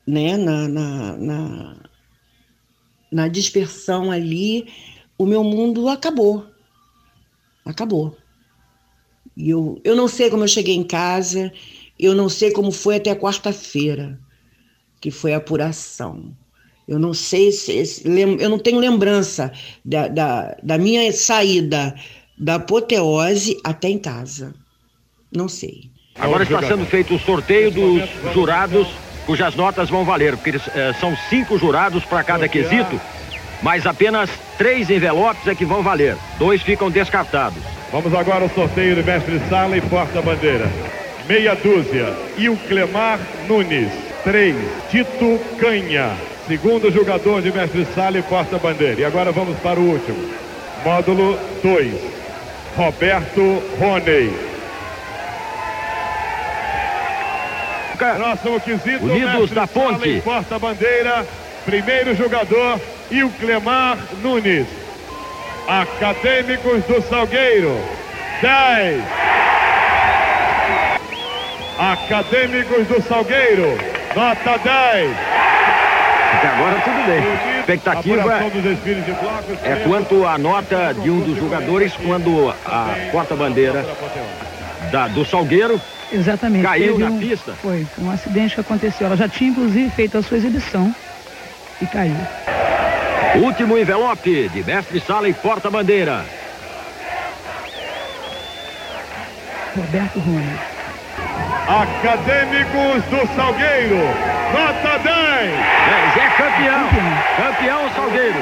né, 0.06 0.36
na, 0.36 0.68
na, 0.68 1.18
na, 1.18 1.90
na 3.10 3.28
dispersão 3.30 4.12
ali, 4.12 4.68
o 5.18 5.26
meu 5.26 5.42
mundo 5.42 5.88
acabou. 5.88 6.46
Acabou. 7.64 8.18
E 9.38 9.50
eu, 9.50 9.80
eu 9.82 9.96
não 9.96 10.10
sei 10.10 10.30
como 10.30 10.44
eu 10.44 10.48
cheguei 10.50 10.76
em 10.76 10.84
casa, 10.84 11.50
eu 11.98 12.14
não 12.14 12.28
sei 12.28 12.52
como 12.52 12.74
foi 12.74 12.98
até 12.98 13.16
quarta-feira, 13.16 14.20
que 15.00 15.10
foi 15.10 15.34
a 15.34 15.38
apuração. 15.38 16.36
Eu 16.88 17.00
não 17.00 17.14
sei 17.14 17.52
se. 17.52 18.04
Eu 18.06 18.50
não 18.50 18.60
tenho 18.60 18.80
lembrança 18.80 19.52
da, 19.86 20.08
da, 20.08 20.58
da 20.62 20.78
minha 20.78 21.12
saída 21.14 21.96
da 22.38 22.56
apoteose 22.56 23.60
até 23.64 23.90
em 23.90 23.98
casa. 23.98 24.54
Não 25.32 25.48
sei. 25.48 25.92
Agora 26.20 26.44
está 26.44 26.62
sendo 26.62 26.86
feito 26.86 27.16
o 27.16 27.20
sorteio 27.20 27.72
dos 27.72 28.04
jurados 28.34 28.88
cujas 29.26 29.56
notas 29.56 29.90
vão 29.90 30.04
valer, 30.04 30.36
porque 30.36 30.52
eles, 30.52 30.68
eh, 30.76 30.94
são 31.00 31.16
cinco 31.30 31.58
jurados 31.58 32.04
para 32.04 32.24
cada 32.24 32.48
quesito, 32.48 33.00
mas 33.62 33.86
apenas 33.86 34.30
três 34.58 34.90
envelopes 34.90 35.48
é 35.48 35.56
que 35.56 35.66
vão 35.66 35.82
valer. 35.82 36.18
Dois 36.38 36.62
ficam 36.62 36.92
descartados. 36.92 37.64
Vamos 37.92 38.14
agora 38.14 38.44
ao 38.44 38.50
sorteio 38.50 38.96
do 38.96 39.04
mestre 39.04 39.40
sala 39.50 39.78
e 39.78 39.82
porta-bandeira. 39.82 40.70
Meia 41.28 41.56
dúzia, 41.56 42.14
Clemar 42.68 43.20
Nunes. 43.48 43.92
Três, 44.24 44.56
Tito 44.90 45.40
Canha. 45.60 46.16
Segundo 46.48 46.92
jogador 46.92 47.42
de 47.42 47.52
mestre 47.52 47.86
sala 47.94 48.18
e 48.18 48.24
porta-bandeira. 48.24 49.00
E 49.02 49.06
agora 49.06 49.32
vamos 49.32 49.58
para 49.60 49.80
o 49.80 49.84
último. 49.84 50.18
Módulo 50.84 51.40
2, 51.62 51.94
Roberto 52.76 53.62
Roney. 53.80 54.34
Próximo 57.98 58.60
quesito, 58.60 59.06
Unidos 59.06 59.52
da 59.52 59.68
Ponte. 59.68 60.22
Porta-bandeira, 60.22 61.26
primeiro 61.66 62.16
jogador, 62.16 62.80
Clemar 63.40 63.98
Nunes. 64.22 64.68
Acadêmicos 65.68 66.84
do 66.84 67.02
Salgueiro, 67.04 67.80
10. 68.42 69.04
Acadêmicos 71.80 72.88
do 72.88 73.02
Salgueiro, 73.04 73.78
nota 74.16 74.58
10. 74.58 75.12
Até 76.34 76.48
agora 76.48 76.82
tudo 76.82 77.06
bem. 77.06 77.53
Expectativa 77.64 78.40
é 79.64 79.76
quanto 79.88 80.28
à 80.28 80.38
nota 80.38 80.94
de 80.94 81.10
um 81.10 81.22
dos 81.22 81.38
jogadores 81.38 81.94
quando 81.96 82.54
a 82.66 82.96
porta-bandeira 83.12 83.86
do 85.14 85.24
Salgueiro 85.24 85.80
Exatamente. 86.12 86.64
Caiu 86.64 87.00
na 87.00 87.08
um, 87.08 87.20
pista? 87.20 87.54
Foi, 87.54 87.88
um 87.98 88.12
acidente 88.12 88.54
que 88.54 88.62
aconteceu. 88.62 89.08
Ela 89.08 89.18
já 89.18 89.28
tinha, 89.28 89.50
inclusive, 89.50 89.90
feito 89.90 90.16
a 90.18 90.22
sua 90.22 90.38
exibição 90.38 90.94
e 91.82 91.88
caiu. 91.88 92.16
Último 93.42 93.78
envelope 93.78 94.48
de 94.50 94.64
mestre 94.64 95.00
sala 95.00 95.28
e 95.28 95.34
porta-bandeira. 95.34 96.24
Roberto 99.76 100.20
Rony. 100.20 100.60
Acadêmicos 101.68 103.04
do 103.06 103.36
Salgueiro, 103.36 103.98
nota 104.54 104.98
10. 105.00 105.13
10 105.52 106.18
é 106.18 106.30
campeão. 106.38 106.90
Campeão, 107.38 107.90
campeão 107.90 107.90
Salgueiro. 107.96 108.40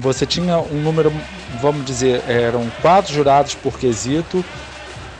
Você 0.00 0.26
tinha 0.26 0.58
um 0.58 0.80
número, 0.82 1.12
vamos 1.60 1.84
dizer, 1.84 2.22
eram 2.26 2.70
quatro 2.80 3.12
jurados 3.12 3.54
por 3.54 3.78
quesito. 3.78 4.44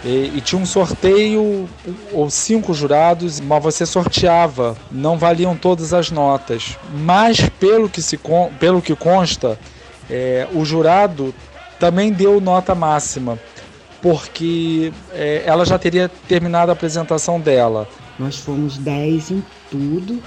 E, 0.03 0.33
e, 0.35 0.41
tinha 0.41 0.61
um 0.61 0.65
sorteio 0.65 1.69
ou 2.11 2.31
cinco 2.31 2.73
jurados, 2.73 3.39
mas 3.39 3.63
você 3.63 3.85
sorteava, 3.85 4.75
não 4.91 5.19
valiam 5.19 5.55
todas 5.55 5.93
as 5.93 6.11
notas. 6.11 6.79
Mas 6.95 7.41
pelo 7.61 7.87
que, 7.87 8.01
se, 8.01 8.19
pelo 8.59 8.81
que 8.81 8.97
consta, 8.97 9.59
é, 10.09 10.49
o 10.55 10.65
jurado 10.65 11.35
também 11.79 12.11
deu 12.11 12.41
nota 12.41 12.75
máxima, 12.75 13.39
porque 14.01 14.91
é, 15.13 15.43
ela 15.45 15.67
já 15.67 15.79
teria 15.79 16.11
terminado 16.27 16.71
a 16.71 16.75
apresentação 16.75 17.39
dela. 17.39 17.87
Nós 18.19 18.37
fomos 18.37 18.79
10 18.79 19.31
em 19.31 19.45
tudo, 19.71 20.23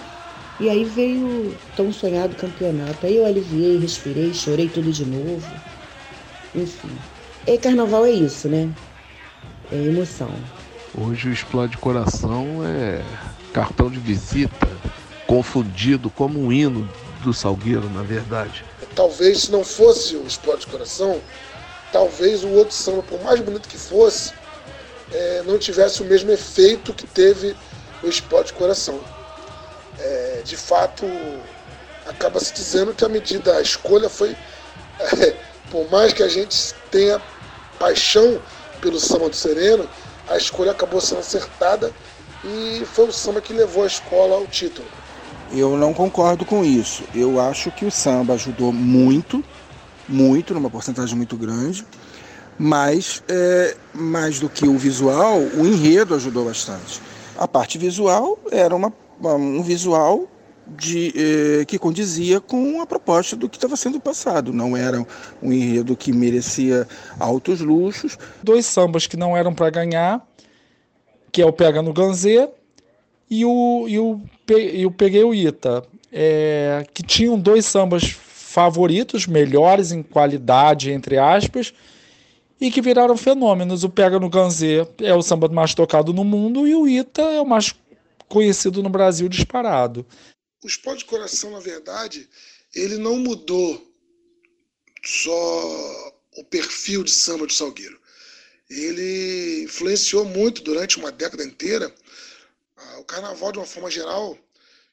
e 0.64 0.70
aí 0.70 0.86
veio 0.86 1.26
o 1.26 1.56
tão 1.76 1.92
sonhado 1.92 2.36
campeonato. 2.36 3.06
Aí 3.06 3.18
eu 3.18 3.26
aliviei, 3.26 3.78
respirei, 3.78 4.34
chorei 4.34 4.70
tudo 4.70 4.92
de 4.92 5.06
novo. 5.06 5.46
Enfim. 6.56 6.90
E 7.46 7.58
carnaval 7.58 8.06
é 8.06 8.12
isso, 8.12 8.48
né? 8.48 8.70
é 9.72 9.76
emoção. 9.76 10.32
Hoje 10.96 11.30
o 11.30 11.34
Explode 11.34 11.78
Coração 11.78 12.62
é 12.66 13.04
cartão 13.52 13.90
de 13.90 14.00
visita, 14.00 14.68
confundido 15.26 16.10
como 16.10 16.40
um 16.40 16.52
hino 16.52 16.88
do 17.24 17.34
Salgueiro, 17.34 17.90
na 17.90 18.04
verdade. 18.04 18.64
Talvez 18.96 19.44
se 19.44 19.52
não 19.52 19.64
fosse 19.64 20.16
o 20.16 20.26
Explode 20.28 20.68
Coração, 20.68 21.20
talvez 21.92 22.44
o 22.44 22.50
outro 22.50 22.76
samba, 22.76 23.02
por 23.02 23.22
mais 23.24 23.40
bonito 23.40 23.68
que 23.68 23.78
fosse, 23.78 24.34
é, 25.12 25.44
não 25.46 25.58
tivesse 25.58 26.04
o 26.04 26.06
mesmo 26.06 26.32
efeito 26.32 26.94
que 26.94 27.08
teve 27.08 27.56
o 28.04 28.08
Explode 28.08 28.54
Coração. 28.54 29.00
É, 30.00 30.42
de 30.44 30.58
fato, 30.58 31.06
acaba 32.06 32.40
se 32.40 32.54
dizendo 32.54 32.94
que 32.94 33.06
a 33.06 33.10
medida, 33.10 33.58
a 33.58 33.62
escolha 33.62 34.10
foi, 34.10 34.36
é, 35.00 35.36
por 35.70 35.90
mais 35.92 36.14
que 36.14 36.24
a 36.24 36.28
gente 36.28 36.74
tenha 36.92 37.22
paixão 37.80 38.40
pelo 38.82 39.00
samba 39.00 39.30
do 39.30 39.36
Sereno, 39.36 39.88
a 40.30 40.38
escolha 40.38 40.72
acabou 40.72 41.02
sendo 41.02 41.20
acertada 41.20 41.92
e 42.44 42.84
foi 42.86 43.08
o 43.08 43.14
samba 43.14 43.42
que 43.42 43.54
levou 43.54 43.84
a 43.84 43.88
escola 43.88 44.36
ao 44.36 44.46
título. 44.48 44.88
Eu 45.52 45.78
não 45.78 45.94
concordo 45.94 46.46
com 46.46 46.64
isso. 46.64 47.04
Eu 47.14 47.40
acho 47.40 47.72
que 47.72 47.86
o 47.86 47.92
samba 47.92 48.34
ajudou 48.34 48.74
muito, 48.74 49.44
muito, 50.08 50.54
numa 50.54 50.70
porcentagem 50.70 51.16
muito 51.16 51.38
grande, 51.38 51.86
mas 52.58 53.24
é, 53.28 53.76
mais 53.94 54.40
do 54.40 54.50
que 54.50 54.68
o 54.68 54.78
visual, 54.78 55.40
o 55.40 55.66
enredo 55.66 56.16
ajudou 56.16 56.46
bastante. 56.46 57.02
A 57.38 57.48
parte 57.48 57.78
visual 57.78 58.38
era 58.52 58.76
uma, 58.76 58.92
um 59.22 59.62
visual 59.62 60.28
de, 60.68 61.14
eh, 61.16 61.66
que 61.66 61.78
condizia 61.78 62.40
com 62.40 62.82
a 62.82 62.86
proposta 62.86 63.36
do 63.36 63.50
que 63.50 63.58
estava 63.58 63.76
sendo 63.76 64.00
passado. 64.00 64.54
Não 64.54 64.76
era 64.76 65.06
um 65.42 65.52
enredo 65.52 65.96
que 65.96 66.12
merecia 66.12 66.88
altos 67.20 67.60
luxos. 67.60 68.18
Dois 68.42 68.66
sambas 68.66 69.08
que 69.08 69.18
não 69.18 69.36
eram 69.36 69.54
para 69.54 69.70
ganhar, 69.70 70.26
que 71.32 71.42
é 71.42 71.46
o 71.46 71.54
Pega 71.54 71.82
no 71.82 71.94
Ganzê 71.94 72.50
e 73.30 73.46
o, 73.46 73.86
e 73.88 74.00
o, 74.00 74.22
e 74.50 74.86
o 74.86 74.92
Peguei 74.92 75.24
o 75.24 75.34
Ita, 75.34 75.84
é, 76.12 76.86
que 76.94 77.04
tinham 77.04 77.40
dois 77.40 77.66
sambas 77.66 78.16
favoritos, 78.54 79.26
melhores 79.26 79.92
em 79.92 80.04
qualidade, 80.04 80.92
entre 80.92 81.18
aspas, 81.18 81.74
e 82.62 82.70
que 82.70 82.82
viraram 82.82 83.18
fenômenos. 83.18 83.84
O 83.84 83.90
Pega 83.90 84.20
no 84.20 84.30
Ganzê 84.30 84.88
é 85.02 85.14
o 85.14 85.22
samba 85.22 85.48
mais 85.50 85.74
tocado 85.74 86.14
no 86.14 86.24
mundo 86.24 86.68
e 86.68 86.76
o 86.76 86.88
Ita 86.88 87.24
é 87.24 87.42
o 87.42 87.46
mais 87.46 87.74
conhecido 88.34 88.82
no 88.82 88.90
Brasil 88.90 89.30
disparado. 89.30 90.04
O 90.64 90.68
Esporte 90.68 91.00
de 91.00 91.06
Coração, 91.06 91.52
na 91.52 91.60
verdade, 91.60 92.28
ele 92.74 92.98
não 92.98 93.20
mudou 93.20 93.94
só 95.06 96.14
o 96.38 96.44
perfil 96.44 97.04
de 97.04 97.12
samba 97.12 97.46
de 97.46 97.54
Salgueiro. 97.54 98.02
Ele 98.68 99.66
influenciou 99.66 100.26
muito 100.26 100.64
durante 100.64 100.98
uma 100.98 101.12
década 101.12 101.44
inteira 101.44 101.94
o 102.98 103.04
carnaval 103.04 103.52
de 103.52 103.60
uma 103.60 103.68
forma 103.68 103.92
geral, 103.92 104.36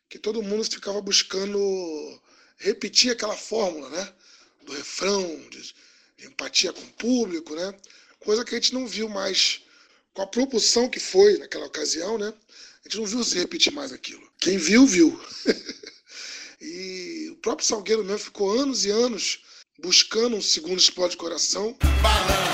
que 0.09 0.19
todo 0.19 0.43
mundo 0.43 0.65
ficava 0.65 1.01
buscando 1.01 1.59
repetir 2.59 3.11
aquela 3.11 3.37
fórmula, 3.37 3.89
né? 3.89 4.13
Do 4.67 4.73
refrão, 4.73 5.25
de 5.49 6.27
empatia 6.27 6.75
com 6.75 6.83
o 6.83 6.93
público, 6.93 7.55
né? 7.55 7.75
Coisa 8.19 8.45
que 8.45 8.55
a 8.55 8.59
gente 8.59 8.75
não 8.75 8.87
viu 8.87 9.09
mais 9.09 9.63
com 10.13 10.21
a 10.21 10.27
propulsão 10.27 10.91
que 10.91 11.01
foi 11.01 11.39
naquela 11.39 11.65
ocasião, 11.65 12.19
né? 12.19 12.35
A 12.85 12.89
gente 12.89 12.99
não 12.99 13.07
viu 13.07 13.23
se 13.23 13.39
repetir 13.39 13.73
mais 13.73 13.93
aquilo. 13.93 14.23
Quem 14.39 14.57
viu, 14.57 14.87
viu. 14.87 15.21
e 16.61 17.29
o 17.33 17.37
próprio 17.37 17.67
Salgueiro 17.67 18.05
mesmo 18.05 18.21
ficou 18.21 18.51
anos 18.59 18.85
e 18.85 18.91
anos 18.91 19.41
buscando 19.79 20.37
um 20.37 20.43
segundo 20.43 20.79
explode 20.79 21.17
coração. 21.17 21.77
Balança, 22.03 22.50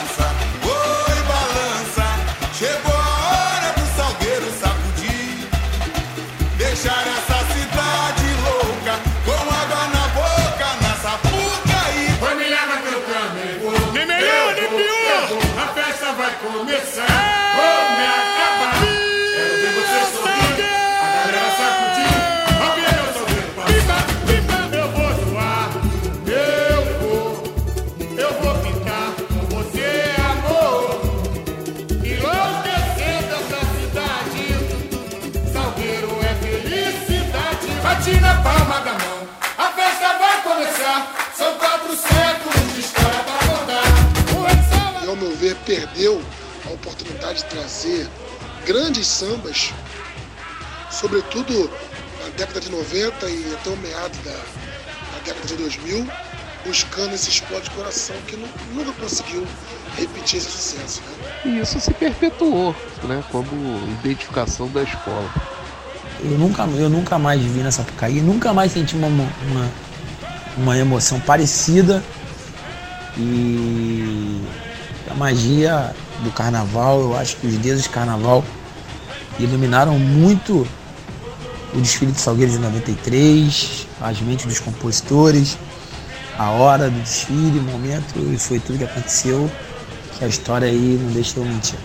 de 47.32 47.44
trazer 47.44 48.08
grandes 48.66 49.06
sambas, 49.06 49.72
sobretudo 50.90 51.70
na 52.22 52.28
década 52.36 52.60
de 52.60 52.70
90 52.70 53.28
e 53.28 53.54
até 53.54 53.70
o 53.70 53.76
meado 53.76 54.16
da, 54.24 54.30
da 54.32 55.18
década 55.24 55.46
de 55.46 55.54
2000, 55.56 56.06
buscando 56.66 57.14
esse 57.14 57.30
explode 57.30 57.64
de 57.64 57.70
coração 57.70 58.16
que 58.26 58.36
nu- 58.36 58.48
nunca 58.74 58.92
conseguiu 59.00 59.46
repetir 59.96 60.38
esse 60.38 60.50
sucesso. 60.50 61.00
Né? 61.02 61.32
E 61.44 61.60
isso 61.60 61.78
se 61.80 61.92
perpetuou, 61.94 62.74
né? 63.04 63.22
Como 63.30 63.48
identificação 64.02 64.68
da 64.68 64.82
escola. 64.82 65.30
Eu 66.24 66.30
nunca, 66.32 66.62
eu 66.64 66.88
nunca 66.90 67.18
mais 67.18 67.40
vi 67.40 67.60
na 67.60 67.70
Sapucaí, 67.70 68.20
nunca 68.20 68.52
mais 68.52 68.72
senti 68.72 68.96
uma, 68.96 69.06
uma, 69.06 69.70
uma 70.56 70.78
emoção 70.78 71.20
parecida. 71.20 72.02
E 73.18 74.40
magia 75.16 75.94
do 76.22 76.30
carnaval, 76.30 77.00
eu 77.00 77.16
acho 77.16 77.36
que 77.36 77.46
os 77.46 77.56
deuses 77.58 77.84
de 77.84 77.88
carnaval 77.90 78.44
iluminaram 79.38 79.98
muito 79.98 80.66
o 81.74 81.80
desfile 81.80 82.12
de 82.12 82.20
Salgueiro 82.20 82.52
de 82.52 82.58
93, 82.58 83.86
as 84.00 84.20
mentes 84.20 84.46
dos 84.46 84.60
compositores, 84.60 85.58
a 86.38 86.50
hora 86.50 86.90
do 86.90 87.00
desfile, 87.00 87.58
o 87.58 87.62
momento, 87.62 88.14
e 88.32 88.38
foi 88.38 88.58
tudo 88.60 88.78
que 88.78 88.84
aconteceu, 88.84 89.50
que 90.18 90.24
a 90.24 90.28
história 90.28 90.68
aí 90.68 90.98
não 91.02 91.10
deixa 91.12 91.38
eu 91.38 91.44
mentir. 91.44 91.78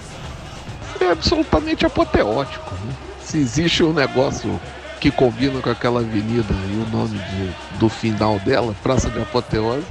É 1.00 1.10
absolutamente 1.12 1.86
apoteótico. 1.86 2.72
né? 2.86 2.94
Se 3.26 3.38
existe 3.38 3.84
um 3.84 3.92
negócio 3.94 4.60
que 5.00 5.10
combina 5.12 5.60
com 5.62 5.70
aquela 5.70 6.02
avenida 6.02 6.54
e 6.54 6.76
o 6.78 6.86
nome 6.86 7.18
de- 7.20 7.78
do 7.80 7.90
final 7.90 8.40
dela, 8.40 8.76
Praça 8.84 9.10
de 9.10 9.20
Apoteose, 9.20 9.88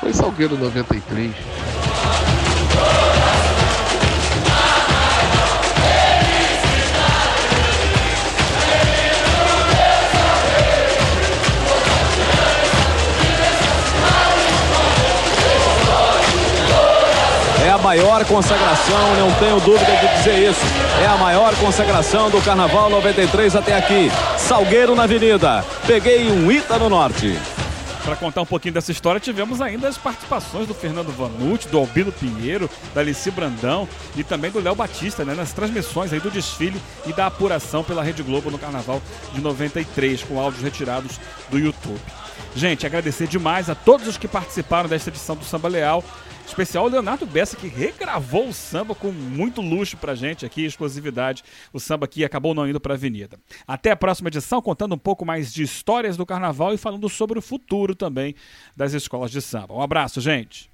foi 0.00 0.12
Salgueiro 0.12 0.56
93. 0.56 1.34
Maior 17.88 18.22
consagração, 18.26 19.16
não 19.16 19.32
tenho 19.38 19.58
dúvida 19.60 19.90
de 19.96 20.18
dizer 20.18 20.50
isso. 20.50 20.60
É 21.02 21.06
a 21.06 21.16
maior 21.16 21.56
consagração 21.56 22.28
do 22.28 22.38
Carnaval 22.42 22.90
93 22.90 23.56
até 23.56 23.74
aqui. 23.78 24.10
Salgueiro 24.36 24.94
na 24.94 25.04
Avenida. 25.04 25.64
Peguei 25.86 26.30
um 26.30 26.52
Ita 26.52 26.78
no 26.78 26.90
Norte. 26.90 27.38
Para 28.04 28.14
contar 28.14 28.42
um 28.42 28.46
pouquinho 28.46 28.74
dessa 28.74 28.92
história, 28.92 29.18
tivemos 29.18 29.62
ainda 29.62 29.88
as 29.88 29.96
participações 29.96 30.68
do 30.68 30.74
Fernando 30.74 31.10
Vanucci, 31.16 31.66
do 31.68 31.78
Albino 31.78 32.12
Pinheiro, 32.12 32.68
da 32.94 33.00
Alici 33.00 33.30
Brandão 33.30 33.88
e 34.14 34.22
também 34.22 34.50
do 34.50 34.60
Léo 34.60 34.74
Batista, 34.74 35.24
né, 35.24 35.32
nas 35.34 35.54
transmissões 35.54 36.12
aí 36.12 36.20
do 36.20 36.30
desfile 36.30 36.78
e 37.06 37.14
da 37.14 37.28
apuração 37.28 37.82
pela 37.82 38.02
Rede 38.02 38.22
Globo 38.22 38.50
no 38.50 38.58
Carnaval 38.58 39.00
de 39.32 39.40
93, 39.40 40.24
com 40.24 40.38
áudios 40.38 40.62
retirados 40.62 41.18
do 41.48 41.58
YouTube. 41.58 41.98
Gente, 42.54 42.84
agradecer 42.84 43.26
demais 43.26 43.70
a 43.70 43.74
todos 43.74 44.06
os 44.06 44.18
que 44.18 44.28
participaram 44.28 44.90
desta 44.90 45.08
edição 45.08 45.36
do 45.36 45.44
Samba 45.44 45.68
Leal. 45.68 46.04
Especial 46.48 46.88
Leonardo 46.88 47.26
Bessa, 47.26 47.56
que 47.56 47.68
regravou 47.68 48.48
o 48.48 48.54
samba 48.54 48.94
com 48.94 49.12
muito 49.12 49.60
luxo 49.60 49.96
pra 49.96 50.14
gente 50.14 50.46
aqui, 50.46 50.64
exclusividade. 50.64 51.44
O 51.72 51.78
samba 51.78 52.06
aqui 52.06 52.24
acabou 52.24 52.54
não 52.54 52.66
indo 52.68 52.80
pra 52.80 52.94
avenida. 52.94 53.38
Até 53.66 53.90
a 53.90 53.96
próxima 53.96 54.28
edição, 54.28 54.60
contando 54.60 54.94
um 54.94 54.98
pouco 54.98 55.24
mais 55.24 55.52
de 55.52 55.62
histórias 55.62 56.16
do 56.16 56.26
carnaval 56.26 56.72
e 56.72 56.78
falando 56.78 57.08
sobre 57.08 57.38
o 57.38 57.42
futuro 57.42 57.94
também 57.94 58.34
das 58.74 58.94
escolas 58.94 59.30
de 59.30 59.42
samba. 59.42 59.74
Um 59.74 59.82
abraço, 59.82 60.20
gente! 60.20 60.70